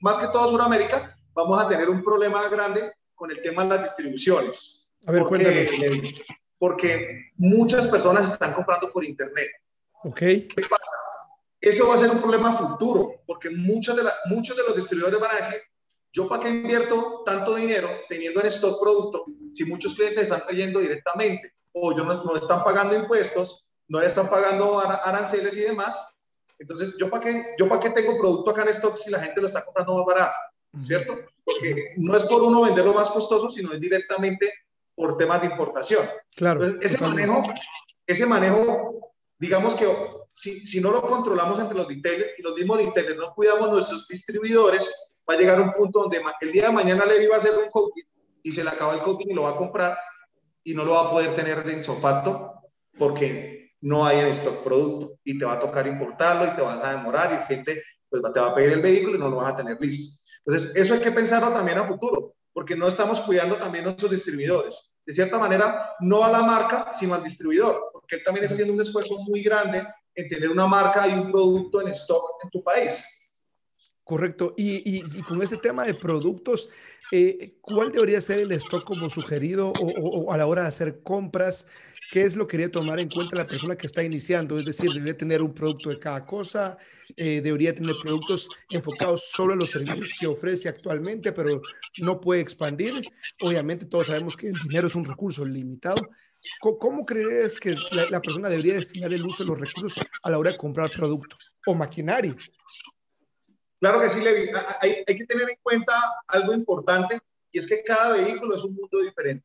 más 0.00 0.18
que 0.18 0.26
todo 0.26 0.48
Sudamérica, 0.48 1.16
vamos 1.32 1.64
a 1.64 1.66
tener 1.66 1.88
un 1.88 2.04
problema 2.04 2.46
grande 2.50 2.92
con 3.14 3.30
el 3.30 3.40
tema 3.40 3.62
de 3.62 3.70
las 3.70 3.82
distribuciones. 3.84 4.92
A 5.06 5.12
ver, 5.12 5.22
porque, 5.22 6.24
porque 6.58 7.30
muchas 7.38 7.86
personas 7.86 8.30
están 8.30 8.52
comprando 8.52 8.92
por 8.92 9.02
Internet. 9.02 9.48
Ok. 10.02 10.18
¿Qué 10.18 10.66
pasa? 10.68 11.00
Eso 11.60 11.88
va 11.88 11.94
a 11.94 11.98
ser 11.98 12.10
un 12.10 12.20
problema 12.20 12.56
futuro, 12.56 13.22
porque 13.26 13.50
muchos 13.50 13.94
de, 13.94 14.02
muchos 14.26 14.56
de 14.56 14.62
los 14.62 14.76
distribuidores 14.76 15.20
van 15.20 15.30
a 15.32 15.36
decir, 15.36 15.60
yo 16.12 16.28
para 16.28 16.42
qué 16.42 16.48
invierto 16.48 17.22
tanto 17.24 17.54
dinero 17.54 17.88
teniendo 18.08 18.40
en 18.40 18.46
stock 18.46 18.80
producto 18.80 19.26
si 19.52 19.64
muchos 19.64 19.94
clientes 19.94 20.24
están 20.24 20.42
cayendo 20.46 20.80
directamente 20.80 21.54
o 21.72 21.96
yo 21.96 22.04
no, 22.04 22.24
no 22.24 22.36
están 22.36 22.64
pagando 22.64 22.96
impuestos, 22.96 23.66
no 23.88 24.00
le 24.00 24.06
están 24.06 24.28
pagando 24.28 24.80
aranceles 24.80 25.56
y 25.56 25.62
demás, 25.62 26.16
entonces, 26.60 26.96
¿yo 26.98 27.08
para 27.08 27.24
qué, 27.24 27.54
yo 27.58 27.68
para 27.68 27.80
qué 27.80 27.90
tengo 27.90 28.18
producto 28.18 28.50
acá 28.50 28.62
en 28.62 28.68
stock 28.68 28.96
si 28.96 29.10
la 29.10 29.18
gente 29.18 29.40
lo 29.40 29.46
está 29.46 29.64
comprando 29.64 29.96
más 29.96 30.06
barato? 30.06 30.34
¿Cierto? 30.84 31.18
Porque 31.42 31.94
no 31.96 32.14
es 32.14 32.24
por 32.26 32.42
uno 32.42 32.60
venderlo 32.60 32.92
más 32.92 33.10
costoso, 33.10 33.50
sino 33.50 33.72
es 33.72 33.80
directamente 33.80 34.52
por 34.94 35.16
temas 35.16 35.40
de 35.40 35.48
importación. 35.48 36.04
Claro. 36.36 36.62
Entonces, 36.62 36.92
ese 36.92 37.02
manejo, 37.02 37.42
ese 38.06 38.26
manejo, 38.26 39.14
digamos 39.38 39.74
que 39.74 39.88
si, 40.28 40.52
si, 40.52 40.80
no 40.80 40.90
lo 40.90 41.00
controlamos 41.00 41.58
entre 41.58 41.78
los 41.78 41.88
retailers 41.88 42.38
y 42.38 42.42
los 42.42 42.54
mismos 42.54 42.76
retailers 42.76 43.16
no 43.16 43.34
cuidamos 43.34 43.70
nuestros 43.70 44.06
distribuidores, 44.06 45.09
va 45.30 45.34
a 45.34 45.38
llegar 45.38 45.60
un 45.60 45.72
punto 45.72 46.00
donde 46.00 46.20
el 46.40 46.52
día 46.52 46.66
de 46.66 46.72
mañana 46.72 47.06
Levi 47.06 47.26
va 47.26 47.36
a 47.36 47.38
hacer 47.38 47.52
un 47.52 47.70
coating 47.70 48.04
y 48.42 48.50
se 48.50 48.64
le 48.64 48.70
acaba 48.70 48.94
el 48.94 49.00
coating 49.00 49.30
y 49.30 49.34
lo 49.34 49.42
va 49.42 49.50
a 49.50 49.56
comprar 49.56 49.96
y 50.64 50.74
no 50.74 50.84
lo 50.84 50.92
va 50.92 51.08
a 51.08 51.10
poder 51.10 51.36
tener 51.36 51.62
de 51.64 51.74
insofato 51.74 52.54
porque 52.98 53.70
no 53.82 54.04
hay 54.04 54.18
en 54.18 54.26
stock 54.26 54.64
producto 54.64 55.18
y 55.24 55.38
te 55.38 55.44
va 55.44 55.54
a 55.54 55.60
tocar 55.60 55.86
importarlo 55.86 56.52
y 56.52 56.56
te 56.56 56.62
vas 56.62 56.82
a 56.82 56.96
demorar 56.96 57.40
y 57.40 57.46
gente 57.46 57.82
pues 58.08 58.22
te 58.34 58.40
va 58.40 58.48
a 58.48 58.54
pedir 58.54 58.72
el 58.72 58.82
vehículo 58.82 59.16
y 59.16 59.20
no 59.20 59.28
lo 59.28 59.36
vas 59.36 59.52
a 59.52 59.56
tener 59.56 59.80
listo. 59.80 60.20
Entonces, 60.44 60.74
eso 60.74 60.94
hay 60.94 61.00
que 61.00 61.12
pensarlo 61.12 61.50
también 61.50 61.78
a 61.78 61.86
futuro, 61.86 62.34
porque 62.52 62.74
no 62.74 62.88
estamos 62.88 63.20
cuidando 63.20 63.54
también 63.56 63.84
nuestros 63.84 64.10
distribuidores. 64.10 64.96
De 65.06 65.12
cierta 65.12 65.38
manera, 65.38 65.94
no 66.00 66.24
a 66.24 66.30
la 66.30 66.42
marca, 66.42 66.92
sino 66.92 67.14
al 67.14 67.22
distribuidor, 67.22 67.90
porque 67.92 68.16
él 68.16 68.22
también 68.24 68.44
está 68.44 68.54
haciendo 68.54 68.74
un 68.74 68.80
esfuerzo 68.80 69.16
muy 69.20 69.42
grande 69.42 69.86
en 70.14 70.28
tener 70.28 70.50
una 70.50 70.66
marca 70.66 71.06
y 71.06 71.12
un 71.12 71.30
producto 71.30 71.80
en 71.80 71.88
stock 71.88 72.42
en 72.42 72.50
tu 72.50 72.64
país. 72.64 73.19
Correcto. 74.10 74.54
Y, 74.56 75.02
con 75.22 75.40
ese 75.40 75.56
tema 75.58 75.84
de 75.84 75.94
productos, 75.94 76.68
eh, 77.12 77.52
¿cuál 77.60 77.92
debería 77.92 78.20
ser 78.20 78.40
el 78.40 78.50
stock 78.50 78.82
como 78.82 79.08
sugerido 79.08 79.72
o, 79.72 80.32
a 80.32 80.36
la 80.36 80.48
hora 80.48 80.62
de 80.62 80.68
hacer 80.68 81.00
compras? 81.04 81.68
¿Qué 82.10 82.22
es 82.22 82.34
lo 82.34 82.48
que 82.48 82.56
debería 82.56 82.72
tomar 82.72 82.98
en 82.98 83.08
cuenta 83.08 83.36
la 83.36 83.46
persona 83.46 83.76
que 83.76 83.86
está 83.86 84.02
iniciando? 84.02 84.58
Es 84.58 84.64
decir, 84.64 84.90
debería 84.90 85.16
tener 85.16 85.44
un 85.44 85.54
producto 85.54 85.90
de 85.90 86.00
cada 86.00 86.26
cosa, 86.26 86.76
eh, 87.16 87.40
debería 87.40 87.72
tener 87.72 87.94
productos 88.02 88.48
enfocados 88.68 89.30
solo 89.30 89.52
en 89.52 89.60
los 89.60 89.70
servicios 89.70 90.10
que 90.18 90.26
ofrece 90.26 90.68
actualmente, 90.68 91.30
pero 91.30 91.62
no 91.98 92.20
puede 92.20 92.40
expandir. 92.40 93.00
Obviamente 93.42 93.86
todos 93.86 94.08
sabemos 94.08 94.36
que 94.36 94.48
el 94.48 94.58
dinero 94.60 94.88
es 94.88 94.96
un 94.96 95.04
recurso 95.04 95.44
limitado. 95.44 96.02
¿Cómo, 96.58 97.06
crees 97.06 97.60
que 97.60 97.76
la, 97.92 98.20
persona 98.20 98.48
debería 98.48 98.74
destinar 98.74 99.12
el 99.12 99.24
uso 99.24 99.44
de 99.44 99.50
los 99.50 99.60
recursos 99.60 100.04
a 100.20 100.30
la 100.30 100.38
hora 100.38 100.50
de 100.50 100.56
comprar 100.56 100.90
producto 100.90 101.36
o 101.64 101.74
maquinaria? 101.74 102.34
Claro 103.80 104.00
que 104.00 104.10
sí, 104.10 104.22
Levi. 104.22 104.50
Hay, 104.80 105.04
que 105.04 105.26
tener 105.26 105.48
en 105.48 105.58
cuenta 105.62 105.94
algo 106.28 106.52
importante 106.52 107.18
y 107.50 107.58
es 107.58 107.66
que 107.66 107.82
cada 107.82 108.12
vehículo 108.12 108.54
es 108.54 108.62
un 108.62 108.74
mundo 108.74 109.00
diferente 109.00 109.44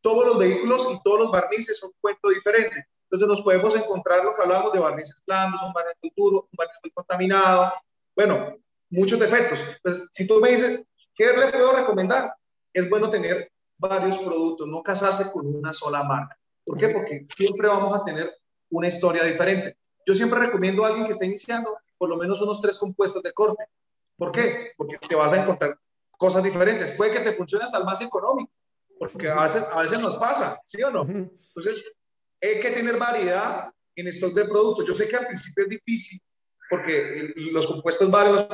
todos 0.00 0.24
los 0.24 0.38
vehículos 0.38 0.88
y 0.92 1.02
todos 1.02 1.20
los 1.20 1.30
barnices 1.30 1.78
son 1.78 1.90
un 1.90 1.96
cuento 2.00 2.28
diferente. 2.28 2.86
Entonces 3.04 3.28
nos 3.28 3.42
podemos 3.42 3.74
encontrar 3.76 4.24
lo 4.24 4.34
que 4.34 4.42
hablamos 4.42 4.72
de 4.72 4.78
barnices 4.78 5.20
planos, 5.22 5.62
un 5.62 5.72
barniz 5.72 5.94
muy 6.02 6.12
duro, 6.16 6.48
un 6.50 6.56
barniz 6.56 6.76
muy 6.82 6.90
contaminado, 6.90 7.72
bueno, 8.14 8.56
muchos 8.90 9.18
defectos. 9.18 9.64
Entonces, 9.76 10.08
si 10.12 10.26
tú 10.26 10.40
me 10.40 10.50
dices, 10.50 10.84
¿qué 11.14 11.26
le 11.26 11.50
puedo 11.50 11.72
recomendar? 11.72 12.34
Es 12.72 12.88
bueno 12.88 13.08
tener 13.08 13.50
varios 13.78 14.18
productos, 14.18 14.68
no 14.68 14.82
casarse 14.82 15.30
con 15.32 15.46
una 15.46 15.72
sola 15.72 16.02
marca. 16.02 16.38
¿Por 16.64 16.76
qué? 16.76 16.88
Porque 16.88 17.26
siempre 17.34 17.68
vamos 17.68 17.98
a 17.98 18.04
tener 18.04 18.34
una 18.70 18.88
historia 18.88 19.24
diferente. 19.24 19.78
Yo 20.06 20.14
siempre 20.14 20.40
recomiendo 20.40 20.84
a 20.84 20.88
alguien 20.88 21.06
que 21.06 21.12
esté 21.12 21.26
iniciando 21.26 21.78
por 21.98 22.08
lo 22.08 22.16
menos 22.16 22.40
unos 22.40 22.60
tres 22.60 22.78
compuestos 22.78 23.22
de 23.22 23.32
corte. 23.32 23.64
¿Por 24.16 24.32
qué? 24.32 24.72
Porque 24.76 24.98
te 25.06 25.14
vas 25.14 25.32
a 25.32 25.42
encontrar 25.42 25.78
cosas 26.10 26.42
diferentes. 26.42 26.92
Puede 26.92 27.12
que 27.12 27.20
te 27.20 27.32
funcione 27.32 27.64
hasta 27.64 27.78
el 27.78 27.84
más 27.84 28.00
económico, 28.00 28.50
porque 28.98 29.28
a 29.28 29.42
veces, 29.42 29.64
a 29.72 29.82
veces 29.82 30.00
nos 30.00 30.16
pasa, 30.16 30.60
¿sí 30.64 30.82
o 30.82 30.90
no? 30.90 31.02
Entonces, 31.02 31.84
hay 32.40 32.60
que 32.60 32.70
tener 32.70 32.96
variedad 32.96 33.72
en 33.96 34.06
stock 34.08 34.34
de 34.34 34.44
productos. 34.44 34.86
Yo 34.86 34.94
sé 34.94 35.08
que 35.08 35.16
al 35.16 35.26
principio 35.26 35.64
es 35.64 35.70
difícil 35.70 36.20
porque 36.68 37.32
los 37.36 37.66
compuestos 37.66 38.10
valen, 38.10 38.34
los, 38.34 38.46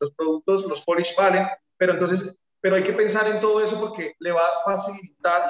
los 0.00 0.10
productos, 0.12 0.66
los 0.66 0.80
polish 0.82 1.14
valen, 1.16 1.46
pero 1.76 1.92
entonces, 1.92 2.36
pero 2.60 2.76
hay 2.76 2.82
que 2.82 2.92
pensar 2.92 3.26
en 3.32 3.40
todo 3.40 3.62
eso 3.62 3.78
porque 3.80 4.14
le 4.18 4.32
va 4.32 4.40
a 4.40 4.64
facilitar 4.64 5.42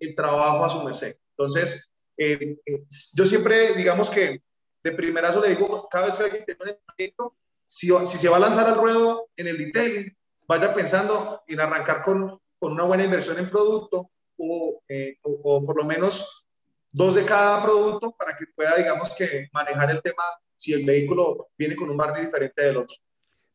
el 0.00 0.14
trabajo 0.14 0.64
a 0.64 0.70
su 0.70 0.82
merced. 0.82 1.16
Entonces, 1.36 1.90
eh, 2.16 2.56
eh, 2.66 2.84
yo 3.14 3.26
siempre, 3.26 3.74
digamos 3.74 4.10
que 4.10 4.42
de 4.82 4.92
primerazo 4.92 5.40
le 5.40 5.50
digo, 5.50 5.88
cada 5.90 6.06
vez 6.06 6.16
que 6.16 6.24
alguien 6.24 6.44
tiene 6.44 6.72
un 6.72 6.78
proyecto, 6.86 7.36
si, 7.66 7.88
si 8.04 8.18
se 8.18 8.28
va 8.28 8.36
a 8.36 8.40
lanzar 8.40 8.66
al 8.66 8.80
ruedo 8.80 9.28
en 9.36 9.46
el 9.46 9.58
detailing, 9.58 10.16
vaya 10.48 10.74
pensando 10.74 11.42
en 11.46 11.60
arrancar 11.60 12.02
con, 12.02 12.40
con 12.58 12.72
una 12.72 12.84
buena 12.84 13.04
inversión 13.04 13.38
en 13.38 13.48
producto 13.50 14.10
o, 14.36 14.82
eh, 14.88 15.16
o, 15.22 15.64
por 15.64 15.76
lo 15.76 15.84
menos 15.84 16.46
dos 16.90 17.14
de 17.14 17.24
cada 17.24 17.62
producto 17.62 18.14
para 18.18 18.36
que 18.36 18.46
pueda, 18.54 18.76
digamos 18.76 19.10
que, 19.16 19.48
manejar 19.52 19.90
el 19.90 20.02
tema 20.02 20.22
si 20.56 20.72
el 20.72 20.84
vehículo 20.84 21.50
viene 21.56 21.76
con 21.76 21.88
un 21.90 21.96
barrio 21.96 22.24
diferente 22.24 22.62
del 22.62 22.78
otro. 22.78 22.96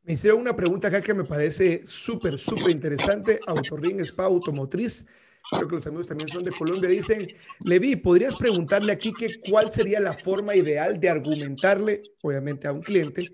Me 0.03 0.13
hicieron 0.13 0.39
una 0.39 0.55
pregunta 0.55 0.87
acá 0.87 1.01
que 1.01 1.13
me 1.13 1.23
parece 1.23 1.85
súper, 1.85 2.37
súper 2.37 2.69
interesante. 2.69 3.39
Autoring 3.45 3.99
Spa 4.01 4.25
Automotriz. 4.25 5.05
Creo 5.51 5.67
que 5.67 5.75
los 5.75 5.87
amigos 5.87 6.07
también 6.07 6.29
son 6.29 6.43
de 6.43 6.51
Colombia. 6.51 6.89
Dicen, 6.89 7.27
Levi, 7.59 7.95
¿podrías 7.95 8.35
preguntarle 8.35 8.91
aquí 8.91 9.13
que 9.13 9.39
cuál 9.49 9.71
sería 9.71 9.99
la 9.99 10.13
forma 10.13 10.55
ideal 10.55 10.99
de 10.99 11.09
argumentarle, 11.09 12.01
obviamente, 12.21 12.67
a 12.67 12.71
un 12.71 12.81
cliente 12.81 13.31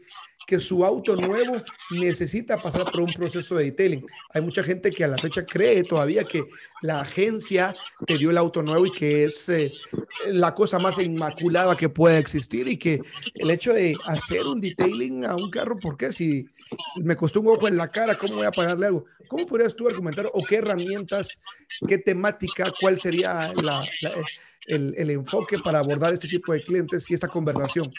que 0.51 0.59
su 0.59 0.83
auto 0.83 1.15
nuevo 1.15 1.61
necesita 1.91 2.61
pasar 2.61 2.91
por 2.91 3.01
un 3.01 3.13
proceso 3.13 3.55
de 3.55 3.65
detailing. 3.65 4.05
Hay 4.33 4.41
mucha 4.41 4.63
gente 4.63 4.91
que 4.91 5.03
a 5.03 5.07
la 5.07 5.17
fecha 5.17 5.45
cree 5.45 5.83
todavía 5.83 6.23
que 6.23 6.43
la 6.81 7.01
agencia 7.01 7.73
te 8.05 8.17
dio 8.17 8.31
el 8.31 8.37
auto 8.37 8.61
nuevo 8.61 8.85
y 8.85 8.91
que 8.91 9.25
es 9.25 9.47
eh, 9.49 9.71
la 10.27 10.53
cosa 10.53 10.79
más 10.79 10.99
inmaculada 10.99 11.77
que 11.77 11.89
puede 11.89 12.17
existir 12.17 12.67
y 12.67 12.77
que 12.77 12.99
el 13.35 13.49
hecho 13.49 13.73
de 13.73 13.95
hacer 14.05 14.41
un 14.43 14.59
detailing 14.59 15.25
a 15.25 15.35
un 15.35 15.49
carro, 15.49 15.77
¿por 15.79 15.95
qué? 15.95 16.11
Si 16.11 16.45
me 17.01 17.15
costó 17.15 17.41
un 17.41 17.47
ojo 17.47 17.67
en 17.67 17.77
la 17.77 17.89
cara, 17.89 18.17
¿cómo 18.17 18.35
voy 18.35 18.45
a 18.45 18.51
pagarle 18.51 18.87
algo? 18.87 19.05
¿Cómo 19.27 19.45
podrías 19.45 19.75
tú 19.75 19.87
argumentar 19.87 20.27
o 20.33 20.43
qué 20.43 20.57
herramientas, 20.57 21.41
qué 21.87 21.97
temática, 21.97 22.71
cuál 22.79 22.99
sería 22.99 23.53
el, 24.67 24.93
el 24.97 25.09
enfoque 25.09 25.59
para 25.59 25.79
abordar 25.79 26.13
este 26.13 26.27
tipo 26.27 26.53
de 26.53 26.63
clientes 26.63 27.09
y 27.09 27.13
esta 27.13 27.27
conversación? 27.27 27.91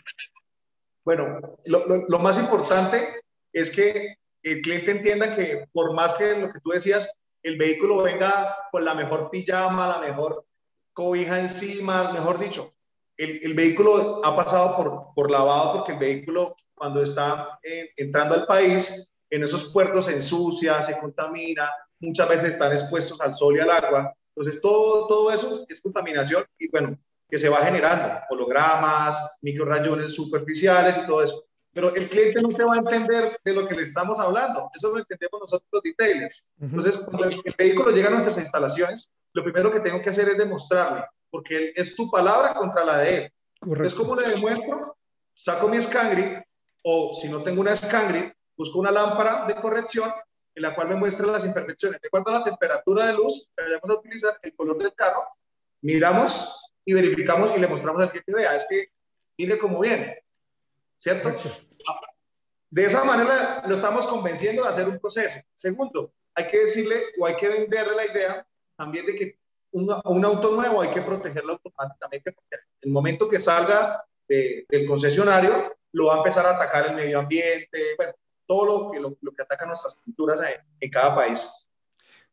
Bueno, 1.05 1.41
lo, 1.67 2.19
más 2.21 2.39
importante 2.39 3.23
es 3.53 3.75
que 3.75 4.17
el 4.43 4.63
cliente 4.63 4.93
entienda 4.93 5.35
que 5.35 5.67
por 5.73 5.95
más 5.95 6.15
que 6.15 6.39
lo 6.39 6.53
que 6.53 6.61
tú 6.61 6.71
decías, 6.71 7.13
el 7.43 7.59
vehículo 7.59 8.03
venga 8.03 8.55
con 8.71 8.85
la 8.85 8.95
mejor 8.95 9.31
pijama, 9.31 9.89
la 9.89 9.99
mejor 9.99 10.47
cobija 10.93 11.41
encima, 11.41 12.13
mejor 12.13 12.39
dicho, 12.39 12.73
el, 13.17 13.55
vehículo 13.55 14.25
ha 14.25 14.37
pasado 14.37 14.77
por, 14.77 15.15
por, 15.15 15.31
lavado 15.31 15.75
porque 15.75 15.93
el 15.93 15.99
vehículo 15.99 16.57
cuando 16.83 17.01
está 17.01 17.61
eh, 17.63 17.91
entrando 17.97 18.35
al 18.35 18.45
país, 18.45 19.15
en 19.31 19.45
esos 19.45 19.71
puertos 19.71 20.07
se 20.07 20.15
ensucia, 20.15 20.83
se 20.83 20.99
contamina, 20.99 21.71
muchas 22.01 22.29
veces 22.29 22.55
están 22.55 22.73
expuestos 22.73 23.21
al 23.21 23.33
sol 23.35 23.57
y 23.57 23.61
al 23.61 23.71
agua. 23.71 24.13
Entonces, 24.35 24.61
todo, 24.61 25.07
todo 25.07 25.31
eso 25.31 25.65
es 25.69 25.81
contaminación 25.81 26.45
y 26.59 26.69
bueno, 26.71 26.99
que 27.29 27.39
se 27.39 27.49
va 27.49 27.59
generando, 27.59 28.19
hologramas, 28.31 29.39
microrayones 29.43 30.13
superficiales 30.13 30.99
y 30.99 31.07
todo 31.07 31.23
eso. 31.23 31.45
Pero 31.73 31.95
el 31.95 32.09
cliente 32.09 32.43
no 32.43 32.49
te 32.49 32.65
va 32.65 32.75
a 32.75 32.79
entender 32.79 33.39
de 33.45 33.55
lo 33.55 33.69
que 33.69 33.77
le 33.77 33.85
estamos 33.85 34.19
hablando. 34.19 34.69
Eso 34.75 34.91
lo 34.91 34.99
entendemos 34.99 35.41
nosotros 35.41 35.69
los 35.71 35.83
detailers. 35.85 36.51
Entonces, 36.61 37.07
cuando 37.09 37.29
el, 37.29 37.55
vehículo 37.57 37.93
llega 37.93 38.09
a 38.09 38.11
nuestras 38.11 38.39
instalaciones, 38.39 39.09
lo 39.35 39.45
primero 39.45 39.71
que 39.71 39.79
tengo 39.79 40.03
que 40.03 40.11
hacer 40.11 40.29
es 40.31 40.37
demostrarle, 40.37 41.05
porque 41.31 41.73
es 41.77 41.95
tu 41.95 42.11
palabra 42.11 42.55
contra 42.55 42.85
la 42.85 42.99
de 42.99 43.19
él. 43.19 43.33
Es 43.85 43.95
como 43.95 44.17
le 44.17 44.27
demuestro, 44.31 44.97
saco 45.33 45.69
mi 45.69 45.81
Scangri, 45.81 46.42
o 46.83 47.15
si 47.15 47.29
no 47.29 47.43
tengo 47.43 47.61
una 47.61 47.77
Scangri, 47.77 48.33
busco 48.57 48.79
una 48.79 48.91
lámpara 48.91 49.47
de 49.47 49.55
corrección 49.57 50.11
en 50.55 50.63
la 50.63 50.75
cual 50.75 50.89
me 50.89 50.97
muestra 50.97 51.27
las 51.27 51.45
imperfecciones. 51.45 52.01
De 52.01 52.09
acuerdo 52.09 52.31
a 52.31 52.41
la 52.41 52.45
temperatura 52.45 53.07
de 53.07 53.15
luz 53.15 53.49
que 53.57 53.63
vayamos 53.63 53.91
a 53.91 53.99
utilizar, 53.99 54.39
el 54.43 54.55
color 54.55 54.79
del 54.79 54.95
carro, 54.95 55.23
miramos 55.81 56.73
y 56.85 56.93
verificamos 56.93 57.57
y 57.57 57.61
le 57.61 57.69
mostramos 57.69 58.03
al 58.03 58.11
cliente, 58.11 58.33
vea, 58.35 58.55
es 58.55 58.67
que 58.69 58.87
mire 59.39 59.59
cómo 59.59 59.81
viene, 59.81 60.25
¿cierto? 60.97 61.33
De 62.71 62.85
esa 62.85 63.05
manera 63.05 63.63
lo 63.67 63.75
estamos 63.75 64.07
convenciendo 64.07 64.63
de 64.63 64.69
hacer 64.69 64.89
un 64.89 64.99
proceso. 64.99 65.41
Segundo, 65.55 66.13
hay 66.35 66.47
que 66.49 66.61
decirle 66.61 66.97
o 67.19 67.27
hay 67.27 67.37
que 67.37 67.49
venderle 67.49 67.95
la 67.95 68.07
idea 68.07 68.47
también 68.77 69.07
de 69.07 69.15
que 69.15 69.39
un, 69.73 69.95
un 70.05 70.25
auto 70.25 70.51
nuevo 70.53 70.83
hay 70.83 70.91
que 70.91 71.03
protegerlo 71.03 71.53
automáticamente 71.55 72.33
porque 72.33 72.57
el 72.81 72.91
momento 72.91 73.29
que 73.29 73.41
salga 73.41 74.05
del 74.29 74.87
concesionario 74.87 75.75
lo 75.93 76.07
va 76.07 76.15
a 76.15 76.19
empezar 76.19 76.47
a 76.47 76.57
atacar 76.57 76.89
el 76.89 76.97
medio 76.97 77.19
ambiente, 77.19 77.95
bueno, 77.97 78.13
todo 78.47 78.67
lo 78.67 78.91
que, 78.91 79.01
lo, 79.01 79.35
que 79.35 79.43
ataca 79.43 79.67
nuestras 79.67 79.95
culturas 79.95 80.41
en, 80.41 80.61
en 80.81 80.91
cada 80.91 81.15
país. 81.15 81.71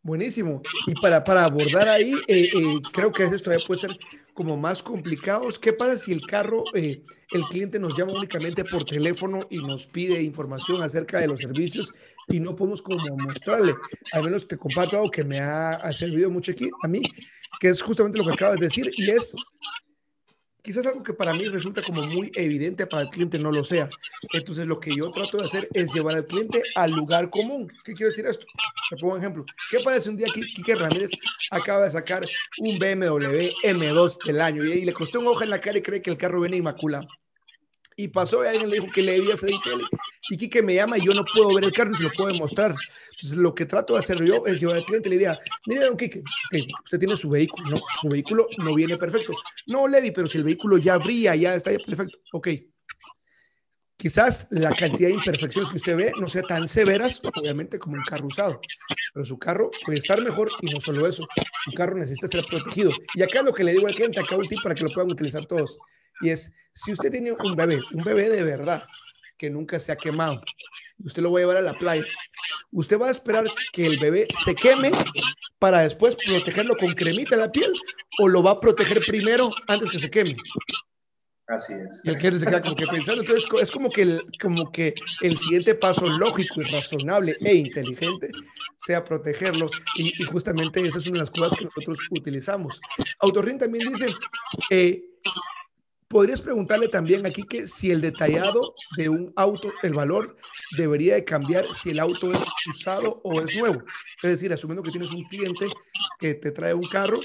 Buenísimo. 0.01 0.61
Y 0.87 0.93
para, 1.01 1.23
para 1.23 1.43
abordar 1.43 1.89
ahí, 1.89 2.13
eh, 2.27 2.49
eh, 2.53 2.79
creo 2.93 3.11
que 3.11 3.23
eso 3.23 3.37
todavía 3.37 3.65
puede 3.67 3.81
ser 3.81 3.99
como 4.33 4.55
más 4.55 4.81
complicados. 4.81 5.59
¿Qué 5.59 5.73
pasa 5.73 5.97
si 5.97 6.13
el 6.13 6.25
carro, 6.25 6.63
eh, 6.73 7.03
el 7.31 7.43
cliente 7.43 7.79
nos 7.79 7.97
llama 7.97 8.13
únicamente 8.13 8.63
por 8.63 8.85
teléfono 8.85 9.45
y 9.49 9.57
nos 9.57 9.85
pide 9.87 10.23
información 10.23 10.81
acerca 10.81 11.19
de 11.19 11.27
los 11.27 11.41
servicios 11.41 11.93
y 12.29 12.39
no 12.39 12.55
podemos 12.55 12.81
como 12.81 13.17
mostrarle? 13.17 13.75
Al 14.13 14.23
menos 14.23 14.47
te 14.47 14.57
comparto 14.57 14.95
algo 14.95 15.11
que 15.11 15.25
me 15.25 15.41
ha, 15.41 15.91
servido 15.91 16.29
mucho 16.29 16.53
aquí 16.53 16.69
a 16.81 16.87
mí, 16.87 17.01
que 17.59 17.67
es 17.67 17.81
justamente 17.81 18.19
lo 18.19 18.23
que 18.23 18.33
acabas 18.33 18.59
de 18.59 18.67
decir 18.67 18.89
y 18.95 19.09
es 19.11 19.35
quizás 20.69 20.85
algo 20.85 21.01
que 21.01 21.13
para 21.13 21.33
mí 21.33 21.47
resulta 21.47 21.81
como 21.81 22.03
muy 22.03 22.31
evidente, 22.35 22.85
para 22.85 23.01
el 23.01 23.09
cliente 23.09 23.39
no 23.39 23.51
lo 23.51 23.63
sea. 23.63 23.89
Entonces, 24.31 24.67
lo 24.67 24.79
que 24.79 24.95
yo 24.95 25.09
trato 25.09 25.37
de 25.37 25.45
hacer 25.45 25.67
es 25.73 25.91
llevar 25.91 26.15
al 26.15 26.27
cliente 26.27 26.61
al 26.75 26.91
lugar 26.91 27.31
común. 27.31 27.73
¿Qué 27.83 27.93
quiero 27.93 28.11
decir 28.11 28.27
esto? 28.27 28.45
Te 28.87 28.95
pongo 28.97 29.15
un 29.15 29.19
ejemplo. 29.19 29.45
¿Qué 29.71 29.79
si 29.99 30.09
un 30.09 30.17
día 30.17 30.27
Quique 30.31 30.75
Ramírez 30.75 31.09
acaba 31.49 31.85
de 31.85 31.91
sacar 31.91 32.23
un 32.59 32.77
BMW 32.77 33.49
M2 33.63 34.23
del 34.23 34.41
año 34.41 34.63
y, 34.63 34.85
le 34.85 34.93
costó 34.93 35.19
un 35.19 35.25
ojo 35.25 35.41
en 35.41 35.49
la 35.49 35.59
cara 35.59 35.79
y 35.79 35.81
cree 35.81 36.03
que 36.03 36.11
el 36.11 36.17
carro 36.17 36.39
viene 36.39 36.57
inmaculado? 36.57 37.07
Y 37.99 38.07
pasó 38.07 38.45
y 38.45 38.47
alguien 38.47 38.69
le 38.69 38.77
dijo 38.77 38.87
que 38.93 39.01
le 39.01 39.11
debía 39.11 39.33
hacer. 39.33 39.51
Y 40.29 40.37
Quique 40.37 40.61
me 40.63 40.73
llama 40.73 40.97
y 40.97 41.01
yo 41.01 41.13
no 41.13 41.25
puedo 41.25 41.53
ver 41.53 41.65
el 41.65 41.73
carro 41.73 41.91
y 41.91 41.95
se 41.95 42.03
lo 42.03 42.11
puedo 42.11 42.33
mostrar. 42.35 42.73
Entonces, 43.11 43.37
lo 43.37 43.53
que 43.53 43.65
trato 43.65 43.93
de 43.93 43.99
hacer 43.99 44.23
yo 44.23 44.45
es 44.45 44.61
llevar 44.61 44.77
al 44.77 44.85
cliente 44.85 45.09
la 45.09 45.15
idea, 45.15 45.39
mire, 45.65 45.83
don 45.83 45.97
Quique, 45.97 46.23
usted 46.85 46.97
tiene 46.97 47.17
su 47.17 47.29
vehículo, 47.29 47.71
¿no? 47.71 47.81
Su 47.99 48.07
vehículo 48.07 48.47
no 48.59 48.73
viene 48.73 48.95
perfecto. 48.95 49.33
No, 49.67 49.85
Levi, 49.85 50.11
pero 50.11 50.29
si 50.29 50.37
el 50.37 50.45
vehículo 50.45 50.77
ya 50.77 50.97
brilla, 50.97 51.35
ya 51.35 51.55
está 51.55 51.71
perfecto. 51.71 52.19
Ok. 52.31 52.47
Quizás 53.97 54.47
la 54.51 54.73
cantidad 54.73 55.09
de 55.09 55.15
imperfecciones 55.15 55.69
que 55.69 55.75
usted 55.75 55.97
ve 55.97 56.13
no 56.17 56.29
sea 56.29 56.43
tan 56.43 56.69
severas, 56.69 57.19
obviamente, 57.35 57.79
como 57.79 57.97
un 57.97 58.03
carro 58.03 58.27
usado, 58.27 58.61
pero 59.13 59.25
su 59.25 59.37
carro 59.37 59.71
puede 59.85 59.99
estar 59.99 60.21
mejor 60.21 60.49
y 60.61 60.73
no 60.73 60.79
solo 60.79 61.05
eso, 61.05 61.27
su 61.65 61.73
carro 61.73 61.97
necesita 61.97 62.29
ser 62.29 62.45
protegido. 62.45 62.91
Y 63.13 63.23
acá 63.23 63.41
lo 63.41 63.51
que 63.51 63.65
le 63.65 63.73
digo 63.73 63.87
al 63.87 63.95
cliente, 63.95 64.21
acá 64.21 64.37
un 64.37 64.47
tip 64.47 64.63
para 64.63 64.73
que 64.73 64.85
lo 64.85 64.89
puedan 64.91 65.11
utilizar 65.11 65.45
todos 65.45 65.77
y 66.21 66.29
es, 66.29 66.51
si 66.73 66.91
usted 66.91 67.11
tiene 67.11 67.31
un 67.31 67.55
bebé, 67.55 67.79
un 67.91 68.03
bebé 68.03 68.29
de 68.29 68.43
verdad, 68.43 68.83
que 69.37 69.49
nunca 69.49 69.79
se 69.79 69.91
ha 69.91 69.95
quemado, 69.95 70.41
usted 71.03 71.21
lo 71.21 71.31
va 71.31 71.39
a 71.39 71.41
llevar 71.41 71.57
a 71.57 71.61
la 71.61 71.73
playa, 71.73 72.05
usted 72.71 72.99
va 72.99 73.07
a 73.07 73.11
esperar 73.11 73.45
que 73.71 73.85
el 73.85 73.97
bebé 73.97 74.27
se 74.33 74.53
queme 74.53 74.91
para 75.57 75.81
después 75.81 76.15
protegerlo 76.15 76.75
con 76.75 76.93
cremita 76.93 77.35
en 77.35 77.41
la 77.41 77.51
piel 77.51 77.73
o 78.19 78.27
lo 78.27 78.43
va 78.43 78.51
a 78.51 78.59
proteger 78.59 78.99
primero 79.05 79.49
antes 79.67 79.91
que 79.91 79.99
se 79.99 80.09
queme. 80.09 80.35
Así 81.49 81.73
es. 81.73 82.01
Y 82.03 82.09
el 82.09 82.19
que 82.19 82.31
se 82.31 82.45
queda 82.45 82.61
como 82.61 82.75
que 82.75 82.85
pensando. 82.85 83.21
Entonces, 83.21 83.49
es 83.59 83.71
como 83.71 83.89
que, 83.89 84.03
el, 84.03 84.21
como 84.39 84.71
que 84.71 84.93
el 85.21 85.35
siguiente 85.35 85.73
paso 85.73 86.05
lógico 86.05 86.61
y 86.61 86.65
razonable 86.65 87.37
e 87.41 87.55
inteligente 87.55 88.29
sea 88.77 89.03
protegerlo. 89.03 89.67
Y, 89.95 90.23
justamente 90.25 90.79
esa 90.85 90.99
es 90.99 91.07
una 91.07 91.15
de 91.15 91.19
las 91.21 91.31
cosas 91.31 91.57
que 91.57 91.65
nosotros 91.65 91.97
utilizamos. 92.11 92.79
Autorrin 93.19 93.57
también 93.57 93.89
dice, 93.89 94.13
eh, 94.69 95.03
Podrías 96.09 96.41
preguntarle 96.41 96.87
también 96.87 97.23
aquí 97.27 97.43
que 97.43 97.67
si 97.67 97.91
el 97.91 98.01
detallado 98.01 98.73
de 98.97 99.09
un 99.09 99.31
auto, 99.35 99.71
el 99.83 99.93
valor 99.93 100.37
debería 100.75 101.13
de 101.13 101.23
cambiar 101.23 101.71
si 101.75 101.91
el 101.91 101.99
auto 101.99 102.33
es 102.33 102.43
usado 102.67 103.21
o 103.23 103.39
es 103.41 103.55
nuevo. 103.55 103.83
Es 104.23 104.31
decir, 104.31 104.51
asumiendo 104.51 104.81
que 104.81 104.89
tienes 104.89 105.11
un 105.11 105.23
cliente 105.25 105.67
que 106.17 106.33
te 106.33 106.51
trae 106.51 106.73
un 106.73 106.87
carro 106.87 107.19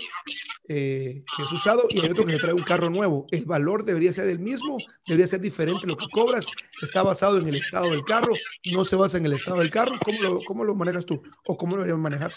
eh, 0.68 1.24
que 1.35 1.43
es 1.43 1.53
usado 1.53 1.87
y 1.89 2.01
hay 2.01 2.11
otro 2.11 2.26
que 2.26 2.32
te 2.32 2.39
trae 2.39 2.53
un 2.53 2.62
carro 2.62 2.91
nuevo. 2.91 3.26
¿El 3.30 3.47
valor 3.47 3.87
debería 3.87 4.12
ser 4.12 4.28
el 4.28 4.39
mismo? 4.39 4.76
¿Debería 5.07 5.28
ser 5.28 5.41
diferente 5.41 5.87
lo 5.87 5.97
que 5.97 6.09
cobras? 6.11 6.47
¿Está 6.82 7.03
basado 7.03 7.39
en 7.39 7.49
el 7.49 7.55
estado 7.55 7.91
del 7.91 8.05
carro? 8.05 8.35
¿No 8.70 8.85
se 8.85 8.97
basa 8.97 9.16
en 9.16 9.24
el 9.24 9.32
estado 9.32 9.61
del 9.61 9.70
carro? 9.70 9.95
¿Cómo 10.05 10.20
lo, 10.20 10.45
cómo 10.45 10.62
lo 10.62 10.74
manejas 10.74 11.07
tú? 11.07 11.22
¿O 11.47 11.57
cómo 11.57 11.76
lo 11.76 11.85
deberíamos 11.85 12.03
manejar? 12.03 12.35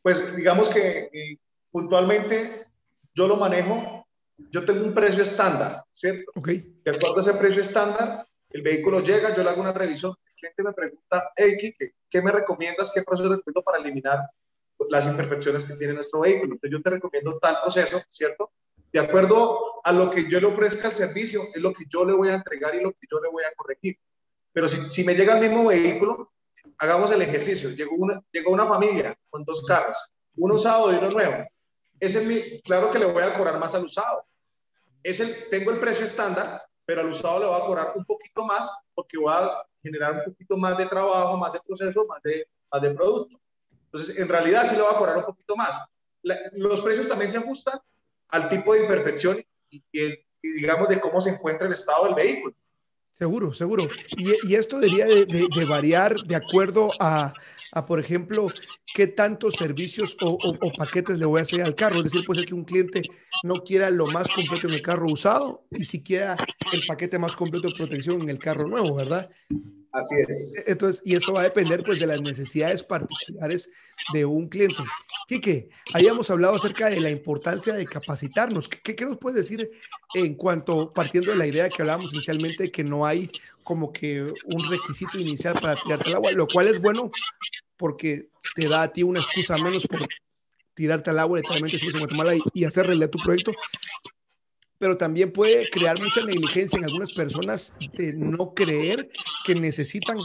Pues 0.00 0.34
digamos 0.34 0.70
que 0.70 1.10
eh, 1.12 1.38
puntualmente 1.70 2.68
yo 3.14 3.28
lo 3.28 3.36
manejo 3.36 4.05
yo 4.38 4.64
tengo 4.64 4.84
un 4.84 4.94
precio 4.94 5.22
estándar, 5.22 5.84
¿cierto? 5.92 6.32
Okay. 6.36 6.80
De 6.84 6.90
acuerdo 6.92 7.18
a 7.18 7.20
ese 7.20 7.34
precio 7.34 7.62
estándar, 7.62 8.26
el 8.50 8.62
vehículo 8.62 9.00
llega, 9.00 9.34
yo 9.34 9.42
le 9.42 9.50
hago 9.50 9.60
una 9.60 9.72
revisión, 9.72 10.14
el 10.24 10.34
cliente 10.34 10.62
me 10.62 10.72
pregunta, 10.72 11.32
hey, 11.36 11.56
¿qué, 11.60 11.74
qué 12.08 12.22
me 12.22 12.32
recomiendas? 12.32 12.92
¿Qué 12.94 13.02
proceso 13.02 13.28
recomiendo 13.28 13.62
para 13.62 13.78
eliminar 13.78 14.20
las 14.90 15.06
imperfecciones 15.06 15.64
que 15.64 15.74
tiene 15.74 15.94
nuestro 15.94 16.20
vehículo. 16.20 16.54
Entonces 16.54 16.70
yo 16.70 16.82
te 16.82 16.90
recomiendo 16.90 17.38
tal 17.38 17.56
proceso, 17.62 18.00
¿cierto? 18.10 18.52
De 18.92 19.00
acuerdo 19.00 19.80
a 19.84 19.92
lo 19.92 20.10
que 20.10 20.28
yo 20.28 20.40
le 20.40 20.46
ofrezca 20.46 20.88
el 20.88 20.94
servicio, 20.94 21.42
es 21.54 21.60
lo 21.60 21.72
que 21.72 21.84
yo 21.88 22.04
le 22.04 22.12
voy 22.12 22.28
a 22.28 22.34
entregar 22.34 22.74
y 22.74 22.80
lo 22.80 22.92
que 22.92 23.06
yo 23.10 23.20
le 23.20 23.30
voy 23.30 23.44
a 23.44 23.54
corregir. 23.56 23.98
Pero 24.52 24.68
si, 24.68 24.88
si 24.88 25.04
me 25.04 25.14
llega 25.14 25.38
el 25.38 25.48
mismo 25.48 25.66
vehículo, 25.66 26.32
hagamos 26.78 27.10
el 27.12 27.22
ejercicio. 27.22 27.70
Llegó 27.70 27.96
una, 27.96 28.22
llegó 28.32 28.52
una 28.52 28.66
familia 28.66 29.16
con 29.28 29.44
dos 29.44 29.64
carros, 29.66 29.98
uno 30.36 30.54
usado 30.54 30.92
y 30.92 30.96
uno 30.96 31.10
nuevo. 31.10 31.46
Es 32.00 32.24
mi, 32.24 32.60
claro 32.62 32.90
que 32.90 32.98
le 32.98 33.06
voy 33.06 33.22
a 33.22 33.34
cobrar 33.34 33.58
más 33.58 33.74
al 33.74 33.84
usado. 33.84 34.24
Es 35.02 35.20
el, 35.20 35.34
tengo 35.50 35.70
el 35.70 35.80
precio 35.80 36.04
estándar, 36.04 36.66
pero 36.84 37.00
al 37.00 37.08
usado 37.08 37.40
le 37.40 37.46
voy 37.46 37.60
a 37.60 37.66
cobrar 37.66 37.92
un 37.96 38.04
poquito 38.04 38.44
más 38.44 38.70
porque 38.94 39.18
voy 39.18 39.32
a 39.32 39.66
generar 39.82 40.14
un 40.14 40.24
poquito 40.24 40.56
más 40.56 40.76
de 40.76 40.86
trabajo, 40.86 41.36
más 41.36 41.52
de 41.52 41.60
proceso, 41.60 42.04
más 42.06 42.22
de, 42.22 42.48
más 42.72 42.82
de 42.82 42.90
producto. 42.90 43.40
Entonces, 43.86 44.18
en 44.18 44.28
realidad 44.28 44.66
sí 44.66 44.76
le 44.76 44.82
va 44.82 44.92
a 44.92 44.98
cobrar 44.98 45.16
un 45.18 45.24
poquito 45.24 45.56
más. 45.56 45.88
los 46.22 46.80
precios 46.80 47.08
también 47.08 47.30
se 47.30 47.38
ajustan 47.38 47.80
al 48.28 48.48
tipo 48.48 48.74
de 48.74 48.82
imperfección 48.82 49.42
y, 49.70 49.82
digamos, 50.42 50.88
de 50.88 51.00
cómo 51.00 51.20
se 51.20 51.30
encuentra 51.30 51.66
el 51.66 51.74
estado 51.74 52.04
del 52.04 52.14
vehículo. 52.14 52.54
Seguro, 53.18 53.54
seguro. 53.54 53.88
Y, 54.16 54.54
esto 54.54 54.78
debería 54.78 55.06
de, 55.06 55.64
variar 55.64 56.16
de 56.24 56.36
acuerdo 56.36 56.90
a, 57.00 57.32
a, 57.72 57.86
por 57.86 57.98
ejemplo, 57.98 58.48
qué 58.94 59.06
tantos 59.06 59.54
servicios 59.54 60.16
o, 60.20 60.38
paquetes 60.76 61.18
le 61.18 61.24
voy 61.24 61.38
a 61.38 61.42
hacer 61.42 61.62
al 61.62 61.74
carro. 61.74 61.98
Es 61.98 62.04
decir, 62.04 62.26
puede 62.26 62.40
ser 62.40 62.48
que 62.48 62.54
un 62.54 62.64
cliente 62.64 63.02
no 63.42 63.54
quiera 63.56 63.88
lo 63.88 64.06
más 64.06 64.28
completo 64.28 64.68
en 64.68 64.74
el 64.74 64.82
carro 64.82 65.10
usado 65.10 65.64
y 65.70 65.84
si 65.84 66.02
quiera 66.02 66.36
el 66.72 66.82
paquete 66.86 67.18
más 67.18 67.34
completo 67.34 67.68
de 67.68 67.74
protección 67.74 68.20
en 68.20 68.28
el 68.28 68.38
carro 68.38 68.68
nuevo, 68.68 68.94
¿verdad? 68.94 69.30
Así 69.96 70.14
es. 70.28 70.62
Entonces, 70.66 71.02
y 71.04 71.16
eso 71.16 71.32
va 71.32 71.40
a 71.40 71.44
depender 71.44 71.82
pues 71.82 71.98
de 71.98 72.06
las 72.06 72.20
necesidades 72.20 72.82
particulares 72.82 73.70
de 74.12 74.26
un 74.26 74.48
cliente. 74.48 74.82
Quique, 75.26 75.70
habíamos 75.94 76.28
hablado 76.30 76.56
acerca 76.56 76.90
de 76.90 77.00
la 77.00 77.08
importancia 77.08 77.72
de 77.72 77.86
capacitarnos. 77.86 78.68
¿Qué, 78.68 78.94
qué 78.94 79.06
nos 79.06 79.16
puedes 79.16 79.48
decir 79.48 79.70
en 80.14 80.34
cuanto, 80.34 80.92
partiendo 80.92 81.30
de 81.30 81.38
la 81.38 81.46
idea 81.46 81.70
que 81.70 81.80
hablábamos 81.80 82.12
inicialmente, 82.12 82.70
que 82.70 82.84
no 82.84 83.06
hay 83.06 83.30
como 83.64 83.90
que 83.90 84.22
un 84.22 84.70
requisito 84.70 85.18
inicial 85.18 85.58
para 85.60 85.76
tirarte 85.76 86.10
al 86.10 86.16
agua, 86.16 86.32
lo 86.32 86.46
cual 86.46 86.68
es 86.68 86.78
bueno 86.80 87.10
porque 87.76 88.28
te 88.54 88.68
da 88.68 88.82
a 88.82 88.92
ti 88.92 89.02
una 89.02 89.20
excusa 89.20 89.56
menos 89.56 89.86
por 89.86 90.06
tirarte 90.74 91.10
al 91.10 91.18
agua 91.18 91.38
literalmente 91.38 91.78
si 91.78 91.86
en 91.86 91.98
Guatemala 91.98 92.36
y, 92.36 92.42
y 92.52 92.64
hacer 92.64 92.86
realidad 92.86 93.10
tu 93.10 93.18
proyecto, 93.18 93.52
pero 94.78 94.96
también 94.96 95.32
puede 95.32 95.68
crear 95.70 95.98
mucha 96.00 96.24
negligencia 96.24 96.78
en 96.78 96.84
algunas 96.84 97.12
personas 97.12 97.76
de 97.94 98.12
no 98.12 98.54
creer 98.54 99.10
que 99.44 99.54
necesitan 99.54 100.18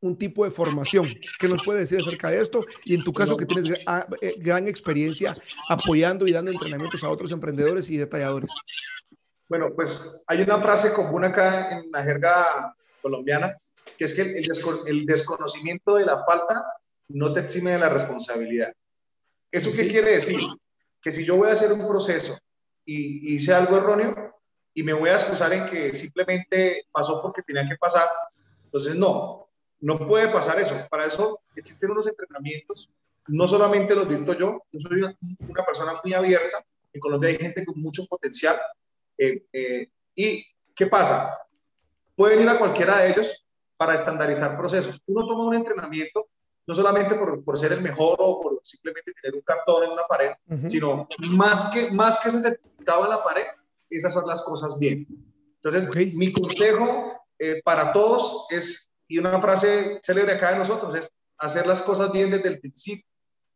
un 0.00 0.16
tipo 0.16 0.44
de 0.44 0.50
formación. 0.50 1.08
¿Qué 1.38 1.48
nos 1.48 1.64
puede 1.64 1.80
decir 1.80 1.98
acerca 2.00 2.30
de 2.30 2.40
esto? 2.40 2.64
Y 2.84 2.94
en 2.94 3.02
tu 3.02 3.12
caso, 3.12 3.36
que 3.36 3.46
tienes 3.46 3.80
ah, 3.86 4.06
eh, 4.20 4.34
gran 4.38 4.68
experiencia 4.68 5.36
apoyando 5.68 6.26
y 6.26 6.32
dando 6.32 6.50
entrenamientos 6.50 7.02
a 7.02 7.10
otros 7.10 7.32
emprendedores 7.32 7.90
y 7.90 7.96
detalladores. 7.96 8.50
Bueno, 9.48 9.72
pues 9.74 10.24
hay 10.26 10.42
una 10.42 10.60
frase 10.60 10.92
común 10.92 11.24
acá 11.24 11.78
en 11.78 11.90
la 11.90 12.02
jerga 12.02 12.76
colombiana, 13.00 13.56
que 13.96 14.04
es 14.04 14.14
que 14.14 14.22
el, 14.22 15.06
desconocimiento 15.06 15.94
de 15.94 16.04
la 16.04 16.24
falta 16.24 16.64
no 17.08 17.32
te 17.32 17.40
exime 17.40 17.72
de 17.72 17.78
la 17.78 17.88
responsabilidad. 17.88 18.72
¿Eso 19.50 19.70
qué 19.74 19.88
quiere 19.88 20.10
decir? 20.12 20.40
Que 21.00 21.12
si 21.12 21.24
yo 21.24 21.36
voy 21.36 21.48
a 21.48 21.52
hacer 21.52 21.72
un 21.72 21.86
proceso 21.86 22.36
y, 22.86 23.34
hice 23.34 23.52
algo 23.52 23.76
erróneo 23.76 24.34
y 24.72 24.82
me 24.82 24.92
voy 24.92 25.10
a 25.10 25.14
excusar 25.14 25.52
en 25.52 25.66
que 25.66 25.94
simplemente 25.94 26.86
pasó 26.92 27.20
porque 27.20 27.42
tenía 27.42 27.68
que 27.68 27.76
pasar. 27.76 28.06
Entonces, 28.64 28.94
no, 28.94 29.48
no 29.80 29.98
puede 29.98 30.28
pasar 30.28 30.58
eso. 30.60 30.74
Para 30.88 31.06
eso 31.06 31.40
existen 31.54 31.90
unos 31.90 32.06
entrenamientos, 32.06 32.90
no 33.28 33.48
solamente 33.48 33.94
los 33.94 34.08
dicto 34.08 34.34
yo, 34.34 34.62
yo 34.70 34.80
soy 34.80 35.02
una, 35.02 35.64
persona 35.64 36.00
muy 36.02 36.14
abierta, 36.14 36.64
en 36.92 37.00
Colombia 37.00 37.30
hay 37.30 37.36
gente 37.36 37.64
con 37.64 37.80
mucho 37.80 38.06
potencial. 38.06 38.56
Eh, 39.18 39.44
eh, 39.52 39.88
¿Y 40.14 40.44
qué 40.74 40.86
pasa? 40.86 41.36
Pueden 42.14 42.42
ir 42.42 42.48
a 42.48 42.58
cualquiera 42.58 43.00
de 43.00 43.10
ellos 43.10 43.44
para 43.76 43.94
estandarizar 43.94 44.56
procesos. 44.56 45.00
Uno 45.06 45.26
toma 45.26 45.46
un 45.46 45.54
entrenamiento 45.54 46.28
no 46.66 46.74
solamente 46.74 47.14
por, 47.14 47.44
por, 47.44 47.58
ser 47.58 47.72
el 47.72 47.80
mejor 47.80 48.16
o 48.18 48.40
por 48.40 48.60
simplemente 48.64 49.12
tener 49.12 49.36
un 49.36 49.42
cartón 49.42 49.84
en 49.84 49.90
una 49.90 50.02
pared, 50.02 50.32
sino 50.68 51.08
más 51.18 51.70
que, 51.72 51.90
más 51.92 52.18
que 52.20 52.28
ese 52.28 52.40
certificado 52.40 53.04
en 53.04 53.10
la 53.10 53.22
pared, 53.22 53.44
esas 53.88 54.12
son 54.12 54.26
las 54.26 54.42
cosas 54.42 54.78
bien. 54.78 55.06
Entonces, 55.62 56.14
mi 56.14 56.32
consejo 56.32 57.12
eh, 57.38 57.60
para 57.64 57.92
todos 57.92 58.46
es, 58.50 58.90
y 59.08 59.18
una 59.18 59.40
frase 59.40 60.00
célebre 60.02 60.34
acá 60.34 60.52
de 60.52 60.58
nosotros, 60.58 60.98
es 60.98 61.10
hacer 61.38 61.66
las 61.66 61.82
cosas 61.82 62.10
bien 62.12 62.30
desde 62.30 62.48
el 62.48 62.60
principio. 62.60 63.06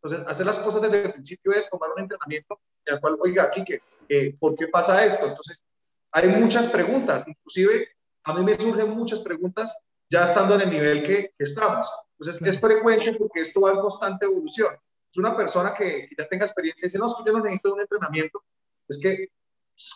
Entonces, 0.03 0.27
hacer 0.29 0.47
las 0.47 0.59
cosas 0.61 0.83
desde 0.83 1.07
el 1.07 1.13
principio 1.13 1.53
es 1.53 1.69
tomar 1.69 1.91
un 1.95 2.03
entrenamiento 2.03 2.61
en 2.85 2.95
el 2.95 3.01
cual, 3.01 3.17
oiga, 3.21 3.45
aquí, 3.45 3.65
eh, 4.09 4.37
¿por 4.39 4.55
qué 4.55 4.69
pasa 4.69 5.05
esto? 5.05 5.27
Entonces, 5.27 5.65
hay 6.13 6.29
muchas 6.29 6.67
preguntas, 6.69 7.27
inclusive 7.27 7.89
a 8.25 8.35
mí 8.35 8.45
me 8.45 8.59
surgen 8.59 8.91
muchas 8.91 9.21
preguntas 9.21 9.81
ya 10.11 10.25
estando 10.25 10.55
en 10.57 10.63
el 10.63 10.71
nivel 10.71 11.03
que, 11.03 11.33
que 11.37 11.45
estamos. 11.45 11.91
Entonces, 12.21 12.47
es 12.47 12.61
frecuente 12.61 13.15
porque 13.15 13.41
esto 13.41 13.63
va 13.63 13.73
en 13.73 13.81
constante 13.81 14.27
evolución. 14.27 14.75
Es 15.11 15.17
una 15.17 15.35
persona 15.35 15.75
que, 15.75 16.09
ya 16.17 16.29
tenga 16.29 16.45
experiencia 16.45 16.85
y 16.85 16.89
dice, 16.89 16.99
no, 16.99 17.07
es 17.07 17.15
que 17.15 17.25
yo 17.25 17.33
no 17.33 17.43
necesito 17.43 17.75
un 17.75 17.81
entrenamiento. 17.81 18.45
Es 18.87 19.01
que 19.01 19.29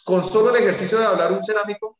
con 0.04 0.24
solo 0.24 0.50
el 0.50 0.62
ejercicio 0.62 0.98
de 0.98 1.04
hablar 1.04 1.32
un 1.32 1.44
cerámico 1.44 1.98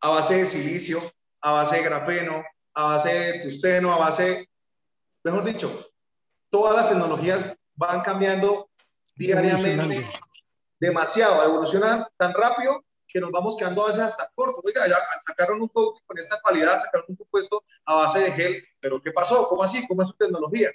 a 0.00 0.08
base 0.08 0.36
de 0.36 0.46
silicio, 0.46 1.00
a 1.42 1.52
base 1.52 1.76
de 1.76 1.82
grafeno, 1.82 2.42
a 2.72 2.84
base 2.84 3.08
de 3.10 3.40
tusteno, 3.40 3.92
a 3.92 3.98
base, 3.98 4.48
mejor 5.22 5.44
dicho, 5.44 5.86
todas 6.48 6.74
las 6.74 6.88
tecnologías 6.88 7.54
van 7.74 8.00
cambiando 8.00 8.70
diariamente 9.14 10.08
demasiado, 10.80 11.44
evolucionan 11.44 12.06
tan 12.16 12.32
rápido 12.32 12.84
que 13.08 13.20
nos 13.20 13.30
vamos 13.30 13.56
quedando 13.56 13.82
a 13.82 13.86
veces 13.86 14.02
hasta 14.02 14.30
cortos. 14.34 14.62
Oiga, 14.64 14.86
ya 14.86 14.96
sacaron 15.26 15.62
un 15.62 15.68
poco 15.68 16.00
con 16.06 16.18
esta 16.18 16.38
calidad, 16.40 16.80
sacaron 16.80 17.06
un 17.08 17.16
compuesto 17.16 17.64
a 17.86 17.94
base 17.94 18.20
de 18.20 18.32
gel, 18.32 18.64
pero 18.80 19.00
¿qué 19.02 19.12
pasó? 19.12 19.48
¿Cómo 19.48 19.62
así? 19.62 19.86
¿Cómo 19.88 20.02
es 20.02 20.08
su 20.08 20.14
tecnología? 20.14 20.70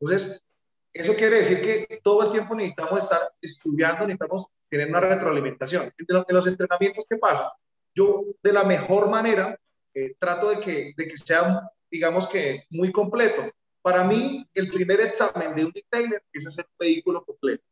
Entonces, 0.00 0.44
eso 0.92 1.14
quiere 1.14 1.38
decir 1.38 1.60
que 1.60 2.00
todo 2.02 2.24
el 2.24 2.30
tiempo 2.32 2.54
necesitamos 2.54 2.98
estar 2.98 3.20
estudiando, 3.40 4.06
necesitamos 4.06 4.46
tener 4.68 4.88
una 4.88 5.00
retroalimentación. 5.00 5.92
En 5.96 6.34
los 6.34 6.46
entrenamientos, 6.46 7.04
¿qué 7.08 7.16
pasa? 7.16 7.52
Yo, 7.94 8.24
de 8.42 8.52
la 8.52 8.64
mejor 8.64 9.08
manera, 9.08 9.58
eh, 9.94 10.14
trato 10.18 10.50
de 10.50 10.60
que, 10.60 10.92
de 10.96 11.08
que 11.08 11.16
sea, 11.16 11.70
digamos 11.90 12.26
que, 12.26 12.64
muy 12.70 12.90
completo. 12.92 13.42
Para 13.80 14.04
mí, 14.04 14.48
el 14.52 14.70
primer 14.70 15.00
examen 15.00 15.54
de 15.54 15.66
un 15.66 15.70
detailer 15.70 16.24
es 16.32 16.46
hacer 16.46 16.66
un 16.68 16.76
vehículo 16.78 17.24
completo. 17.24 17.64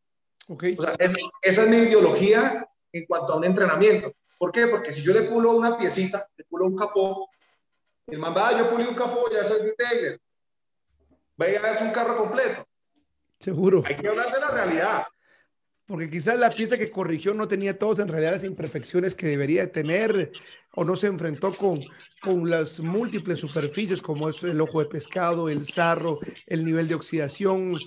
Okay. 0.46 0.76
O 0.78 0.82
sea, 0.82 0.94
esa 0.98 1.62
es 1.62 1.68
mi 1.68 1.76
ideología 1.76 2.68
en 2.98 3.06
cuanto 3.06 3.32
a 3.32 3.36
un 3.36 3.44
entrenamiento. 3.44 4.12
¿Por 4.38 4.52
qué? 4.52 4.66
Porque 4.66 4.92
si 4.92 5.02
yo 5.02 5.12
le 5.12 5.22
pulo 5.22 5.52
una 5.52 5.76
piecita, 5.76 6.28
le 6.36 6.44
pulo 6.44 6.66
un 6.66 6.76
capó, 6.76 7.28
el 8.06 8.18
man 8.18 8.34
va, 8.36 8.48
ah, 8.48 8.58
yo 8.58 8.70
pulí 8.70 8.84
un 8.84 8.94
capó, 8.94 9.28
ya 9.32 9.44
soy 9.44 9.64
detailer. 9.64 10.20
Vaya, 11.36 11.72
es 11.72 11.80
un 11.80 11.90
carro 11.90 12.16
completo. 12.16 12.66
Seguro. 13.40 13.82
Hay 13.86 13.96
que 13.96 14.08
hablar 14.08 14.32
de 14.32 14.40
la 14.40 14.50
realidad. 14.50 15.04
Porque 15.86 16.08
quizás 16.08 16.38
la 16.38 16.50
pieza 16.50 16.78
que 16.78 16.90
corrigió 16.90 17.34
no 17.34 17.46
tenía 17.46 17.78
todas 17.78 17.98
en 17.98 18.08
realidad 18.08 18.32
las 18.32 18.44
imperfecciones 18.44 19.14
que 19.14 19.26
debería 19.26 19.70
tener 19.70 20.32
o 20.72 20.84
no 20.84 20.96
se 20.96 21.08
enfrentó 21.08 21.54
con, 21.54 21.80
con 22.22 22.48
las 22.48 22.80
múltiples 22.80 23.40
superficies 23.40 24.00
como 24.00 24.28
es 24.28 24.42
el 24.44 24.60
ojo 24.60 24.80
de 24.80 24.86
pescado, 24.86 25.48
el 25.48 25.66
sarro, 25.66 26.18
el 26.46 26.64
nivel 26.64 26.88
de 26.88 26.94
oxidación. 26.94 27.78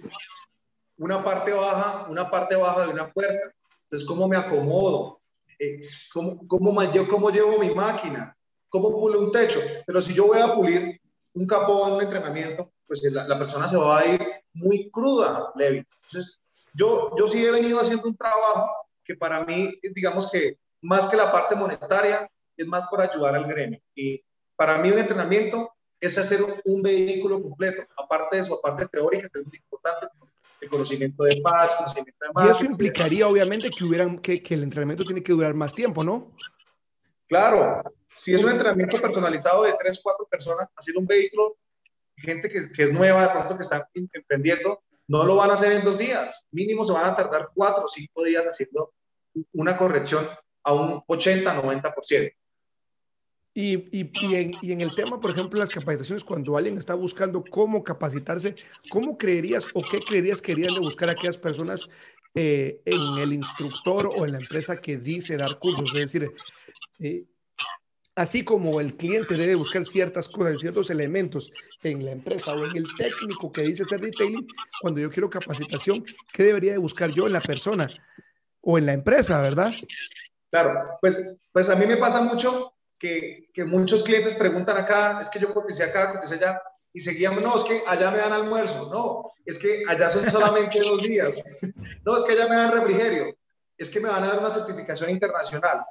Una 0.98 1.24
parte 1.24 1.52
baja, 1.54 2.08
una 2.10 2.30
parte 2.30 2.56
baja 2.56 2.86
de 2.86 2.94
una 2.94 3.12
puerta 3.12 3.52
entonces, 3.88 4.08
¿cómo 4.08 4.28
me 4.28 4.36
acomodo? 4.36 5.22
Eh, 5.58 5.88
¿cómo, 6.14 6.46
cómo, 6.46 6.76
¿Cómo 7.10 7.30
llevo 7.30 7.58
mi 7.58 7.70
máquina? 7.72 8.38
¿Cómo 8.68 8.92
pulo 8.92 9.22
un 9.22 9.32
techo? 9.32 9.60
Pero 9.86 10.02
si 10.02 10.14
yo 10.14 10.28
voy 10.28 10.40
a 10.40 10.54
pulir 10.54 11.00
un 11.34 11.48
capó 11.48 11.88
en 11.88 11.94
un 11.94 12.02
entrenamiento, 12.02 12.74
pues 12.86 13.02
la, 13.04 13.26
la, 13.26 13.38
persona 13.38 13.68
se 13.68 13.78
va 13.78 14.00
a 14.00 14.06
ir 14.06 14.22
muy 14.56 14.90
cruda, 14.92 15.52
Levi. 15.56 15.86
Entonces, 16.04 16.42
yo, 16.74 17.16
yo 17.18 17.28
sí 17.30 17.46
he 17.46 17.52
venido 17.52 17.80
haciendo 17.80 18.08
un 18.08 18.18
trabajo 18.18 18.70
que 19.06 19.16
para 19.16 19.46
mí, 19.46 19.74
digamos 19.96 20.30
que 20.30 20.58
más 20.82 21.08
que 21.08 21.16
la 21.16 21.32
parte 21.32 21.56
monetaria, 21.56 22.30
es 22.58 22.68
más 22.68 22.88
por 22.88 23.00
ayudar 23.00 23.36
al 23.36 23.48
gremio. 23.48 23.80
Y 23.96 24.22
para 24.56 24.78
mí 24.80 24.90
un 24.90 24.98
entrenamiento 24.98 25.74
es 26.00 26.18
hacer 26.18 26.42
un 26.66 26.82
vehículo 26.82 27.42
completo, 27.42 27.84
aparte 27.98 28.38
de 28.38 28.44
su 28.44 28.60
parte 28.62 28.86
teórica, 28.88 29.30
que 29.30 29.40
es 29.40 29.46
muy 29.46 29.58
importante, 29.58 30.08
el 30.62 30.70
conocimiento 30.70 31.24
de 31.24 31.42
paz, 31.42 31.76
conocimiento 31.76 32.26
de 32.26 32.46
Y 32.46 32.50
eso 32.50 32.66
implicaría, 32.66 33.28
obviamente, 33.28 33.70
que, 33.70 33.84
hubieran, 33.84 34.20
que, 34.20 34.42
que 34.42 34.54
el 34.54 34.64
entrenamiento 34.64 35.06
tiene 35.06 35.24
que 35.24 35.32
durar 35.32 35.54
más 35.54 35.74
tiempo, 35.74 36.04
¿no? 36.04 36.32
Claro, 37.28 37.84
si 38.10 38.34
es 38.34 38.44
un 38.44 38.52
entrenamiento 38.52 39.02
personalizado 39.02 39.64
de 39.64 39.76
tres, 39.80 40.00
cuatro 40.02 40.26
personas, 40.26 40.68
hacer 40.76 40.98
un 40.98 41.06
vehículo, 41.06 41.58
gente 42.16 42.50
que, 42.50 42.72
que, 42.72 42.84
es 42.84 42.94
nueva, 42.94 43.24
de 43.24 43.30
pronto 43.30 43.58
que 43.58 43.64
están 43.64 43.84
emprendiendo, 43.94 44.84
no 45.08 45.26
lo 45.26 45.36
van 45.36 45.52
a 45.52 45.54
hacer 45.54 45.74
en 45.74 45.84
dos 45.84 45.98
días. 45.98 46.48
Mínimo 46.52 46.84
se 46.84 46.94
van 46.94 47.06
a 47.06 47.16
tardar 47.16 47.50
cuatro 47.54 47.86
o 47.86 47.90
cinco 47.90 48.24
días 48.24 48.44
haciendo 48.46 48.94
una 49.54 49.78
corrección 49.78 50.26
a 50.64 50.74
un 50.74 51.04
80, 51.08 51.62
90%. 53.58 53.90
Y, 53.92 54.00
y, 54.00 54.36
en, 54.36 54.54
y, 54.62 54.72
en, 54.72 54.82
el 54.82 54.94
tema, 54.94 55.20
por 55.20 55.32
ejemplo, 55.32 55.60
las 55.60 55.70
capacitaciones, 55.70 56.24
cuando 56.24 56.56
alguien 56.56 56.78
está 56.78 56.94
buscando 56.94 57.44
cómo 57.44 57.84
capacitarse, 57.84 58.56
¿cómo 58.90 59.18
creerías 59.18 59.66
o 59.74 59.82
qué 59.82 60.00
creerías 60.00 60.42
que 60.42 60.56
de 60.56 60.80
buscar 60.80 61.10
a 61.10 61.14
aquellas 61.14 61.38
personas 61.38 61.90
eh, 62.36 62.82
en 62.86 63.18
el 63.20 63.34
instructor 63.34 64.12
o 64.16 64.26
en 64.26 64.34
la 64.34 64.38
empresa 64.38 64.78
que 64.78 64.98
dice 64.98 65.38
dar 65.38 65.58
cursos? 65.58 65.90
Es 65.96 66.12
decir, 66.12 66.32
eh, 67.00 67.26
así 68.14 68.44
como 68.44 68.80
el 68.80 68.96
cliente 68.96 69.34
debe 69.34 69.56
buscar 69.56 69.84
ciertas 69.86 70.30
cosas, 70.30 70.60
ciertos 70.60 70.92
elementos 70.92 71.52
en 71.82 72.06
la 72.06 72.12
empresa 72.12 72.54
o 72.54 72.64
en 72.64 72.78
el 72.78 72.86
técnico 72.96 73.52
que 73.52 73.64
dice 73.64 73.86
ser 73.86 74.02
detailing, 74.02 74.48
cuando 74.82 75.02
yo 75.02 75.10
quiero 75.10 75.32
capacitación, 75.32 76.06
¿qué 76.32 76.44
debería 76.44 76.74
de 76.74 76.78
buscar 76.78 77.10
yo 77.10 77.26
en 77.26 77.34
la 77.34 77.42
persona 77.42 77.90
o 78.62 78.78
en 78.78 78.86
la 78.86 78.94
empresa, 78.94 79.42
verdad? 79.42 79.74
Claro, 80.52 80.80
pues, 81.02 81.40
pues 81.52 81.70
a 81.70 81.76
mí 81.76 81.88
me 81.88 81.98
pasa 81.98 82.22
mucho 82.22 82.77
que, 83.00 83.50
que, 83.54 83.66
muchos 83.66 84.04
clientes 84.04 84.34
preguntan 84.34 84.78
acá, 84.78 85.20
es 85.22 85.30
que 85.30 85.40
yo 85.40 85.54
coticé 85.54 85.84
acá, 85.84 86.14
coticé 86.14 86.36
allá, 86.36 86.62
y 86.94 87.00
seguíamos, 87.00 87.42
no, 87.44 87.56
es 87.56 87.64
que 87.64 87.84
allá 87.86 88.12
me 88.12 88.18
dan 88.18 88.34
almuerzo, 88.34 88.90
no, 88.92 89.34
es 89.46 89.60
que 89.60 89.84
allá 89.88 90.10
son 90.10 90.30
solamente 90.30 90.80
dos 90.80 91.02
días, 91.02 91.42
no, 92.06 92.18
es 92.18 92.24
que 92.24 92.34
allá 92.34 92.48
me 92.48 92.56
dan 92.56 92.72
refrigerio, 92.72 93.38
es 93.78 93.90
que 93.90 94.00
me 94.00 94.10
van 94.10 94.24
a 94.24 94.28
dar 94.28 94.40
una 94.40 94.50
certificación 94.50 95.10
internacional, 95.12 95.86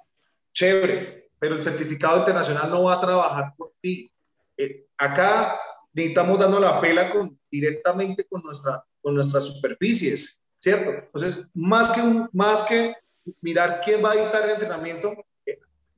chévere, 0.52 1.30
pero 1.38 1.54
el 1.54 1.62
certificado 1.62 2.18
internacional 2.18 2.70
no 2.70 2.84
va 2.84 2.94
a 2.94 3.00
trabajar 3.00 3.54
por 3.57 3.72
ti. 3.80 4.11
Eh, 4.57 4.86
acá 4.96 5.59
necesitamos 5.92 6.38
dando 6.38 6.59
la 6.59 6.80
pela 6.80 7.11
con, 7.11 7.38
directamente 7.50 8.24
con, 8.24 8.42
nuestra, 8.42 8.84
con 9.00 9.14
nuestras 9.14 9.44
superficies, 9.44 10.40
¿cierto? 10.59 10.90
Entonces, 10.90 11.46
más 11.54 11.90
que, 11.90 12.00
un, 12.00 12.28
más 12.32 12.64
que 12.64 12.94
mirar 13.40 13.80
quién 13.84 14.04
va 14.04 14.12
a 14.12 14.14
editar 14.14 14.44
el 14.44 14.50
entrenamiento, 14.50 15.14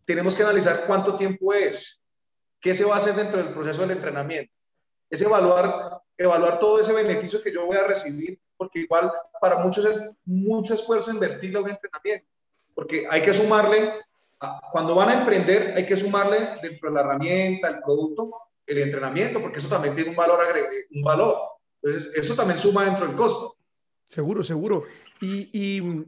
tenemos 0.08 0.34
que 0.34 0.42
analizar 0.42 0.84
cuánto 0.86 1.16
tiempo 1.16 1.52
es, 1.52 2.00
qué 2.62 2.72
se 2.72 2.86
va 2.86 2.94
a 2.94 2.98
hacer 2.98 3.14
dentro 3.14 3.36
del 3.36 3.52
proceso 3.52 3.82
del 3.82 3.90
entrenamiento. 3.90 4.50
Es 5.10 5.20
evaluar, 5.20 6.00
evaluar 6.16 6.58
todo 6.58 6.80
ese 6.80 6.94
beneficio 6.94 7.42
que 7.42 7.52
yo 7.52 7.66
voy 7.66 7.76
a 7.76 7.86
recibir, 7.86 8.40
porque 8.56 8.80
igual 8.80 9.12
para 9.38 9.58
muchos 9.58 9.84
es 9.84 10.16
mucho 10.24 10.72
esfuerzo 10.72 11.10
invertirle 11.10 11.58
a 11.58 11.60
un 11.60 11.68
entrenamiento, 11.68 12.26
porque 12.74 13.06
hay 13.10 13.20
que 13.20 13.34
sumarle, 13.34 13.92
cuando 14.72 14.94
van 14.94 15.10
a 15.10 15.20
emprender, 15.20 15.74
hay 15.76 15.84
que 15.84 15.98
sumarle 15.98 16.38
dentro 16.62 16.88
de 16.88 16.94
la 16.94 17.00
herramienta, 17.02 17.68
el 17.68 17.82
producto, 17.82 18.30
el 18.64 18.78
entrenamiento, 18.78 19.42
porque 19.42 19.58
eso 19.58 19.68
también 19.68 19.94
tiene 19.94 20.08
un 20.08 20.16
valor, 20.16 20.40
un 20.90 21.02
valor. 21.02 21.36
Entonces, 21.82 22.14
eso 22.16 22.34
también 22.34 22.58
suma 22.58 22.86
dentro 22.86 23.06
del 23.06 23.14
costo. 23.14 23.58
Seguro, 24.06 24.42
seguro. 24.42 24.84
Y, 25.20 25.50
y 25.52 26.06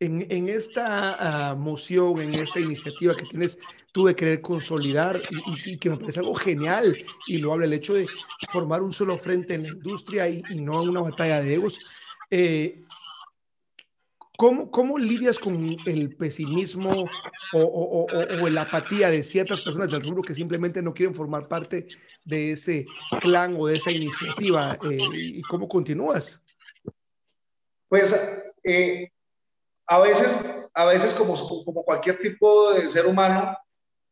en, 0.00 0.48
esta 0.48 1.50
ah, 1.50 1.54
moción, 1.54 2.20
en 2.20 2.34
esta 2.34 2.58
iniciativa 2.58 3.14
que 3.14 3.26
tienes 3.26 3.58
tú 3.92 4.06
de 4.06 4.16
querer 4.16 4.40
consolidar 4.40 5.20
y, 5.66 5.76
que 5.76 5.90
me 5.90 5.98
parece 5.98 6.20
algo 6.20 6.34
genial 6.34 6.96
y 7.26 7.36
lo 7.36 7.52
habla 7.52 7.66
el 7.66 7.74
hecho 7.74 7.92
de 7.92 8.06
formar 8.50 8.82
un 8.82 8.92
solo 8.92 9.18
frente 9.18 9.54
en 9.54 9.64
la 9.64 9.68
industria 9.68 10.28
y, 10.28 10.42
no 10.54 10.82
una 10.82 11.02
batalla 11.02 11.42
de 11.42 11.54
egos. 11.54 11.78
Eh, 12.30 12.82
¿cómo, 14.38 14.70
¿Cómo 14.70 14.98
lidias 14.98 15.38
con 15.38 15.76
el 15.84 16.16
pesimismo 16.16 16.90
o, 17.52 17.58
o, 17.58 18.06
o, 18.06 18.48
la 18.48 18.62
apatía 18.62 19.10
de 19.10 19.22
ciertas 19.22 19.60
personas 19.60 19.90
del 19.90 20.02
rubro 20.02 20.22
que 20.22 20.34
simplemente 20.34 20.80
no 20.80 20.94
quieren 20.94 21.14
formar 21.14 21.46
parte 21.46 21.88
de 22.24 22.52
ese 22.52 22.86
clan 23.20 23.54
o 23.58 23.66
de 23.66 23.76
esa 23.76 23.90
iniciativa? 23.90 24.78
Eh, 24.90 24.98
¿Y 25.12 25.42
cómo 25.42 25.68
continúas? 25.68 26.42
Pues 27.88 28.54
eh, 28.64 29.10
a 29.90 29.98
veces, 29.98 30.70
a 30.72 30.84
veces 30.86 31.12
como, 31.14 31.34
como 31.64 31.82
cualquier 31.82 32.16
tipo 32.20 32.72
de 32.74 32.88
ser 32.88 33.06
humano, 33.06 33.58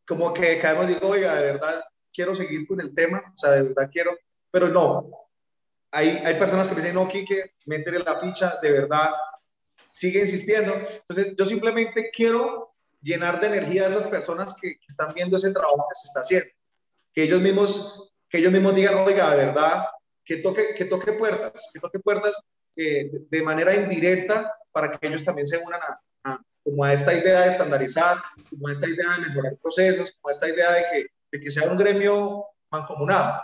como 0.04 0.34
que 0.34 0.58
caemos 0.58 0.86
y 0.86 0.94
digo, 0.94 1.06
oiga, 1.06 1.36
de 1.36 1.52
verdad 1.52 1.84
quiero 2.12 2.34
seguir 2.34 2.66
con 2.66 2.80
el 2.80 2.92
tema, 2.96 3.22
o 3.32 3.38
sea, 3.38 3.52
de 3.52 3.62
verdad 3.62 3.88
quiero, 3.92 4.18
pero 4.50 4.68
no. 4.68 5.08
Hay, 5.92 6.08
hay 6.08 6.34
personas 6.34 6.68
que 6.68 6.74
me 6.74 6.80
dicen, 6.80 6.96
no, 6.96 7.08
Quique, 7.08 7.52
métele 7.66 8.00
la 8.00 8.18
ficha, 8.18 8.54
de 8.60 8.72
verdad, 8.72 9.12
sigue 9.84 10.22
insistiendo. 10.22 10.74
Entonces, 10.74 11.36
yo 11.38 11.44
simplemente 11.44 12.10
quiero 12.12 12.74
llenar 13.00 13.40
de 13.40 13.46
energía 13.46 13.84
a 13.84 13.88
esas 13.88 14.08
personas 14.08 14.56
que, 14.60 14.78
están 14.88 15.14
viendo 15.14 15.36
ese 15.36 15.52
trabajo 15.52 15.86
que 15.88 16.00
se 16.00 16.08
está 16.08 16.20
haciendo. 16.20 16.50
Que 17.14 17.22
ellos 17.22 17.40
mismos, 17.40 18.16
que 18.28 18.38
ellos 18.38 18.50
mismos 18.50 18.74
digan, 18.74 18.96
oiga, 18.96 19.30
de 19.30 19.46
verdad, 19.46 19.84
que 20.24 20.38
toque, 20.38 20.74
que 20.76 20.86
toque 20.86 21.12
puertas, 21.12 21.70
que 21.72 21.78
toque 21.78 22.00
puertas 22.00 22.42
eh, 22.74 23.12
de 23.30 23.42
manera 23.42 23.76
indirecta 23.76 24.52
para 24.72 24.90
que 24.92 25.06
ellos 25.06 25.24
también 25.24 25.46
se 25.46 25.58
unan 25.58 25.80
a, 26.24 26.40
como 26.62 26.84
a 26.84 26.92
esta 26.92 27.14
idea 27.14 27.42
de 27.42 27.48
estandarizar, 27.48 28.18
como 28.50 28.68
a 28.68 28.72
esta 28.72 28.88
idea 28.88 29.06
de 29.16 29.28
mejorar 29.28 29.56
procesos, 29.56 30.12
como 30.12 30.28
a 30.28 30.32
esta 30.32 30.48
idea 30.48 30.70
de 30.72 30.82
que, 30.92 31.06
de 31.32 31.44
que 31.44 31.50
sea 31.50 31.70
un 31.70 31.78
gremio 31.78 32.44
mancomunado. 32.70 33.42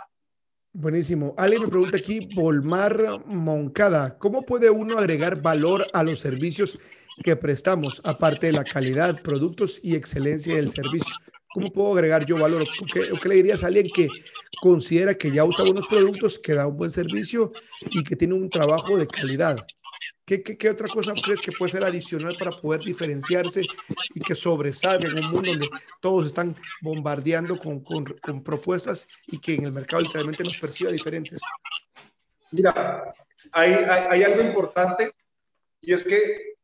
Buenísimo. 0.77 1.33
Alguien 1.37 1.61
me 1.61 1.67
pregunta 1.69 1.97
aquí, 1.97 2.27
Volmar 2.35 3.25
Moncada, 3.25 4.17
¿cómo 4.17 4.41
puede 4.41 4.69
uno 4.69 4.97
agregar 4.99 5.41
valor 5.41 5.87
a 5.93 6.03
los 6.03 6.19
servicios 6.19 6.77
que 7.23 7.37
prestamos, 7.37 8.01
aparte 8.03 8.47
de 8.47 8.53
la 8.53 8.65
calidad, 8.65 9.21
productos 9.21 9.79
y 9.81 9.95
excelencia 9.95 10.57
del 10.57 10.71
servicio? 10.71 11.15
¿Cómo 11.53 11.71
puedo 11.71 11.93
agregar 11.93 12.25
yo 12.25 12.37
valor? 12.37 12.65
¿Qué, 12.93 13.09
¿Qué, 13.21 13.29
le 13.29 13.35
dirías 13.35 13.63
a 13.63 13.67
alguien 13.67 13.87
que 13.95 14.09
considera 14.61 15.13
que 15.15 15.31
ya 15.31 15.45
usa 15.45 15.63
buenos 15.63 15.87
productos, 15.87 16.37
que 16.37 16.53
da 16.53 16.67
un 16.67 16.75
buen 16.75 16.91
servicio 16.91 17.53
y 17.91 18.03
que 18.03 18.17
tiene 18.17 18.33
un 18.33 18.49
trabajo 18.49 18.97
de 18.97 19.07
calidad? 19.07 19.55
¿Qué, 20.25 20.41
qué, 20.41 20.69
otra 20.71 20.87
cosa 20.87 21.13
crees 21.13 21.39
que 21.39 21.51
puede 21.51 21.71
ser 21.71 21.83
adicional 21.83 22.35
para 22.37 22.49
poder 22.49 22.81
diferenciarse 22.81 23.61
y 24.15 24.19
que 24.21 24.33
sobresalga 24.33 25.07
en 25.07 25.19
un 25.19 25.31
mundo 25.31 25.51
donde 25.51 25.69
todos 26.01 26.25
están 26.25 26.55
bombardeando 26.81 27.59
con, 27.59 27.81
con, 27.81 28.05
con 28.05 28.43
propuestas 28.43 29.07
y 29.27 29.39
que 29.39 29.53
en 29.53 29.65
el 29.65 29.71
mercado 29.71 30.01
literalmente 30.01 30.43
nos 30.43 30.57
perciba 30.57 30.91
diferentes? 30.91 31.39
Mira, 32.49 33.13
hay, 33.51 33.73
hay, 33.73 34.03
hay 34.09 34.23
algo 34.23 34.41
importante 34.41 35.13
y 35.79 35.93
es 35.93 36.03
que 36.03 36.55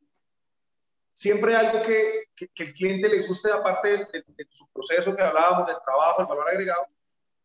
siempre 1.11 1.55
hay 1.55 1.67
algo 1.67 1.83
que, 1.83 2.23
que, 2.35 2.47
que 2.47 2.63
el 2.63 2.73
cliente 2.73 3.09
le 3.09 3.27
guste, 3.27 3.51
aparte 3.51 3.89
de, 3.89 3.97
de, 3.97 4.23
de, 4.25 4.47
su 4.49 4.67
proceso 4.71 5.15
que 5.15 5.21
hablábamos, 5.21 5.67
del 5.67 5.77
trabajo, 5.85 6.23
el 6.23 6.27
valor 6.27 6.49
agregado, 6.49 6.87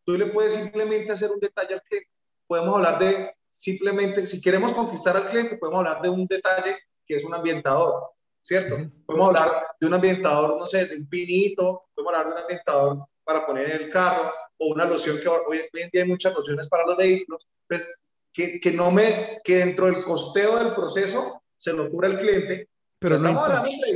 tú 0.03 0.17
le 0.17 0.25
puedes 0.25 0.55
simplemente 0.55 1.11
hacer 1.11 1.29
un 1.29 1.39
detalle 1.39 1.75
al 1.75 1.83
cliente. 1.83 2.09
Podemos 2.47 2.75
hablar 2.75 2.97
de 2.97 3.36
simplemente, 3.57 4.27
si 4.27 4.39
queremos 4.39 4.73
conquistar 4.73 5.17
al 5.17 5.27
cliente, 5.27 5.57
podemos 5.57 5.79
hablar 5.79 6.01
de 6.01 6.09
un 6.09 6.27
detalle 6.27 6.77
que 7.05 7.15
es 7.15 7.23
un 7.23 7.33
ambientador, 7.33 8.11
¿cierto? 8.41 8.77
Podemos 9.05 9.27
hablar 9.29 9.67
de 9.79 9.87
un 9.87 9.93
ambientador, 9.95 10.59
no 10.59 10.67
sé, 10.67 10.85
de 10.85 10.97
un 10.97 11.09
pinito, 11.09 11.85
podemos 11.95 12.13
hablar 12.13 12.27
de 12.27 12.33
un 12.33 12.41
ambientador 12.41 13.07
para 13.23 13.45
poner 13.45 13.71
en 13.71 13.81
el 13.83 13.89
carro, 13.89 14.31
o 14.59 14.73
una 14.73 14.85
loción 14.85 15.19
que 15.19 15.27
hoy, 15.27 15.61
en 15.73 15.89
día 15.91 16.03
hay 16.03 16.07
muchas 16.07 16.35
lociones 16.35 16.69
para 16.69 16.85
los 16.85 16.97
vehículos, 16.97 17.47
pues 17.67 18.03
que, 18.31 18.59
que, 18.59 18.71
no 18.71 18.91
me, 18.91 19.41
que 19.43 19.57
dentro 19.57 19.87
del 19.87 20.03
costeo 20.03 20.57
del 20.59 20.75
proceso 20.75 21.43
se 21.55 21.73
lo 21.73 21.89
cubra 21.89 22.09
el 22.09 22.19
cliente. 22.19 22.69
Pero 22.99 23.15
o 23.15 23.17
sea, 23.17 23.31
no 23.31 23.39
estamos 23.39 23.59
hablando 23.59 23.87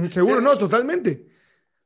de 0.00 0.12
Seguro, 0.12 0.38
¿sí? 0.38 0.44
no, 0.44 0.58
totalmente. 0.58 1.26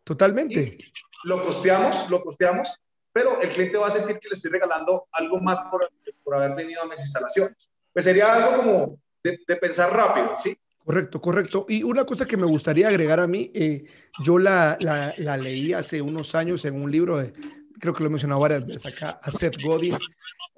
Totalmente. 0.03 0.61
Y 0.61 0.93
lo 1.29 1.45
costeamos, 1.45 2.11
lo 2.11 2.23
costeamos, 2.23 2.75
pero 3.13 3.41
el 3.41 3.51
cliente 3.51 3.79
va 3.79 3.89
a 3.89 3.93
sentir 3.93 4.19
que 4.19 4.29
le 4.29 4.35
estoy 4.35 4.51
regalando 4.51 5.07
algo 5.13 5.41
más 5.41 5.59
por, 5.71 5.89
por 6.27 6.35
haber 6.35 6.57
venido 6.57 6.83
a 6.83 6.87
mis 6.87 6.99
instalaciones. 6.99 7.71
Pues 7.93 8.05
sería 8.05 8.35
algo 8.35 8.57
como 8.57 9.01
de, 9.23 9.39
de 9.47 9.57
pensar 9.57 9.93
rápido, 9.93 10.35
¿sí? 10.37 10.59
Correcto, 10.85 11.21
correcto. 11.21 11.67
Y 11.69 11.85
una 11.85 12.05
cosa 12.05 12.27
que 12.27 12.37
me 12.37 12.47
gustaría 12.47 12.89
agregar 12.89 13.21
a 13.21 13.29
mí, 13.29 13.51
eh, 13.55 13.85
yo 14.25 14.39
la, 14.39 14.77
la, 14.81 15.15
la, 15.19 15.37
leí 15.37 15.73
hace 15.73 16.03
unos 16.03 16.35
años 16.35 16.65
en 16.65 16.81
un 16.81 16.91
libro, 16.91 17.19
de, 17.19 17.33
creo 17.81 17.95
que 17.95 18.03
lo 18.03 18.09
he 18.09 18.11
mencionado 18.11 18.41
varias 18.41 18.67
veces 18.67 18.87
acá, 18.87 19.21
a 19.23 19.31
Seth 19.31 19.61
Godin, 19.63 19.97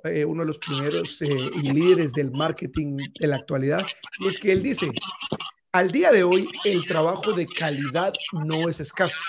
eh, 0.05 0.25
uno 0.25 0.43
de 0.43 0.47
los 0.47 0.59
primeros 0.59 1.21
eh, 1.23 1.29
y 1.29 1.73
líderes 1.73 2.13
del 2.13 2.31
marketing 2.31 2.97
de 3.19 3.27
la 3.27 3.37
actualidad, 3.37 3.87
y 4.21 4.29
es 4.29 4.39
que 4.39 4.53
él 4.53 4.63
dice, 4.63 4.91
al 5.73 5.91
día 5.91 6.13
de 6.13 6.25
hoy 6.25 6.49
el 6.65 6.87
trabajo 6.87 7.33
de 7.33 7.47
calidad 7.47 8.13
no 8.33 8.69
es 8.69 8.81
escaso. 8.81 9.21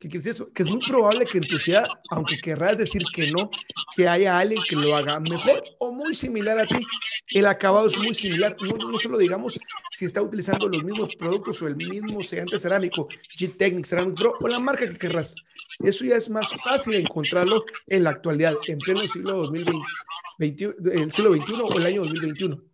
¿Qué 0.00 0.08
quiere 0.08 0.24
decir 0.24 0.32
eso? 0.32 0.50
Que 0.54 0.62
es 0.62 0.70
muy 0.70 0.80
probable 0.80 1.26
que 1.26 1.36
en 1.36 1.46
tu 1.46 1.58
ciudad, 1.58 1.84
aunque 2.08 2.38
querrás 2.38 2.78
decir 2.78 3.02
que 3.12 3.30
no, 3.30 3.50
que 3.94 4.08
haya 4.08 4.38
alguien 4.38 4.62
que 4.66 4.74
lo 4.74 4.96
haga 4.96 5.20
mejor 5.20 5.62
o 5.78 5.92
muy 5.92 6.14
similar 6.14 6.58
a 6.58 6.66
ti. 6.66 6.78
El 7.34 7.44
acabado 7.44 7.86
es 7.86 7.98
muy 7.98 8.14
similar. 8.14 8.56
No, 8.62 8.98
solo 8.98 9.18
digamos 9.18 9.60
si 9.90 10.06
está 10.06 10.22
utilizando 10.22 10.68
los 10.68 10.82
mismos 10.82 11.14
productos 11.16 11.60
o 11.60 11.68
el 11.68 11.76
mismo 11.76 12.22
sellante 12.22 12.58
cerámico, 12.58 13.08
G-Technic, 13.38 13.84
Ceramic 13.84 14.18
Pro 14.18 14.32
o 14.40 14.48
la 14.48 14.58
marca 14.58 14.88
que 14.88 14.96
querrás. 14.96 15.34
Eso 15.80 16.06
ya 16.06 16.16
es 16.16 16.30
más 16.30 16.48
fácil 16.64 16.94
encontrarlo 16.94 17.62
en 17.86 18.04
la 18.04 18.10
actualidad, 18.10 18.54
en 18.68 18.78
pleno 18.78 19.06
siglo 19.06 19.36
2020, 19.36 19.82
el 20.94 21.12
siglo 21.12 21.34
XXI 21.34 21.52
o 21.62 21.78
el 21.78 21.86
año 21.86 22.00
2021. 22.00 22.69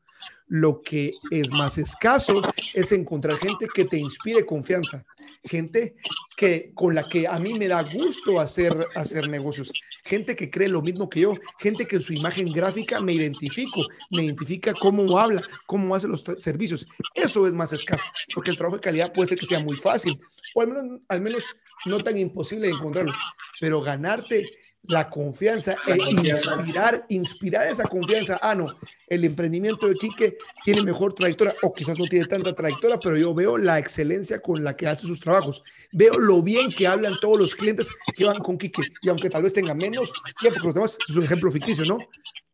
Lo 0.49 0.80
que 0.80 1.12
es 1.30 1.51
más 1.51 1.76
escaso 1.78 2.40
es 2.72 2.92
encontrar 2.92 3.38
gente 3.38 3.66
que 3.72 3.84
te 3.84 3.99
inspire 3.99 4.47
confianza, 4.47 5.05
gente 5.42 5.97
que, 6.36 6.70
con 6.74 6.94
la 6.94 7.09
que 7.09 7.26
a 7.26 7.38
mí 7.38 7.55
me 7.55 7.68
da 7.68 7.82
gusto 7.82 8.40
hacer, 8.40 8.86
hacer 8.94 9.28
negocios, 9.28 9.72
gente 10.05 10.36
que 10.36 10.51
cree 10.51 10.68
lo 10.68 10.82
mismo 10.82 11.09
que 11.09 11.20
yo, 11.20 11.34
gente 11.59 11.86
que 11.86 11.97
en 11.97 12.03
su 12.03 12.12
imagen 12.12 12.47
gráfica 12.53 13.01
me 13.01 13.12
identifico, 13.12 13.80
me 14.11 14.24
identifica 14.24 14.72
cómo 14.74 15.18
habla, 15.18 15.42
cómo 15.66 15.94
hace 15.94 16.07
los 16.07 16.24
servicios. 16.36 16.86
Eso 17.14 17.47
es 17.47 17.53
más 17.53 17.72
escaso, 17.72 18.05
porque 18.34 18.51
el 18.51 18.57
trabajo 18.57 18.76
de 18.76 18.82
calidad 18.82 19.12
puede 19.12 19.30
ser 19.30 19.38
que 19.38 19.47
sea 19.47 19.61
muy 19.61 19.76
fácil, 19.76 20.20
o 20.55 20.61
al 20.61 20.68
menos, 20.68 21.01
al 21.09 21.20
menos 21.20 21.44
no 21.86 21.99
tan 22.03 22.16
imposible 22.16 22.68
de 22.68 22.74
encontrarlo, 22.74 23.12
pero 23.61 23.80
ganarte 23.80 24.44
la 24.89 25.09
confianza 25.09 25.76
e 25.87 25.97
inspirar, 25.97 27.07
inspirar 27.09 27.66
esa 27.68 27.84
confianza. 27.84 28.39
Ah, 28.43 28.55
no, 28.55 28.76
el 29.07 29.24
emprendimiento 29.24 29.89
de 29.89 29.95
Quique 29.95 30.37
tiene 30.64 30.82
mejor 30.82 31.14
trayectoria 31.14 31.55
o 31.62 31.72
quizás 31.72 31.99
no 31.99 32.07
tiene 32.07 32.26
tanta 32.26 32.55
trayectoria, 32.55 32.99
pero 32.99 33.16
yo 33.16 33.34
veo 33.34 33.59
la 33.59 33.78
excelencia 33.78 34.41
con 34.41 34.62
la 34.64 34.76
que 34.76 34.87
hace 34.87 35.07
sus 35.07 35.20
trabajos. 35.20 35.62
Veo 35.93 36.18
lo 36.18 36.43
bien 36.43 36.72
que 36.72 36.87
hablan 36.87 37.14
todos 37.20 37.39
los 37.39 37.55
clientes 37.55 37.89
que 38.16 38.24
van 38.24 38.39
con 38.39 38.59
Quique 38.59 38.82
y 39.03 39.09
aunque 39.09 39.30
tal 39.30 39.43
vez 39.43 39.53
tenga 39.53 39.74
menos 39.74 40.12
tiempo 40.41 40.61
que 40.61 40.66
los 40.66 40.74
demás, 40.74 40.99
es 41.09 41.16
un 41.16 41.24
ejemplo 41.24 41.51
ficticio, 41.51 41.84
¿no? 41.84 41.99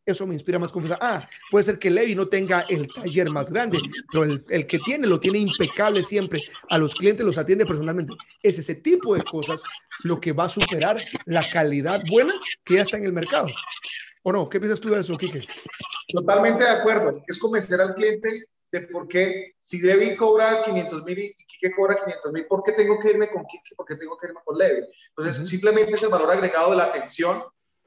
Eso 0.05 0.26
me 0.26 0.34
inspira 0.34 0.59
más 0.59 0.72
confianza. 0.72 0.98
Ah, 1.00 1.28
puede 1.50 1.64
ser 1.64 1.78
que 1.78 1.90
Levi 1.90 2.14
no 2.14 2.28
tenga 2.28 2.64
el 2.68 2.88
taller 2.92 3.30
más 3.30 3.50
grande, 3.50 3.78
pero 4.11 4.24
el, 4.24 4.44
el, 4.48 4.66
que 4.66 4.78
tiene 4.80 5.07
lo 5.07 5.20
tiene 5.20 5.38
impecable 5.38 6.03
siempre. 6.03 6.42
A 6.68 6.78
los 6.78 6.94
clientes 6.94 7.24
los 7.24 7.38
atiende 7.38 7.66
personalmente. 7.66 8.14
Es 8.42 8.59
ese 8.59 8.74
tipo 8.74 9.14
de 9.14 9.22
cosas 9.22 9.62
lo 10.03 10.20
que 10.20 10.32
va 10.32 10.44
a 10.44 10.48
superar 10.48 11.00
la 11.26 11.48
calidad 11.48 12.03
buena 12.09 12.34
que 12.64 12.74
ya 12.74 12.82
está 12.82 12.96
en 12.96 13.05
el 13.05 13.12
mercado. 13.12 13.46
¿O 14.24 14.32
no? 14.32 14.48
¿Qué 14.48 14.61
piensas 14.61 14.80
tú 14.80 14.90
de 14.90 15.00
eso, 15.00 15.16
Kike? 15.16 15.46
Totalmente 16.09 16.64
de 16.64 16.70
acuerdo. 16.70 17.22
Es 17.26 17.38
convencer 17.38 17.80
al 17.80 17.94
cliente 17.94 18.46
de 18.70 18.80
por 18.82 19.07
qué, 19.07 19.55
si 19.59 19.82
Levi 19.82 20.16
cobra 20.16 20.62
500 20.64 21.05
mil 21.05 21.18
y 21.18 21.34
Kike 21.34 21.74
cobra 21.76 21.98
500 22.03 22.32
mil, 22.32 22.46
¿por 22.46 22.62
qué 22.62 22.72
tengo 22.72 22.98
que 22.98 23.11
irme 23.11 23.30
con 23.30 23.44
Kike? 23.44 23.74
¿Por 23.76 23.86
qué 23.86 23.96
tengo 23.96 24.16
que 24.16 24.28
irme 24.28 24.40
con 24.44 24.57
Levi? 24.57 24.86
Entonces, 25.09 25.46
simplemente 25.48 25.92
es 25.92 26.03
el 26.03 26.09
valor 26.09 26.30
agregado 26.30 26.70
de 26.70 26.78
la 26.78 26.84
atención 26.84 27.42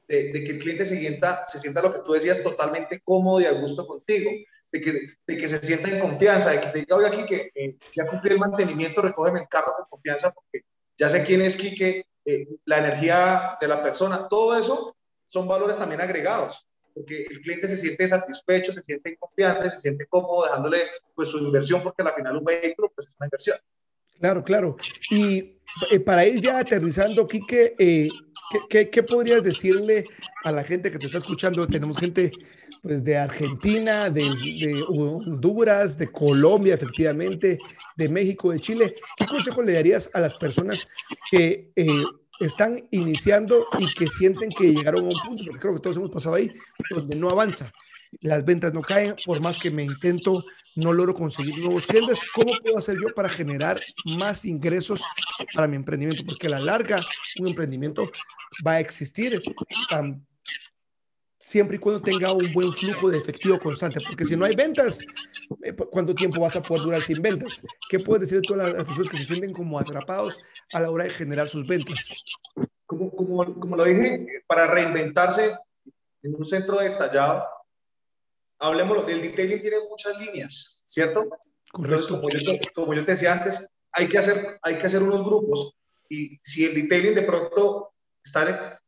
de, 0.08 0.32
que 0.32 0.52
el 0.52 0.58
cliente 0.58 0.84
se 0.84 0.98
sienta, 0.98 1.44
se 1.44 1.58
sienta 1.58 1.82
lo 1.82 1.92
que 1.92 2.00
tú 2.00 2.12
decías 2.12 2.42
totalmente 2.42 3.00
cómodo 3.04 3.40
y 3.40 3.44
a 3.44 3.52
gusto 3.52 3.86
contigo, 3.86 4.30
de 4.72 4.80
que, 4.80 4.92
de 5.26 5.36
que 5.36 5.48
se 5.48 5.58
sienta 5.64 5.88
en 5.88 6.00
confianza, 6.00 6.50
de 6.50 6.60
que 6.60 6.66
te 6.66 6.78
diga, 6.80 6.96
oye, 6.96 7.08
aquí 7.08 7.24
que 7.24 7.78
ya 7.94 8.06
cumplí 8.06 8.32
el 8.32 8.38
mantenimiento, 8.38 9.02
recógeme 9.02 9.40
el 9.40 9.48
carro 9.48 9.72
con 9.76 9.86
confianza 9.88 10.32
porque 10.32 10.64
ya 10.98 11.08
sé 11.08 11.24
quién 11.24 11.42
es 11.42 11.56
Quique, 11.56 12.06
eh, 12.24 12.46
la 12.64 12.78
energía 12.78 13.56
de 13.60 13.68
la 13.68 13.82
persona, 13.82 14.28
todo 14.28 14.58
eso 14.58 14.96
son 15.26 15.46
valores 15.46 15.76
también 15.76 16.00
agregados, 16.00 16.66
porque 16.94 17.26
el 17.28 17.40
cliente 17.40 17.68
se 17.68 17.76
siente 17.76 18.08
satisfecho, 18.08 18.72
se 18.72 18.82
siente 18.82 19.10
en 19.10 19.16
confianza, 19.16 19.68
se 19.68 19.78
siente 19.78 20.06
cómodo 20.06 20.44
dejándole 20.44 20.78
pues 21.14 21.28
su 21.28 21.38
inversión, 21.38 21.82
porque 21.82 22.02
al 22.02 22.14
final 22.14 22.36
un 22.36 22.44
vehículo 22.44 22.90
pues 22.94 23.08
es 23.08 23.14
una 23.18 23.26
inversión. 23.26 23.58
Claro, 24.18 24.42
claro. 24.42 24.76
Y 25.10 25.60
eh, 25.90 26.00
para 26.00 26.24
ir 26.24 26.40
ya 26.40 26.58
aterrizando, 26.58 27.26
Quique, 27.26 27.74
eh, 27.78 28.08
¿qué, 28.68 29.02
podrías 29.02 29.42
decirle 29.42 30.06
a 30.44 30.52
la 30.52 30.64
gente 30.64 30.90
que 30.90 30.98
te 30.98 31.06
está 31.06 31.18
escuchando? 31.18 31.66
Tenemos 31.66 31.98
gente 31.98 32.32
pues, 32.82 33.04
de 33.04 33.16
Argentina, 33.16 34.10
de, 34.10 34.84
Honduras, 34.88 35.98
de 35.98 36.10
Colombia, 36.10 36.74
efectivamente, 36.74 37.58
de 37.96 38.08
México, 38.08 38.52
de 38.52 38.60
Chile. 38.60 38.94
¿Qué 39.16 39.26
consejo 39.26 39.62
le 39.62 39.72
darías 39.72 40.10
a 40.12 40.20
las 40.20 40.34
personas 40.34 40.88
que 41.30 41.70
eh, 41.76 42.04
están 42.40 42.86
iniciando 42.90 43.66
y 43.78 43.92
que 43.94 44.06
sienten 44.06 44.50
que 44.50 44.72
llegaron 44.72 45.04
a 45.04 45.08
un 45.08 45.20
punto, 45.26 45.44
porque 45.44 45.60
creo 45.60 45.74
que 45.74 45.80
todos 45.80 45.96
hemos 45.96 46.10
pasado 46.10 46.36
ahí, 46.36 46.52
donde 46.90 47.16
no 47.16 47.30
avanza? 47.30 47.72
Las 48.20 48.44
ventas 48.44 48.72
no 48.72 48.82
caen, 48.82 49.14
por 49.24 49.40
más 49.40 49.58
que 49.58 49.70
me 49.70 49.84
intento 49.84 50.44
no 50.76 50.92
logro 50.92 51.14
conseguir 51.14 51.58
nuevos 51.58 51.86
clientes, 51.86 52.20
¿cómo 52.34 52.52
puedo 52.62 52.78
hacer 52.78 52.96
yo 53.00 53.12
para 53.14 53.28
generar 53.28 53.80
más 54.18 54.44
ingresos 54.44 55.02
para 55.54 55.66
mi 55.66 55.76
emprendimiento? 55.76 56.22
Porque 56.26 56.46
a 56.48 56.50
la 56.50 56.58
larga 56.58 56.98
un 57.40 57.48
emprendimiento 57.48 58.10
va 58.64 58.72
a 58.72 58.80
existir 58.80 59.40
siempre 61.46 61.76
y 61.76 61.78
cuando 61.78 62.02
tenga 62.02 62.32
un 62.32 62.52
buen 62.52 62.72
flujo 62.72 63.08
de 63.08 63.18
efectivo 63.18 63.58
constante, 63.58 64.00
porque 64.06 64.24
si 64.24 64.36
no 64.36 64.44
hay 64.44 64.56
ventas, 64.56 64.98
eh, 65.62 65.72
¿cuánto 65.72 66.14
tiempo 66.14 66.40
vas 66.40 66.56
a 66.56 66.62
poder 66.62 66.82
durar 66.82 67.02
sin 67.02 67.22
ventas? 67.22 67.62
¿Qué 67.88 68.00
puedes 68.00 68.22
decir 68.22 68.38
a 68.38 68.42
todas 68.42 68.72
las 68.72 68.84
personas 68.84 69.08
que 69.08 69.18
se 69.18 69.24
sienten 69.24 69.52
como 69.52 69.78
atrapados 69.78 70.38
a 70.72 70.80
la 70.80 70.90
hora 70.90 71.04
de 71.04 71.10
generar 71.10 71.48
sus 71.48 71.66
ventas? 71.66 72.24
Como, 72.84 73.10
como, 73.12 73.60
como 73.60 73.76
lo 73.76 73.84
dije, 73.84 74.26
para 74.48 74.66
reinventarse 74.66 75.52
en 76.22 76.34
un 76.34 76.44
centro 76.44 76.80
detallado, 76.80 77.44
hablemos 78.58 79.06
del 79.06 79.22
detailing 79.22 79.60
tiene 79.60 79.76
muchas 79.88 80.18
líneas, 80.18 80.82
¿cierto? 80.84 81.28
Entonces, 81.74 82.08
como 82.08 82.28
yo, 82.30 82.52
como 82.74 82.94
yo 82.94 83.04
te 83.04 83.12
decía 83.12 83.32
antes, 83.32 83.70
hay 83.92 84.08
que, 84.08 84.18
hacer, 84.18 84.58
hay 84.62 84.78
que 84.78 84.86
hacer 84.86 85.02
unos 85.02 85.24
grupos 85.24 85.74
y 86.08 86.38
si 86.42 86.64
el 86.64 86.74
detailing 86.74 87.14
de 87.14 87.22
pronto 87.22 87.92
está 88.24 88.80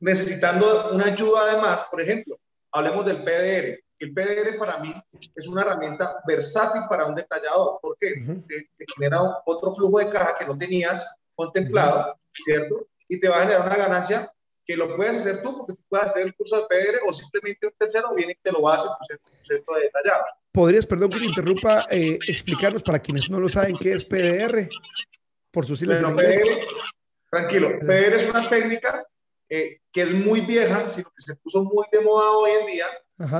necesitando 0.00 0.90
una 0.92 1.06
ayuda 1.06 1.42
además, 1.42 1.86
por 1.90 2.00
ejemplo, 2.00 2.38
hablemos 2.72 3.04
del 3.06 3.22
PDR. 3.22 3.78
El 3.98 4.14
PDR 4.14 4.58
para 4.58 4.78
mí 4.78 4.94
es 5.34 5.46
una 5.48 5.62
herramienta 5.62 6.22
versátil 6.26 6.82
para 6.88 7.06
un 7.06 7.16
detallador, 7.16 7.80
porque 7.82 8.14
te, 8.46 8.86
genera 8.94 9.20
otro 9.44 9.74
flujo 9.74 9.98
de 9.98 10.10
caja 10.10 10.38
que 10.38 10.46
no 10.46 10.56
tenías 10.56 11.18
contemplado, 11.34 12.16
¿cierto? 12.32 12.86
Y 13.08 13.18
te 13.18 13.28
va 13.28 13.38
a 13.38 13.40
generar 13.40 13.66
una 13.66 13.76
ganancia 13.76 14.32
que 14.68 14.76
lo 14.76 14.94
puedes 14.96 15.16
hacer 15.16 15.42
tú, 15.42 15.56
porque 15.56 15.72
tú 15.72 15.82
puedes 15.88 16.08
hacer 16.08 16.26
el 16.26 16.34
curso 16.36 16.56
de 16.56 16.66
PDR 16.66 17.00
o 17.06 17.12
simplemente 17.14 17.66
un 17.66 17.72
tercero 17.78 18.14
viene 18.14 18.32
y 18.32 18.42
te 18.42 18.52
lo 18.52 18.60
va 18.60 18.74
a 18.74 18.76
hacer 18.76 19.18
centro 19.42 19.74
de 19.74 19.84
detallado. 19.84 20.24
¿Podrías, 20.52 20.84
perdón 20.84 21.10
que 21.10 21.20
te 21.20 21.24
interrumpa, 21.24 21.86
eh, 21.90 22.18
explicarnos 22.28 22.82
para 22.82 22.98
quienes 22.98 23.30
no 23.30 23.40
lo 23.40 23.48
saben 23.48 23.78
qué 23.78 23.92
es 23.92 24.04
PDR? 24.04 24.68
Por 25.50 25.64
sus 25.64 25.78
siglas 25.78 26.02
bueno, 26.02 26.16
PDR, 26.16 26.66
Tranquilo, 27.30 27.78
PDR 27.80 28.14
es 28.14 28.28
una 28.28 28.50
técnica 28.50 29.06
eh, 29.48 29.80
que 29.90 30.02
es 30.02 30.12
muy 30.12 30.42
vieja, 30.42 30.86
sino 30.90 31.08
que 31.08 31.22
se 31.22 31.36
puso 31.36 31.64
muy 31.64 31.86
de 31.90 32.00
moda 32.00 32.30
hoy 32.32 32.50
en 32.60 32.66
día, 32.66 32.86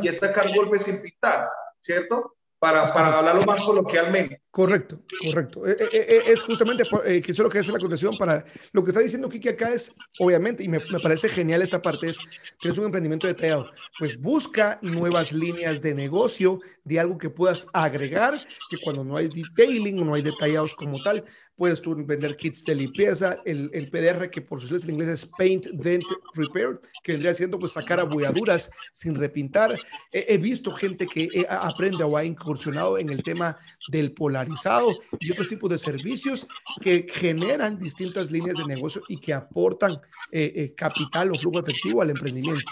y 0.02 0.08
es 0.08 0.18
sacar 0.18 0.54
golpes 0.54 0.84
sin 0.84 1.02
pintar, 1.02 1.46
¿cierto? 1.78 2.37
Para, 2.58 2.92
para 2.92 3.18
hablarlo 3.18 3.42
más 3.44 3.60
coloquialmente. 3.62 4.42
Correcto, 4.50 5.00
correcto. 5.24 5.66
Eh, 5.66 5.76
eh, 5.80 5.88
eh, 5.92 6.22
es 6.26 6.42
justamente 6.42 6.82
que 6.82 7.30
eso 7.30 7.30
es 7.30 7.38
lo 7.38 7.48
que 7.48 7.60
hace 7.60 7.70
la 7.70 7.78
condición 7.78 8.16
para 8.18 8.44
lo 8.72 8.82
que 8.82 8.90
está 8.90 9.00
diciendo 9.00 9.28
Kiki 9.28 9.50
acá 9.50 9.72
es, 9.72 9.94
obviamente, 10.18 10.64
y 10.64 10.68
me, 10.68 10.80
me, 10.90 10.98
parece 10.98 11.28
genial 11.28 11.62
esta 11.62 11.80
parte, 11.80 12.10
es 12.10 12.18
que 12.60 12.68
es 12.68 12.78
un 12.78 12.86
emprendimiento 12.86 13.28
detallado. 13.28 13.70
Pues 13.98 14.20
busca 14.20 14.78
nuevas 14.82 15.32
líneas 15.32 15.80
de 15.80 15.94
negocio, 15.94 16.58
de 16.82 16.98
algo 16.98 17.18
que 17.18 17.30
puedas 17.30 17.68
agregar, 17.72 18.34
que 18.68 18.78
cuando 18.82 19.04
no 19.04 19.16
hay 19.16 19.28
detailing, 19.28 20.04
no 20.04 20.14
hay 20.14 20.22
detallados 20.22 20.74
como 20.74 21.00
tal, 21.02 21.24
puedes 21.58 21.82
tú 21.82 21.96
vender 22.06 22.36
kits 22.36 22.64
de 22.64 22.74
limpieza, 22.76 23.34
el, 23.44 23.68
el 23.74 23.90
PDR 23.90 24.30
que 24.30 24.40
por 24.40 24.60
sus 24.60 24.84
en 24.84 24.90
inglés 24.90 25.08
es 25.08 25.26
Paint, 25.26 25.66
Dent, 25.66 26.04
Repair, 26.34 26.80
que 27.02 27.12
vendría 27.12 27.34
siendo 27.34 27.58
pues 27.58 27.72
sacar 27.72 27.98
abolladuras 27.98 28.70
sin 28.92 29.16
repintar. 29.16 29.76
He, 30.12 30.38
visto 30.38 30.70
gente 30.70 31.06
que 31.06 31.44
aprende 31.50 32.04
o 32.04 32.16
ha 32.16 32.24
incursionado 32.24 32.96
en 32.96 33.10
el 33.10 33.24
tema 33.24 33.56
del 33.88 34.12
polarizado 34.12 34.92
y 35.18 35.32
otros 35.32 35.48
tipos 35.48 35.68
de 35.68 35.78
servicios 35.78 36.46
que 36.80 37.08
generan 37.10 37.80
distintas 37.80 38.30
líneas 38.30 38.56
de 38.56 38.64
negocio 38.64 39.02
y 39.08 39.18
que 39.18 39.34
aportan 39.34 39.94
eh, 40.30 40.52
eh, 40.54 40.74
capital 40.76 41.32
o 41.32 41.34
flujo 41.34 41.58
efectivo 41.58 42.02
al 42.02 42.10
emprendimiento. 42.10 42.70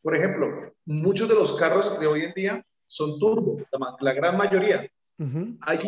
Por 0.00 0.16
ejemplo, 0.16 0.74
muchos 0.84 1.28
de 1.28 1.34
los 1.34 1.54
carros 1.58 1.98
de 1.98 2.06
hoy 2.06 2.22
en 2.22 2.32
día 2.34 2.64
son 2.86 3.18
turbo, 3.18 3.58
la, 3.72 3.96
la 4.00 4.12
gran 4.12 4.36
mayoría 4.36 4.88
hay 5.60 5.78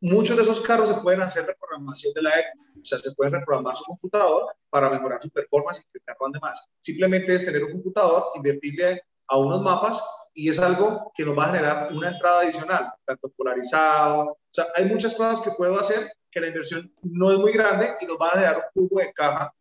muchos 0.00 0.36
de 0.36 0.42
esos 0.42 0.60
carros 0.60 0.88
se 0.88 0.94
pueden 0.96 1.20
hacer 1.20 1.46
reprogramación 1.46 2.12
de 2.14 2.22
la 2.22 2.30
ECO, 2.38 2.58
o 2.80 2.84
sea, 2.84 2.98
se 2.98 3.12
pueden 3.12 3.34
reprogramar 3.34 3.74
su 3.74 3.84
computador 3.84 4.54
para 4.70 4.88
mejorar 4.88 5.20
su 5.20 5.30
performance 5.30 5.80
y 5.80 5.92
que 5.92 6.00
te 6.00 6.40
más. 6.40 6.68
Simplemente 6.80 7.34
es 7.34 7.44
tener 7.44 7.64
un 7.64 7.72
computador, 7.72 8.26
invertirle 8.36 9.02
a 9.28 9.38
unos 9.38 9.62
mapas 9.62 10.00
y 10.32 10.48
es 10.48 10.60
algo 10.60 11.10
que 11.16 11.24
nos 11.24 11.36
va 11.36 11.46
a 11.46 11.52
generar 11.52 11.92
una 11.92 12.08
entrada 12.10 12.42
adicional, 12.42 12.92
tanto 13.04 13.28
polarizado. 13.30 14.30
O 14.30 14.38
sea, 14.52 14.66
hay 14.76 14.84
muchas 14.84 15.14
cosas 15.14 15.40
que 15.40 15.50
puedo 15.50 15.80
hacer 15.80 16.12
que 16.30 16.40
la 16.40 16.48
inversión 16.48 16.92
no 17.02 17.32
es 17.32 17.38
muy 17.38 17.52
grande 17.52 17.96
y 18.00 18.06
nos 18.06 18.18
va 18.18 18.28
a 18.28 18.32
generar 18.32 18.56
un 18.56 18.62
flujo 18.72 19.00
de 19.00 19.12
caja 19.12 19.52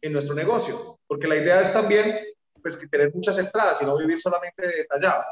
en 0.00 0.12
nuestro 0.12 0.34
negocio, 0.34 0.98
porque 1.06 1.28
la 1.28 1.36
idea 1.36 1.60
es 1.60 1.72
también 1.72 2.18
pues, 2.60 2.76
que 2.76 2.88
tener 2.88 3.14
muchas 3.14 3.38
entradas 3.38 3.80
y 3.82 3.84
no 3.84 3.96
vivir 3.96 4.20
solamente 4.20 4.66
de 4.66 4.76
detallado. 4.78 5.22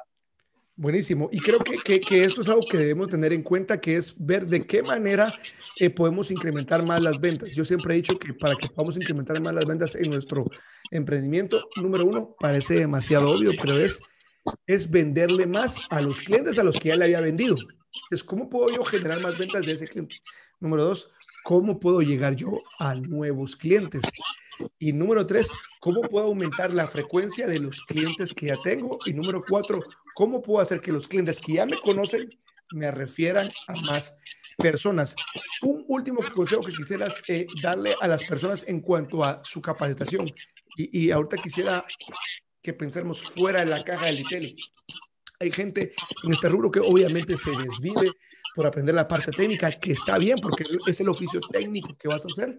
Buenísimo. 0.81 1.29
Y 1.31 1.41
creo 1.41 1.59
que, 1.59 2.01
que, 2.01 2.23
esto 2.23 2.41
es 2.41 2.49
algo 2.49 2.63
que 2.63 2.79
debemos 2.79 3.09
tener 3.09 3.35
en 3.35 3.43
cuenta, 3.43 3.79
que 3.79 3.97
es 3.97 4.15
ver 4.17 4.47
de 4.47 4.67
qué 4.67 4.83
manera 4.83 5.39
eh, 5.77 5.91
podemos 5.91 6.31
incrementar 6.31 6.87
más 6.87 7.03
las 7.03 7.21
ventas. 7.21 7.55
Yo 7.55 7.67
siempre 7.67 7.93
he 7.93 7.97
dicho 7.99 8.19
que 8.19 8.33
para 8.33 8.57
que 8.57 8.67
podamos 8.69 8.97
incrementar 8.97 9.39
más 9.43 9.53
las 9.53 9.67
ventas 9.67 9.95
en 9.95 10.09
nuestro 10.09 10.47
emprendimiento, 10.91 11.69
número 11.77 12.07
uno, 12.07 12.35
parece 12.41 12.77
demasiado 12.77 13.29
obvio, 13.29 13.53
pero 13.61 13.77
es, 13.77 14.01
es 14.67 14.91
venderle 14.91 15.47
más 15.47 15.79
a 15.91 16.01
los 16.01 16.23
clientes 16.23 16.59
a 16.59 16.65
los 16.65 16.79
que 16.79 16.89
ya 16.89 16.97
le 16.97 17.05
había 17.05 17.21
vendido. 17.21 17.57
Es 18.11 18.25
cómo 18.25 18.49
puedo 18.49 18.75
yo 18.75 18.83
generar 18.83 19.21
más 19.21 19.37
ventas 19.37 19.67
de 19.67 19.73
ese 19.73 19.87
cliente. 19.87 20.23
Número 20.61 20.85
dos, 20.85 21.11
cómo 21.45 21.79
puedo 21.79 22.01
llegar 22.01 22.37
yo 22.37 22.57
a 22.79 22.95
nuevos 22.95 23.55
clientes. 23.55 24.01
Y 24.79 24.93
número 24.93 25.27
tres, 25.27 25.51
cómo 25.81 26.03
puedo 26.03 26.27
aumentar 26.27 26.73
la 26.73 26.87
frecuencia 26.87 27.47
de 27.47 27.59
los 27.59 27.81
clientes 27.83 28.35
que 28.35 28.47
ya 28.47 28.57
tengo. 28.63 28.99
Y 29.07 29.13
número 29.13 29.43
cuatro, 29.47 29.83
¿Cómo 30.15 30.43
puedo 30.43 30.61
hacer 30.61 30.81
que 30.81 30.93
los 30.93 31.09
clientes 31.09 31.41
que 31.41 31.55
ya 31.55 31.67
me 31.67 31.79
conocen 31.79 32.39
me 32.73 32.91
refieran 32.91 33.51
a 33.69 33.73
más 33.83 34.17
personas? 34.57 35.15
Un 35.63 35.85
último 35.89 36.21
consejo 36.35 36.63
que 36.63 36.73
quisieras 36.73 37.23
eh, 37.29 37.47
darle 37.63 37.95
a 38.01 38.09
las 38.09 38.25
personas 38.25 38.65
en 38.67 38.81
cuanto 38.81 39.25
a 39.25 39.43
su 39.45 39.61
capacitación. 39.61 40.31
Y, 40.77 41.07
y 41.07 41.11
ahorita 41.11 41.37
quisiera 41.37 41.85
que 42.63 42.73
pensemos 42.73 43.21
fuera 43.21 43.61
de 43.61 43.67
la 43.67 43.83
caja 43.83 44.07
del 44.07 44.21
ITEL. 44.21 44.55
Hay 45.41 45.51
gente 45.51 45.93
en 46.23 46.33
este 46.33 46.49
rubro 46.49 46.71
que 46.71 46.81
obviamente 46.81 47.37
se 47.37 47.51
desvive 47.51 48.13
por 48.55 48.67
aprender 48.67 48.95
la 48.95 49.09
parte 49.09 49.31
técnica, 49.31 49.71
que 49.71 49.93
está 49.93 50.19
bien 50.19 50.37
porque 50.43 50.65
es 50.87 51.01
el 51.01 51.09
oficio 51.09 51.41
técnico 51.41 51.97
que 51.97 52.09
vas 52.09 52.25
a 52.25 52.29
hacer, 52.29 52.59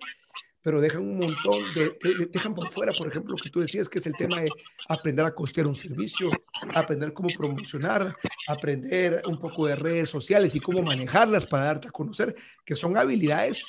pero 0.62 0.80
dejan 0.80 1.01
un 1.01 1.18
montón 1.18 1.64
de, 1.74 1.97
dejan 2.32 2.53
por 2.53 2.70
fuera, 2.70 2.93
por 2.93 3.07
ejemplo, 3.07 3.36
lo 3.36 3.43
que 3.43 3.49
tú 3.49 3.62
decías, 3.62 3.89
que 3.89 3.99
es 3.99 4.05
el 4.05 4.14
tema 4.14 4.41
de 4.41 4.49
aprender 4.88 5.26
a 5.26 5.34
costear 5.34 5.66
un 5.66 5.76
servicio, 5.76 6.30
aprender 6.76 7.14
cómo 7.14 7.30
promocionar, 7.36 8.16
aprender 8.47 9.24
un 9.26 9.39
poco 9.39 9.66
de 9.66 9.76
redes 9.76 10.09
sociales 10.09 10.55
y 10.55 10.59
cómo 10.59 10.82
manejarlas 10.84 11.45
para 11.45 11.66
darte 11.66 11.88
a 11.88 11.91
conocer, 11.91 12.36
que 12.64 12.76
son 12.76 12.95
habilidades 12.95 13.66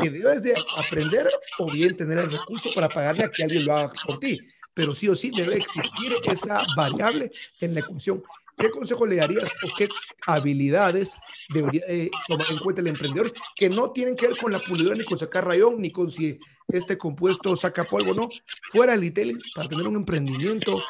que 0.00 0.10
debes 0.10 0.42
de 0.42 0.54
aprender 0.76 1.28
o 1.58 1.70
bien 1.70 1.96
tener 1.96 2.18
el 2.18 2.30
recurso 2.30 2.70
para 2.74 2.88
pagarle 2.88 3.24
a 3.24 3.30
que 3.30 3.42
alguien 3.42 3.64
lo 3.64 3.74
haga 3.74 3.92
por 4.06 4.18
ti. 4.20 4.40
Pero 4.72 4.94
sí 4.94 5.08
o 5.08 5.16
sí 5.16 5.30
debe 5.34 5.56
existir 5.56 6.12
esa 6.24 6.60
variable 6.76 7.32
en 7.60 7.74
la 7.74 7.80
ecuación. 7.80 8.22
¿Qué 8.56 8.70
consejo 8.70 9.04
le 9.06 9.16
darías 9.16 9.52
o 9.62 9.76
qué 9.76 9.88
habilidades 10.26 11.16
debería 11.52 11.84
tomar 12.26 12.50
en 12.50 12.58
cuenta 12.58 12.80
el 12.80 12.86
emprendedor 12.86 13.32
que 13.54 13.68
no 13.68 13.92
tienen 13.92 14.16
que 14.16 14.28
ver 14.28 14.38
con 14.38 14.50
la 14.50 14.60
pulidora 14.60 14.96
ni 14.96 15.04
con 15.04 15.18
sacar 15.18 15.46
rayón 15.46 15.80
ni 15.80 15.92
con 15.92 16.10
si 16.10 16.38
este 16.68 16.96
compuesto 16.96 17.54
saca 17.54 17.84
polvo 17.84 18.14
no? 18.14 18.28
Fuera 18.70 18.94
el 18.94 19.02
detailing 19.02 19.40
para 19.54 19.68
tener 19.68 19.86
un 19.86 19.96
emprendimiento 19.96 20.82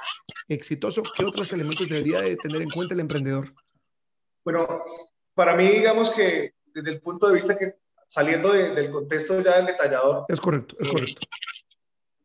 exitoso, 0.49 1.03
¿qué 1.03 1.25
otros 1.25 1.53
elementos 1.53 1.89
debería 1.89 2.21
de 2.21 2.37
tener 2.37 2.63
en 2.63 2.71
cuenta 2.71 2.95
el 2.95 3.01
emprendedor? 3.01 3.53
Bueno, 4.45 4.67
para 5.35 5.57
mí 5.57 5.67
digamos 5.67 6.11
que 6.11 6.55
desde 6.73 6.91
el 6.93 7.01
punto 7.01 7.27
de 7.27 7.35
vista 7.35 7.59
que 7.59 7.75
saliendo 8.07 8.53
del 8.53 8.93
contexto 8.93 9.41
ya 9.41 9.57
del 9.57 9.67
detallador. 9.67 10.27
Es 10.29 10.41
correcto, 10.41 10.77
es 10.79 10.89
correcto. 10.89 11.21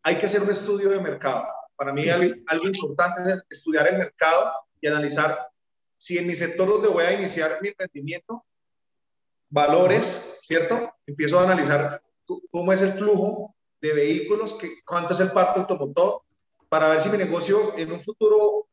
Hay 0.03 0.17
que 0.17 0.27
hacer 0.27 0.41
un 0.41 0.51
estudio 0.51 0.89
de 0.89 0.99
mercado. 0.99 1.47
Para 1.75 1.91
mí 1.93 2.07
algo 2.09 2.67
importante 2.67 3.21
es 3.31 3.43
estudiar 3.49 3.87
el 3.87 3.97
mercado 3.97 4.51
y 4.81 4.87
analizar 4.87 5.37
si 5.97 6.17
en 6.17 6.27
mi 6.27 6.35
sector 6.35 6.67
donde 6.67 6.89
voy 6.89 7.03
a 7.03 7.13
iniciar 7.13 7.59
mi 7.61 7.69
emprendimiento, 7.69 8.43
valores, 9.49 10.39
¿cierto? 10.41 10.93
Empiezo 11.05 11.39
a 11.39 11.43
analizar 11.43 12.01
cómo 12.49 12.73
es 12.73 12.81
el 12.81 12.93
flujo 12.93 13.55
de 13.79 13.93
vehículos, 13.93 14.55
que, 14.55 14.81
cuánto 14.85 15.13
es 15.13 15.19
el 15.19 15.31
parque 15.31 15.59
automotor, 15.59 16.23
para 16.69 16.87
ver 16.87 17.01
si 17.01 17.09
mi 17.09 17.17
negocio 17.17 17.77
en 17.77 17.91
un 17.91 17.99
futuro 17.99 18.67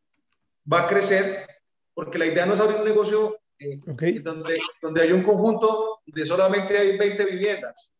va 0.72 0.84
a 0.84 0.88
crecer, 0.88 1.46
porque 1.92 2.18
la 2.18 2.26
idea 2.26 2.46
no 2.46 2.54
es 2.54 2.60
abrir 2.60 2.78
un 2.78 2.86
negocio 2.86 3.38
eh, 3.58 3.80
donde, 4.22 4.58
donde 4.80 5.02
hay 5.02 5.12
un 5.12 5.22
conjunto 5.22 6.00
de 6.06 6.24
solamente 6.24 6.78
hay 6.78 6.96
20 6.96 7.24
viviendas, 7.24 7.92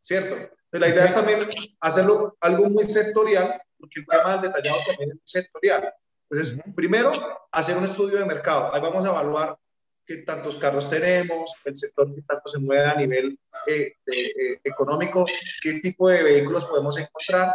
¿cierto? 0.00 0.50
Pero 0.70 0.80
la 0.80 0.88
idea 0.88 1.04
es 1.04 1.14
también 1.14 1.48
hacerlo 1.80 2.36
algo 2.40 2.70
muy 2.70 2.84
sectorial, 2.84 3.62
porque 3.78 4.00
el 4.00 4.06
tema 4.06 4.32
del 4.32 4.50
detallado 4.50 4.80
también 4.86 5.10
es 5.12 5.18
sectorial. 5.24 5.94
Entonces, 6.30 6.58
primero, 6.74 7.12
hacer 7.52 7.76
un 7.76 7.84
estudio 7.84 8.18
de 8.18 8.24
mercado. 8.24 8.74
Ahí 8.74 8.80
vamos 8.80 9.04
a 9.04 9.10
evaluar 9.10 9.58
qué 10.06 10.18
tantos 10.18 10.56
carros 10.56 10.90
tenemos, 10.90 11.54
el 11.64 11.76
sector 11.76 12.14
que 12.14 12.22
tanto 12.22 12.48
se 12.48 12.58
mueve 12.58 12.84
a 12.84 12.94
nivel 12.94 13.38
eh, 13.66 13.94
eh, 14.06 14.60
económico, 14.62 15.24
qué 15.62 15.80
tipo 15.80 16.08
de 16.08 16.22
vehículos 16.22 16.64
podemos 16.66 16.98
encontrar. 16.98 17.52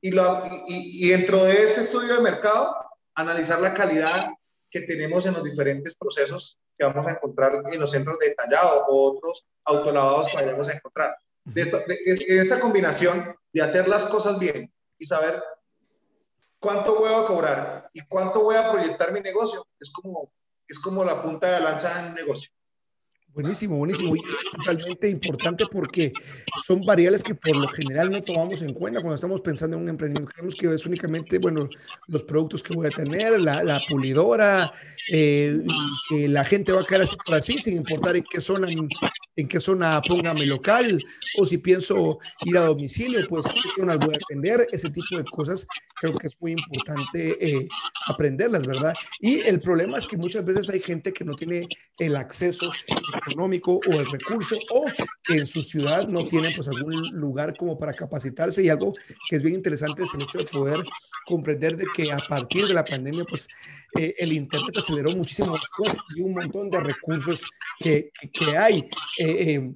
Y, 0.00 0.10
y, 0.68 1.08
dentro 1.08 1.42
de 1.44 1.64
ese 1.64 1.80
estudio 1.80 2.16
de 2.16 2.22
mercado, 2.22 2.74
analizar 3.14 3.60
la 3.60 3.74
calidad 3.74 4.30
que 4.70 4.82
tenemos 4.82 5.26
en 5.26 5.34
los 5.34 5.42
diferentes 5.42 5.94
procesos 5.96 6.58
que 6.76 6.84
vamos 6.84 7.06
a 7.06 7.12
encontrar 7.12 7.62
en 7.72 7.80
los 7.80 7.90
centros 7.90 8.18
de 8.18 8.28
detallado 8.28 8.86
o 8.88 9.12
otros 9.12 9.46
autolavados 9.64 10.28
que 10.28 10.36
vayamos 10.36 10.68
a 10.68 10.74
encontrar. 10.74 11.16
De 11.44 11.62
esta, 11.62 11.78
de, 11.86 11.94
de 11.94 12.40
esta 12.40 12.60
combinación 12.60 13.34
de 13.52 13.62
hacer 13.62 13.88
las 13.88 14.06
cosas 14.06 14.38
bien 14.38 14.72
y 14.98 15.06
saber 15.06 15.42
cuánto 16.58 16.96
voy 16.96 17.12
a 17.12 17.24
cobrar 17.24 17.85
y 17.96 18.00
cuánto 18.02 18.42
voy 18.42 18.56
a 18.56 18.70
proyectar 18.70 19.10
mi 19.10 19.20
negocio, 19.20 19.66
es 19.80 19.90
como, 19.90 20.30
es 20.68 20.78
como 20.78 21.02
la 21.02 21.22
punta 21.22 21.50
de 21.50 21.60
lanza 21.60 21.98
en 21.98 22.08
un 22.10 22.14
negocio. 22.14 22.50
Buenísimo, 23.28 23.78
buenísimo. 23.78 24.14
Y 24.14 24.18
es 24.18 24.50
totalmente 24.52 25.08
importante 25.08 25.64
porque 25.70 26.12
son 26.66 26.82
variables 26.82 27.22
que 27.22 27.34
por 27.34 27.56
lo 27.56 27.68
general 27.68 28.10
no 28.10 28.22
tomamos 28.22 28.60
en 28.60 28.74
cuenta 28.74 29.00
cuando 29.00 29.14
estamos 29.14 29.40
pensando 29.40 29.78
en 29.78 29.84
un 29.84 29.88
emprendimiento. 29.88 30.30
Creemos 30.30 30.54
que 30.54 30.74
es 30.74 30.84
únicamente, 30.84 31.38
bueno, 31.38 31.70
los 32.08 32.22
productos 32.24 32.62
que 32.62 32.74
voy 32.74 32.86
a 32.86 32.90
tener, 32.90 33.40
la, 33.40 33.64
la 33.64 33.80
pulidora, 33.88 34.74
eh, 35.10 35.58
que 36.10 36.28
la 36.28 36.44
gente 36.44 36.72
va 36.72 36.82
a 36.82 36.84
caer 36.84 37.02
así 37.02 37.16
por 37.16 37.34
así, 37.34 37.58
sin 37.58 37.78
importar 37.78 38.16
en 38.16 38.24
qué 38.30 38.42
zona, 38.42 38.68
en, 39.36 39.48
qué 39.48 39.60
zona 39.60 40.00
póngame 40.02 40.46
local, 40.46 41.02
o 41.38 41.46
si 41.46 41.58
pienso 41.58 42.18
ir 42.44 42.56
a 42.58 42.66
domicilio, 42.66 43.26
pues 43.28 43.46
qué 43.52 43.68
zonas 43.76 43.98
voy 43.98 44.14
a 44.14 44.18
atender, 44.22 44.66
ese 44.72 44.90
tipo 44.90 45.16
de 45.16 45.24
cosas 45.24 45.66
creo 46.00 46.16
que 46.16 46.26
es 46.26 46.36
muy 46.40 46.52
importante 46.52 47.36
eh, 47.40 47.68
aprenderlas, 48.06 48.66
¿verdad? 48.66 48.94
Y 49.20 49.40
el 49.40 49.60
problema 49.60 49.98
es 49.98 50.06
que 50.06 50.16
muchas 50.16 50.44
veces 50.44 50.68
hay 50.70 50.80
gente 50.80 51.12
que 51.12 51.24
no 51.24 51.34
tiene 51.34 51.68
el 51.98 52.16
acceso 52.16 52.70
económico 53.26 53.80
o 53.86 53.92
el 53.92 54.06
recurso 54.06 54.56
o 54.70 54.84
que 55.24 55.38
en 55.38 55.46
su 55.46 55.62
ciudad 55.62 56.06
no 56.08 56.26
tienen 56.26 56.54
pues 56.54 56.68
algún 56.68 56.94
lugar 57.12 57.56
como 57.56 57.78
para 57.78 57.94
capacitarse 57.94 58.62
y 58.62 58.68
algo 58.68 58.94
que 59.28 59.36
es 59.36 59.42
bien 59.42 59.56
interesante 59.56 60.02
es 60.02 60.14
el 60.14 60.22
hecho 60.22 60.38
de 60.38 60.44
poder 60.44 60.84
comprender 61.26 61.76
de 61.76 61.86
que 61.94 62.12
a 62.12 62.18
partir 62.18 62.66
de 62.66 62.74
la 62.74 62.84
pandemia 62.84 63.24
pues 63.24 63.48
eh, 63.94 64.14
el 64.18 64.32
internet 64.32 64.76
aceleró 64.76 65.10
muchísimas 65.12 65.60
cosas 65.76 65.98
y 66.14 66.22
un 66.22 66.34
montón 66.34 66.70
de 66.70 66.80
recursos 66.80 67.42
que, 67.78 68.10
que, 68.32 68.56
hay. 68.56 68.78
Eh, 69.18 69.54
eh 69.54 69.72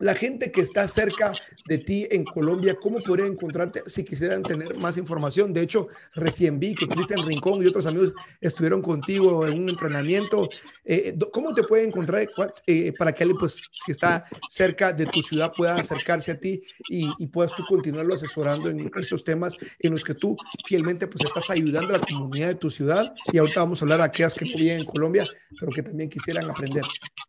la 0.00 0.14
gente 0.14 0.50
que 0.50 0.62
está 0.62 0.88
cerca 0.88 1.32
de 1.66 1.78
ti 1.78 2.08
en 2.10 2.24
Colombia, 2.24 2.76
¿cómo 2.80 3.00
podría 3.00 3.26
encontrarte 3.26 3.82
si 3.86 4.02
quisieran 4.02 4.42
tener 4.42 4.74
más 4.76 4.96
información? 4.96 5.52
De 5.52 5.60
hecho, 5.60 5.88
recién 6.14 6.58
vi 6.58 6.74
que 6.74 6.88
Cristian 6.88 7.24
Rincón 7.26 7.62
y 7.62 7.66
otros 7.66 7.86
amigos 7.86 8.14
estuvieron 8.40 8.80
contigo 8.80 9.46
en 9.46 9.60
un 9.60 9.68
entrenamiento. 9.68 10.48
Eh, 10.86 11.16
¿Cómo 11.30 11.54
te 11.54 11.64
puede 11.64 11.84
encontrar 11.84 12.26
eh, 12.66 12.92
para 12.98 13.12
que 13.12 13.24
alguien, 13.24 13.38
pues, 13.38 13.68
si 13.72 13.92
está 13.92 14.24
cerca 14.48 14.90
de 14.92 15.04
tu 15.04 15.22
ciudad, 15.22 15.52
pueda 15.54 15.74
acercarse 15.74 16.32
a 16.32 16.40
ti 16.40 16.62
y, 16.88 17.26
puedas 17.26 17.54
tú 17.54 17.62
continuarlo 17.68 18.14
asesorando 18.14 18.70
en 18.70 18.90
esos 18.96 19.22
temas 19.22 19.56
en 19.78 19.92
los 19.92 20.02
que 20.02 20.14
tú 20.14 20.34
fielmente, 20.66 21.06
pues, 21.06 21.24
estás 21.26 21.50
ayudando 21.50 21.94
a 21.94 21.98
la 21.98 22.06
comunidad 22.06 22.48
de 22.48 22.54
tu 22.54 22.70
ciudad? 22.70 23.14
Y 23.32 23.38
ahorita 23.38 23.60
vamos 23.60 23.82
a 23.82 23.84
hablar 23.84 24.00
a 24.00 24.04
aquellas 24.04 24.34
que 24.34 24.46
viven 24.46 24.78
en 24.78 24.84
Colombia, 24.86 25.24
pero 25.58 25.70
que 25.70 25.82
también 25.82 26.08
quisieran 26.08 26.50
aprender. 26.50 26.84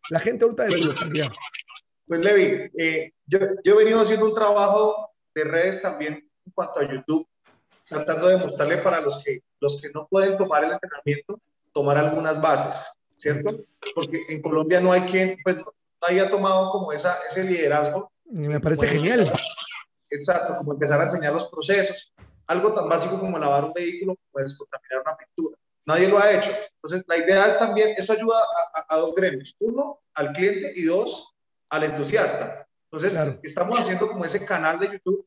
La 0.08 0.20
gente 0.20 0.44
ahorita 0.44 0.64
de 0.64 0.76
tu 0.76 0.84
localidad. 0.86 1.32
Pues 2.06 2.20
Levi, 2.20 2.70
eh, 2.78 3.12
yo, 3.26 3.38
yo, 3.64 3.74
he 3.74 3.84
venido 3.84 4.00
haciendo 4.00 4.26
un 4.26 4.34
trabajo 4.34 5.10
de 5.34 5.44
redes 5.44 5.82
también 5.82 6.14
en 6.14 6.52
cuanto 6.52 6.80
a 6.80 6.92
YouTube, 6.92 7.26
tratando 7.88 8.28
de 8.28 8.36
mostrarle 8.36 8.78
para 8.78 9.00
los 9.00 9.22
que, 9.22 9.40
los 9.60 9.80
que 9.80 9.90
no 9.90 10.06
pueden 10.08 10.36
tomar 10.36 10.64
el 10.64 10.72
entrenamiento, 10.72 11.40
tomar 11.72 11.96
algunas 11.98 12.40
bases, 12.40 12.92
¿cierto? 13.16 13.64
Porque 13.94 14.24
en 14.28 14.42
Colombia 14.42 14.80
no 14.80 14.92
hay 14.92 15.02
quien, 15.02 15.38
pues 15.42 15.56
no 15.56 15.72
haya 16.02 16.28
tomado 16.28 16.70
como 16.70 16.92
esa, 16.92 17.16
ese 17.28 17.44
liderazgo. 17.44 18.10
Me 18.24 18.60
parece 18.60 18.88
genial. 18.88 19.32
exacto, 20.10 20.56
como 20.58 20.72
empezar 20.72 21.00
a 21.00 21.04
enseñar 21.04 21.32
los 21.32 21.48
procesos. 21.48 22.12
Algo 22.46 22.74
tan 22.74 22.88
básico 22.88 23.18
como 23.18 23.38
lavar 23.38 23.64
un 23.64 23.72
vehículo, 23.72 24.16
puedes 24.30 24.56
contaminar 24.58 25.02
una 25.06 25.16
pintura. 25.16 25.56
Nadie 25.86 26.08
lo 26.08 26.18
ha 26.18 26.30
hecho. 26.30 26.50
Entonces, 26.74 27.04
la 27.06 27.16
idea 27.18 27.46
es 27.46 27.58
también, 27.58 27.94
eso 27.96 28.12
ayuda 28.12 28.38
a, 28.74 28.94
a 28.94 28.98
dos 28.98 29.14
gremios. 29.14 29.54
Uno, 29.60 30.00
al 30.14 30.32
cliente 30.32 30.72
y 30.76 30.84
dos, 30.84 31.31
al 31.72 31.84
entusiasta. 31.84 32.68
Entonces, 32.90 33.40
estamos 33.42 33.80
haciendo 33.80 34.06
como 34.06 34.24
ese 34.26 34.44
canal 34.44 34.78
de 34.78 34.92
YouTube, 34.92 35.26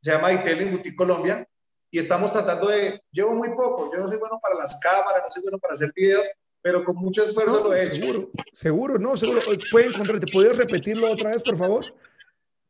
se 0.00 0.10
llama 0.10 0.30
Detailing 0.30 0.72
Boutique 0.72 0.96
Colombia, 0.96 1.46
y 1.88 2.00
estamos 2.00 2.32
tratando 2.32 2.68
de, 2.68 3.00
llevo 3.12 3.34
muy 3.34 3.50
poco, 3.50 3.92
yo 3.94 4.00
no 4.00 4.08
soy 4.08 4.18
bueno 4.18 4.40
para 4.42 4.56
las 4.56 4.80
cámaras, 4.80 5.22
no 5.24 5.30
soy 5.30 5.42
bueno 5.42 5.58
para 5.58 5.74
hacer 5.74 5.92
videos, 5.94 6.26
pero 6.60 6.84
con 6.84 6.96
mucho 6.96 7.22
esfuerzo 7.22 7.62
lo 7.62 7.74
he 7.74 7.84
hecho. 7.84 7.94
Seguro, 7.94 8.30
seguro, 8.52 8.98
no, 8.98 9.16
seguro. 9.16 9.40
Puede 9.70 9.86
encontrarte, 9.86 10.26
¿puedes 10.32 10.56
repetirlo 10.56 11.10
otra 11.10 11.30
vez, 11.30 11.42
por 11.42 11.56
favor? 11.56 11.84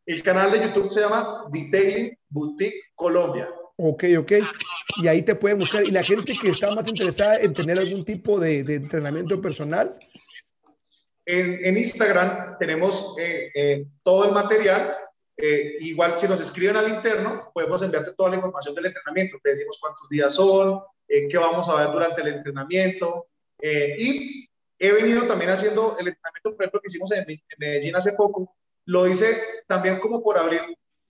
El 0.04 0.22
canal 0.22 0.52
de 0.52 0.64
YouTube 0.64 0.90
se 0.90 1.00
llama 1.00 1.46
Detailing 1.50 2.18
Boutique 2.28 2.90
Colombia. 2.94 3.48
Ok, 3.76 4.04
ok. 4.18 4.32
Y 4.96 5.08
ahí 5.08 5.22
te 5.22 5.34
pueden 5.34 5.58
buscar. 5.58 5.84
Y 5.84 5.90
la 5.90 6.02
gente 6.02 6.34
que 6.38 6.50
está 6.50 6.74
más 6.74 6.86
interesada 6.88 7.38
en 7.38 7.54
tener 7.54 7.78
algún 7.78 8.04
tipo 8.04 8.38
de, 8.38 8.64
de 8.64 8.74
entrenamiento 8.74 9.40
personal, 9.40 9.98
en, 11.26 11.76
Instagram 11.76 12.58
tenemos 12.58 13.16
eh, 13.18 13.50
eh, 13.54 13.86
todo 14.02 14.26
el 14.26 14.32
material. 14.32 14.94
Eh, 15.36 15.74
igual 15.80 16.18
si 16.18 16.28
nos 16.28 16.40
escriben 16.40 16.76
al 16.76 16.88
interno, 16.88 17.50
podemos 17.54 17.82
enviarte 17.82 18.12
toda 18.16 18.30
la 18.30 18.36
información 18.36 18.74
del 18.74 18.86
entrenamiento. 18.86 19.38
Te 19.42 19.50
decimos 19.50 19.78
cuántos 19.80 20.08
días 20.08 20.34
son, 20.34 20.80
qué 21.06 21.38
vamos 21.38 21.68
a 21.68 21.76
ver 21.76 21.92
durante 21.92 22.22
el 22.22 22.28
entrenamiento. 22.28 23.26
y 23.60 24.48
he 24.78 24.92
venido 24.92 25.26
también 25.26 25.50
haciendo 25.50 25.96
el 25.98 26.08
entrenamiento, 26.08 26.56
por 26.56 26.62
ejemplo, 26.62 26.80
que 26.80 26.88
hicimos 26.88 27.12
en, 27.12 27.24
Medellín 27.58 27.96
hace 27.96 28.12
poco. 28.14 28.54
Lo 28.86 29.06
hice 29.06 29.36
también 29.68 30.00
como 30.00 30.22
por 30.22 30.36
abrir 30.36 30.62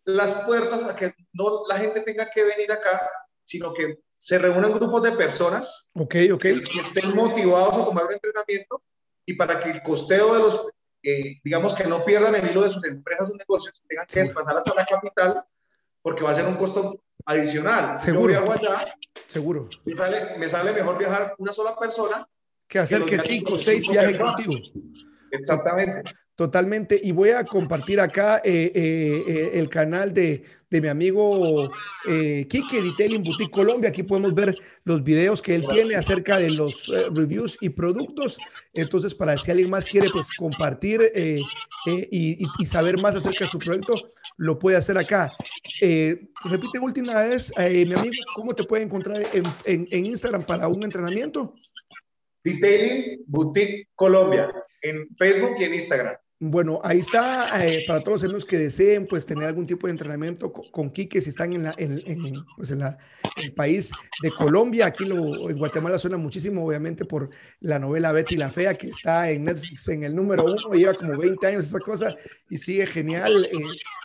las 0.05 0.35
puertas 0.43 0.85
a 0.85 0.97
que 0.97 1.15
no 1.33 1.63
la 1.69 1.79
gente 1.79 2.01
tenga 2.01 2.29
que 2.31 2.43
venir 2.45 2.71
acá, 2.71 3.01
sino 3.45 3.73
que 3.73 3.99
se 4.19 4.39
reúnan 4.39 4.73
grupos 4.73 5.03
de 5.03 5.13
personas 5.13 5.91
okay, 5.95 6.31
okay. 6.31 6.61
que 6.61 6.81
estén 6.81 7.15
motivados 7.15 7.77
a 7.77 7.85
tomar 7.85 8.07
un 8.07 8.13
entrenamiento 8.13 8.83
y 9.27 9.35
para 9.35 9.61
que 9.61 9.71
el 9.71 9.83
costeo 9.83 10.35
de 10.35 10.41
los, 10.41 10.69
eh, 11.03 11.41
digamos 11.45 11.75
que 11.75 11.85
no 11.85 12.05
pierdan 12.05 12.35
el 12.35 12.51
hilo 12.51 12.63
de 12.63 12.71
sus 12.71 12.85
empresas, 12.85 13.29
sus 13.29 13.37
negocios, 13.37 13.83
tengan 13.89 14.07
que 14.07 14.21
desplazar 14.21 14.57
hasta 14.57 14.75
la 14.75 14.87
capital, 14.87 15.45
porque 16.03 16.25
va 16.25 16.31
a 16.31 16.35
ser 16.35 16.47
un 16.47 16.55
costo 16.55 17.05
adicional. 17.25 17.99
Seguro. 17.99 18.33
Yo 18.33 18.43
viajo 18.43 18.53
allá, 18.53 18.95
seguro. 19.29 19.69
Me 19.85 19.95
sale, 19.95 20.39
me 20.39 20.49
sale 20.49 20.73
mejor 20.73 20.99
viajar 20.99 21.35
una 21.39 21.53
sola 21.53 21.77
persona 21.77 22.27
que 22.69 22.79
hacer 22.79 23.05
que, 23.05 23.19
cinco 23.19 23.55
o 23.55 23.59
seis 23.59 23.89
viajes 23.89 24.19
contigo. 24.19 24.55
Exactamente. 25.31 26.11
Totalmente. 26.35 26.99
Y 27.03 27.13
voy 27.13 27.31
a 27.31 27.45
compartir 27.45 28.01
acá 28.01 28.41
eh, 28.43 28.73
eh, 28.75 29.23
eh, 29.29 29.51
el 29.55 29.69
canal 29.69 30.15
de, 30.15 30.43
de, 30.71 30.81
mi 30.81 30.89
amigo 30.89 31.71
Kike 32.05 32.83
Detailing 32.83 33.23
Boutique 33.23 33.51
Colombia. 33.51 33.91
Aquí 33.91 34.03
podemos 34.03 34.35
ver 34.35 34.55
los 34.85 35.05
videos 35.05 35.43
que 35.43 35.55
él 35.55 35.65
tiene 35.71 35.95
acerca 35.95 36.39
de 36.39 36.51
los 36.51 36.91
reviews 37.13 37.59
y 37.61 37.69
productos. 37.69 38.39
Entonces, 38.73 39.15
para 39.15 39.37
si 39.37 39.51
alguien 39.51 39.69
más 39.69 39.87
quiere 39.87 40.09
pues, 40.11 40.29
compartir 40.39 41.13
y, 41.15 42.43
y, 42.59 42.67
saber 42.67 42.99
más 42.99 43.15
acerca 43.15 43.45
de 43.45 43.51
su 43.51 43.59
proyecto, 43.59 43.95
lo 44.39 44.59
puede 44.59 44.79
hacer 44.79 44.97
acá. 44.97 45.31
repite 45.81 46.79
última 46.81 47.23
vez, 47.25 47.53
mi 47.59 47.93
amigo, 47.93 48.25
¿cómo 48.35 48.55
te 48.55 48.65
puede 48.65 48.85
encontrar 48.85 49.23
en, 49.35 49.45
en, 49.67 49.87
en 49.91 50.07
Instagram 50.07 50.47
para 50.47 50.67
un 50.67 50.83
entrenamiento? 50.83 51.55
Detailing 52.43 53.23
Boutique 53.27 53.91
Colombia 53.95 54.51
en 54.83 55.09
Facebook 55.17 55.57
y 55.59 55.65
en 55.65 55.75
Instagram. 55.75 56.17
Bueno, 56.45 56.81
ahí 56.83 56.99
está 56.99 57.65
eh, 57.65 57.85
para 57.87 58.03
todos 58.03 58.25
los 58.25 58.45
que 58.45 58.59
deseen 58.59 59.07
pues 59.07 59.25
tener 59.25 59.47
algún 59.47 59.65
tipo 59.65 59.87
de 59.87 59.93
entrenamiento 59.93 60.53
con, 60.53 60.69
con 60.73 60.91
Quique 60.91 61.21
si 61.21 61.31
están 61.31 61.53
en, 61.53 61.63
la, 61.63 61.77
pues, 62.57 62.73
el 63.37 63.55
país 63.55 63.93
de 64.21 64.33
Colombia. 64.33 64.87
Aquí 64.87 65.05
lo, 65.05 65.49
en 65.49 65.57
Guatemala 65.57 66.01
suena 66.01 66.17
muchísimo, 66.17 66.67
obviamente, 66.67 67.05
por 67.05 67.31
la 67.61 67.79
novela 67.79 68.11
Betty 68.11 68.35
la 68.35 68.51
Fea 68.51 68.75
que 68.75 68.89
está 68.89 69.31
en 69.31 69.45
Netflix 69.45 69.87
en 69.87 70.03
el 70.03 70.17
número 70.17 70.43
uno, 70.45 70.75
lleva 70.75 70.95
como 70.95 71.17
20 71.17 71.47
años 71.47 71.65
esa 71.67 71.79
cosa 71.79 72.13
y 72.51 72.59
sigue 72.59 72.89
genial. 72.89 73.45
Eh, 73.45 73.59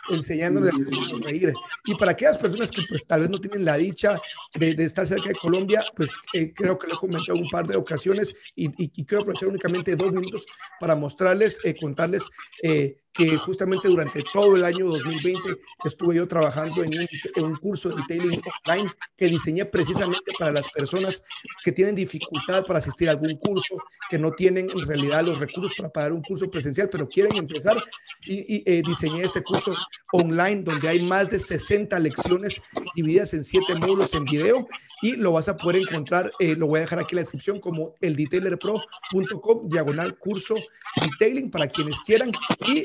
a 0.08 1.24
reír. 1.24 1.52
Y 1.84 1.94
para 1.96 2.12
aquellas 2.12 2.38
personas 2.38 2.70
que 2.70 2.82
pues 2.88 3.06
tal 3.06 3.20
vez 3.20 3.30
no 3.30 3.38
tienen 3.38 3.64
la 3.64 3.76
dicha 3.76 4.18
de, 4.54 4.70
estar 4.78 5.06
cerca 5.06 5.28
de 5.28 5.34
Colombia, 5.34 5.84
pues 5.94 6.12
eh, 6.32 6.52
creo 6.54 6.78
que 6.78 6.86
lo 6.86 6.94
he 6.94 6.98
comentado 6.98 7.38
un 7.38 7.48
par 7.50 7.66
de 7.66 7.76
ocasiones 7.76 8.34
y, 8.54 8.66
y, 8.82 8.90
y, 8.94 9.04
quiero 9.04 9.22
aprovechar 9.22 9.48
únicamente 9.48 9.96
dos 9.96 10.12
minutos 10.12 10.46
para 10.80 10.94
mostrarles, 10.94 11.60
eh, 11.64 11.74
contarles 11.78 12.27
eh, 12.62 12.96
que 13.12 13.36
justamente 13.36 13.88
durante 13.88 14.22
todo 14.32 14.56
el 14.56 14.64
año 14.64 14.86
2020 14.86 15.56
estuve 15.84 16.16
yo 16.16 16.28
trabajando 16.28 16.84
en 16.84 17.00
un, 17.00 17.08
en 17.34 17.44
un, 17.44 17.56
curso 17.56 17.88
de 17.88 17.96
detailing 17.96 18.40
online 18.64 18.92
que 19.16 19.26
diseñé 19.26 19.64
precisamente 19.64 20.32
para 20.38 20.52
las 20.52 20.68
personas 20.70 21.24
que 21.64 21.72
tienen 21.72 21.94
dificultad 21.94 22.64
para 22.64 22.78
asistir 22.78 23.08
a 23.08 23.12
algún 23.12 23.36
curso, 23.36 23.76
que 24.08 24.18
no 24.18 24.32
tienen 24.32 24.66
en 24.70 24.86
realidad 24.86 25.24
los 25.24 25.38
recursos 25.38 25.74
para 25.76 25.90
pagar 25.90 26.12
un 26.12 26.22
curso 26.22 26.50
presencial, 26.50 26.88
pero 26.88 27.08
quieren 27.08 27.36
empezar. 27.36 27.82
Y, 28.24 28.56
y 28.56 28.62
eh, 28.66 28.82
diseñé 28.86 29.22
este 29.22 29.42
curso 29.42 29.74
online 30.12 30.62
donde 30.62 30.88
hay 30.88 31.02
más 31.02 31.30
de 31.30 31.38
60 31.38 31.98
lecciones 31.98 32.62
divididas 32.94 33.34
en 33.34 33.44
7 33.44 33.74
módulos 33.76 34.14
en 34.14 34.24
video 34.24 34.68
y 35.02 35.16
lo 35.16 35.32
vas 35.32 35.48
a 35.48 35.56
poder 35.56 35.82
encontrar, 35.82 36.30
eh, 36.38 36.56
lo 36.56 36.66
voy 36.66 36.78
a 36.78 36.82
dejar 36.82 36.98
aquí 36.98 37.12
en 37.12 37.16
la 37.16 37.22
descripción 37.22 37.60
como 37.60 37.94
el 38.00 38.16
detailerpro.com 38.16 39.68
diagonal 39.68 40.16
curso 40.18 40.56
detailing 41.00 41.50
para 41.50 41.68
quienes 41.68 42.00
quieran. 42.00 42.32
Y 42.66 42.82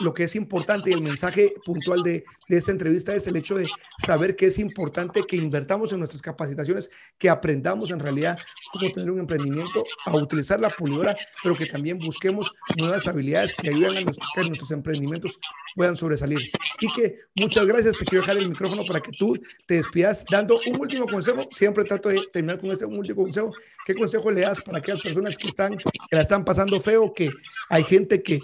lo 0.00 0.14
que 0.14 0.24
es 0.24 0.34
importante 0.36 0.90
y 0.90 0.94
el 0.94 1.02
mensaje 1.02 1.54
puntual 1.64 2.02
de, 2.02 2.24
esta 2.48 2.70
entrevista 2.70 3.14
es 3.14 3.26
el 3.26 3.36
hecho 3.36 3.54
de 3.54 3.66
saber 4.04 4.36
que 4.36 4.46
es 4.46 4.58
importante 4.58 5.22
que 5.26 5.36
invertamos 5.36 5.92
en 5.92 5.98
nuestras 5.98 6.20
capacitaciones, 6.20 6.90
que 7.18 7.30
aprendamos 7.30 7.90
en 7.90 7.98
realidad 7.98 8.36
cómo 8.72 8.90
tener 8.92 9.10
un 9.10 9.20
emprendimiento, 9.20 9.84
a 10.04 10.16
utilizar 10.16 10.60
la 10.60 10.70
pulidora, 10.70 11.16
pero 11.42 11.56
que 11.56 11.66
también 11.66 11.98
busquemos 11.98 12.52
nuevas 12.76 13.06
habilidades 13.06 13.54
que 13.54 13.70
ayuden 13.70 13.98
a 13.98 14.12
que 14.34 14.44
nuestros 14.44 14.70
emprendimientos 14.70 15.38
puedan 15.74 15.96
sobresalir. 15.96 16.38
Quique, 16.78 17.20
muchas 17.36 17.66
gracias. 17.66 17.96
Te 17.96 18.04
quiero 18.04 18.22
dejar 18.22 18.36
el 18.38 18.48
micrófono 18.48 18.84
para 18.86 19.00
que 19.00 19.12
tú 19.12 19.38
te 19.66 19.74
despidas 19.74 20.24
dando 20.30 20.60
un 20.66 20.80
último 20.80 21.06
consejo. 21.06 21.48
Siempre 21.50 21.84
trato 21.84 22.08
de 22.08 22.22
terminar 22.32 22.60
con 22.60 22.70
este 22.70 22.84
último 22.84 23.22
consejo. 23.22 23.52
¿Qué 23.86 23.94
consejo 23.94 24.30
le 24.30 24.42
das 24.42 24.60
para 24.60 24.78
aquellas 24.78 25.00
personas 25.00 25.36
que 25.38 25.48
están 25.48 25.76
que 25.76 26.16
la 26.16 26.22
están 26.22 26.44
pasando 26.44 26.80
feo, 26.80 27.12
que 27.12 27.30
hay 27.68 27.84
gente 27.84 28.22
que 28.22 28.40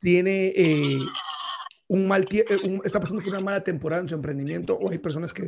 tiene 0.00 0.52
eh, 0.56 0.83
un 1.88 2.08
mal 2.08 2.26
un, 2.62 2.80
está 2.84 2.98
pasando 3.00 3.22
por 3.22 3.30
una 3.30 3.40
mala 3.40 3.62
temporada 3.62 4.02
en 4.02 4.08
su 4.08 4.14
emprendimiento 4.14 4.74
o 4.74 4.90
hay 4.90 4.98
personas 4.98 5.32
que, 5.32 5.46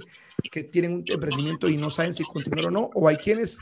que 0.51 0.65
tienen 0.65 0.93
un 0.93 1.05
emprendimiento 1.07 1.69
y 1.69 1.77
no 1.77 1.91
saben 1.91 2.15
si 2.15 2.25
continuar 2.25 2.67
o 2.67 2.71
no 2.71 2.91
o 2.95 3.09
hay 3.09 3.17
quienes 3.17 3.59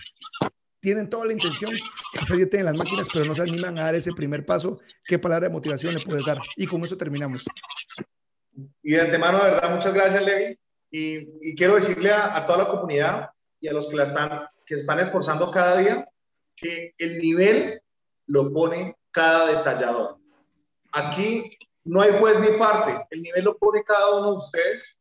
tienen 0.84 1.08
toda 1.08 1.24
la 1.24 1.32
intención, 1.32 1.72
quizás 2.12 2.38
ya 2.38 2.46
tienen 2.46 2.66
las 2.66 2.76
máquinas, 2.76 3.08
pero 3.10 3.24
no 3.24 3.34
se 3.34 3.40
animan 3.40 3.78
a 3.78 3.84
dar 3.84 3.94
ese 3.94 4.12
primer 4.12 4.44
paso. 4.44 4.76
¿Qué 5.06 5.18
palabra 5.18 5.48
de 5.48 5.54
motivación 5.54 5.94
le 5.94 6.04
puedes 6.04 6.26
dar? 6.26 6.38
Y 6.56 6.66
con 6.66 6.84
eso 6.84 6.94
terminamos. 6.94 7.46
Y 8.82 8.90
de 8.92 9.00
antemano, 9.00 9.38
de 9.38 9.50
verdad, 9.50 9.74
muchas 9.74 9.94
gracias, 9.94 10.22
Levi. 10.22 10.58
Y, 10.90 11.26
y 11.40 11.54
quiero 11.54 11.76
decirle 11.76 12.10
a, 12.10 12.36
a, 12.36 12.46
toda 12.46 12.58
la 12.58 12.68
comunidad 12.68 13.30
y 13.60 13.68
a 13.68 13.72
los 13.72 13.86
que, 13.86 13.96
la 13.96 14.02
están, 14.02 14.46
que 14.66 14.74
se 14.74 14.82
están 14.82 15.00
esforzando 15.00 15.50
cada 15.50 15.78
día 15.78 16.06
que 16.54 16.94
el 16.98 17.16
nivel 17.16 17.80
lo 18.26 18.52
pone 18.52 18.94
cada 19.10 19.56
detallador. 19.56 20.18
Aquí 20.94 21.58
no 21.84 22.00
hay 22.00 22.12
juez 22.18 22.38
ni 22.40 22.56
parte, 22.58 23.06
el 23.10 23.22
nivel 23.22 23.44
lo 23.44 23.58
pone 23.58 23.82
cada 23.82 24.16
uno 24.16 24.32
de 24.32 24.38
ustedes. 24.38 25.00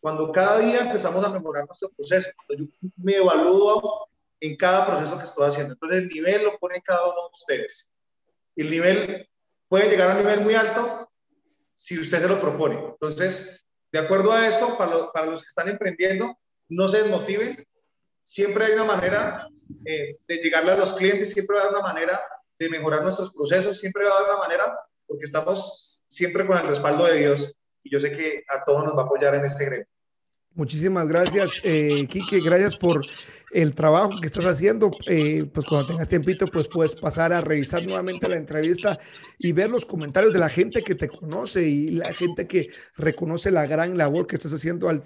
Cuando 0.00 0.30
cada 0.32 0.58
día 0.58 0.80
empezamos 0.80 1.24
a 1.24 1.30
mejorar 1.30 1.64
nuestro 1.66 1.88
proceso, 1.90 2.30
cuando 2.46 2.64
yo 2.64 2.90
me 2.96 3.16
evalúo 3.16 4.08
en 4.40 4.56
cada 4.56 4.86
proceso 4.86 5.18
que 5.18 5.24
estoy 5.24 5.46
haciendo. 5.48 5.72
Entonces 5.72 5.98
el 5.98 6.08
nivel 6.08 6.44
lo 6.44 6.58
pone 6.58 6.82
cada 6.82 7.04
uno 7.04 7.22
de 7.22 7.32
ustedes. 7.32 7.90
El 8.56 8.70
nivel 8.70 9.28
puede 9.68 9.88
llegar 9.88 10.10
a 10.10 10.12
un 10.12 10.18
nivel 10.18 10.40
muy 10.42 10.54
alto 10.54 11.10
si 11.72 11.98
usted 11.98 12.20
se 12.20 12.28
lo 12.28 12.40
propone. 12.40 12.76
Entonces, 12.76 13.66
de 13.90 13.98
acuerdo 13.98 14.32
a 14.32 14.46
esto, 14.46 14.76
para, 14.76 14.90
lo, 14.90 15.12
para 15.12 15.26
los 15.26 15.42
que 15.42 15.48
están 15.48 15.68
emprendiendo, 15.68 16.38
no 16.68 16.88
se 16.88 17.02
desmotiven. 17.02 17.66
Siempre 18.22 18.66
hay 18.66 18.72
una 18.72 18.84
manera 18.84 19.48
eh, 19.84 20.18
de 20.26 20.36
llegarle 20.36 20.72
a 20.72 20.76
los 20.76 20.92
clientes, 20.94 21.32
siempre 21.32 21.56
va 21.56 21.62
a 21.62 21.64
haber 21.66 21.78
una 21.78 21.88
manera 21.88 22.22
de 22.58 22.68
mejorar 22.68 23.02
nuestros 23.02 23.32
procesos, 23.32 23.78
siempre 23.78 24.04
va 24.04 24.10
a 24.10 24.18
haber 24.18 24.30
una 24.30 24.38
manera, 24.38 24.78
porque 25.06 25.24
estamos 25.24 26.02
siempre 26.08 26.46
con 26.46 26.56
el 26.58 26.66
respaldo 26.66 27.06
de 27.06 27.18
Dios 27.18 27.56
y 27.82 27.90
yo 27.90 28.00
sé 28.00 28.16
que 28.16 28.44
a 28.48 28.64
todos 28.64 28.84
nos 28.84 28.96
va 28.96 29.02
a 29.02 29.04
apoyar 29.04 29.34
en 29.34 29.44
este 29.44 29.66
gremio. 29.66 29.86
Muchísimas 30.54 31.08
gracias, 31.08 31.60
eh, 31.64 32.06
Quique. 32.08 32.40
Gracias 32.40 32.76
por 32.76 33.04
el 33.52 33.74
trabajo 33.74 34.20
que 34.20 34.26
estás 34.26 34.44
haciendo. 34.44 34.90
Eh, 35.06 35.48
pues 35.52 35.66
cuando 35.66 35.88
tengas 35.88 36.08
tiempito, 36.08 36.46
pues 36.46 36.68
puedes 36.68 36.94
pasar 36.94 37.32
a 37.32 37.40
revisar 37.40 37.84
nuevamente 37.84 38.28
la 38.28 38.36
entrevista 38.36 38.98
y 39.38 39.52
ver 39.52 39.70
los 39.70 39.84
comentarios 39.84 40.32
de 40.32 40.38
la 40.38 40.48
gente 40.48 40.82
que 40.82 40.94
te 40.94 41.08
conoce 41.08 41.66
y 41.66 41.88
la 41.88 42.14
gente 42.14 42.46
que 42.46 42.68
reconoce 42.96 43.50
la 43.50 43.66
gran 43.66 43.98
labor 43.98 44.26
que 44.26 44.36
estás 44.36 44.52
haciendo 44.52 44.88
al 44.88 45.02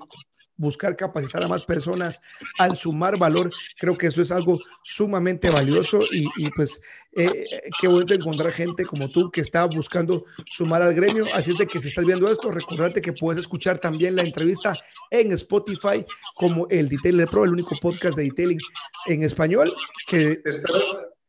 buscar 0.59 0.97
capacitar 0.97 1.43
a 1.43 1.49
más 1.49 1.65
personas, 1.65 2.21
al 2.59 2.77
sumar 2.77 3.17
valor, 3.17 3.51
creo 3.79 3.97
que 3.97 4.09
eso 4.09 4.21
es 4.21 4.31
algo 4.31 4.59
sumamente 4.83 5.49
valioso 5.49 6.01
y, 6.11 6.51
pues 6.51 6.81
eh, 7.13 7.47
qué 7.81 7.89
bonito 7.89 8.13
encontrar 8.13 8.53
gente 8.53 8.85
como 8.85 9.09
tú 9.09 9.31
que 9.31 9.41
está 9.41 9.65
buscando 9.65 10.25
sumar 10.51 10.83
al 10.83 10.95
gremio. 10.95 11.27
Así 11.33 11.53
es 11.53 11.59
de 11.59 11.67
que 11.67 11.81
si 11.81 11.89
estás 11.89 12.05
viendo 12.05 12.29
esto, 12.29 12.51
recordate 12.51 13.01
que 13.01 13.13
puedes 13.13 13.41
escuchar 13.41 13.79
también 13.79 14.17
la 14.17 14.23
entrevista 14.23 14.75
en 15.11 15.33
Spotify 15.33 16.05
como 16.35 16.67
el 16.69 16.89
Detailer 16.89 17.29
Pro, 17.29 17.45
el 17.45 17.53
único 17.53 17.77
podcast 17.81 18.17
de 18.17 18.25
detailing 18.25 18.61
en 19.07 19.23
español. 19.23 19.73
Que... 20.07 20.43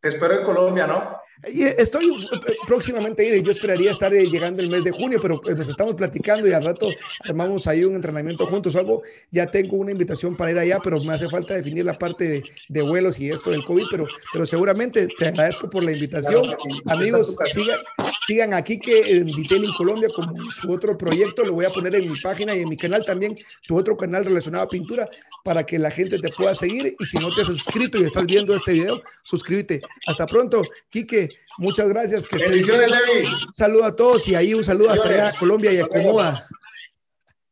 Te 0.02 0.10
espero 0.10 0.40
en 0.40 0.46
Colombia, 0.46 0.88
¿no? 0.88 1.20
Estoy 1.42 2.28
próximamente 2.68 3.26
ir, 3.26 3.42
yo 3.42 3.52
esperaría 3.52 3.92
estar 3.92 4.14
eh, 4.14 4.26
llegando 4.26 4.62
el 4.62 4.70
mes 4.70 4.84
de 4.84 4.92
junio, 4.92 5.20
pero 5.22 5.40
pues 5.40 5.56
nos 5.56 5.70
estamos 5.70 5.94
platicando 5.94 6.46
y 6.46 6.52
al 6.52 6.66
rato 6.66 6.90
armamos 7.24 7.66
ahí 7.66 7.86
un 7.86 7.96
entrenamiento 7.96 8.46
juntos 8.46 8.76
o 8.76 8.80
algo. 8.80 9.04
Ya 9.32 9.50
tengo 9.50 9.78
una 9.78 9.92
invitación 9.92 10.36
para 10.36 10.52
ir 10.52 10.60
allá, 10.60 10.80
pero 10.84 11.02
me 11.02 11.14
hace 11.14 11.30
falta 11.30 11.54
definir 11.54 11.86
la 11.86 11.98
parte 11.98 12.26
de, 12.26 12.44
de 12.68 12.82
vuelos 12.82 13.20
y 13.20 13.32
esto 13.32 13.52
del 13.52 13.64
COVID, 13.64 13.86
pero, 13.90 14.06
pero 14.34 14.46
seguramente 14.46 15.08
te 15.18 15.28
agradezco 15.28 15.70
por 15.70 15.82
la 15.82 15.94
invitación. 15.94 16.44
Claro, 16.44 16.58
sí. 16.58 16.82
Amigos, 16.88 17.38
sigan, 17.54 17.80
sigan 18.28 18.54
aquí 18.54 18.78
que 18.78 19.00
en 19.00 19.28
Detailing 19.28 19.74
Colombia 19.78 20.10
como 20.14 20.52
su 20.52 20.70
otro 20.70 20.98
proyecto, 20.98 21.46
lo 21.46 21.54
voy 21.54 21.66
a 21.66 21.70
poner 21.70 21.96
en 21.96 22.12
mi 22.12 22.20
página 22.20 22.54
y 22.54 22.62
en 22.62 22.70
mi 22.70 22.76
canal 22.76 23.06
también, 23.06 23.38
tu 23.66 23.78
otro 23.78 23.96
canal 23.96 24.26
relacionado 24.26 24.66
a 24.66 24.70
pintura, 24.70 25.10
para 25.46 25.66
que 25.66 25.80
la 25.80 25.90
gente 25.90 26.20
te 26.20 26.30
pueda 26.30 26.54
seguir 26.54 26.98
y 27.00 27.06
si 27.06 27.18
no 27.18 27.34
te 27.34 27.42
has 27.42 27.48
suscrito 27.48 27.98
y 27.98 28.04
estás 28.04 28.26
viendo 28.26 28.54
este 28.54 28.74
video, 28.74 29.02
suscríbete. 29.24 29.82
Hasta 30.06 30.26
pronto, 30.26 30.64
Quique. 30.90 31.29
Muchas 31.58 31.90
gracias. 31.90 32.26
Que 32.26 32.38
Bendiciones, 32.38 32.90
Levi. 32.90 33.26
Un 33.26 33.54
saludo 33.54 33.86
a 33.86 33.96
todos 33.96 34.28
y 34.28 34.36
ahí 34.36 34.54
un 34.54 34.64
saludo 34.64 34.92
hasta 34.92 35.10
allá 35.10 35.30
a 35.30 35.34
Colombia 35.34 35.72
y 35.74 35.80
a 35.80 35.88
Comoda. 35.88 36.48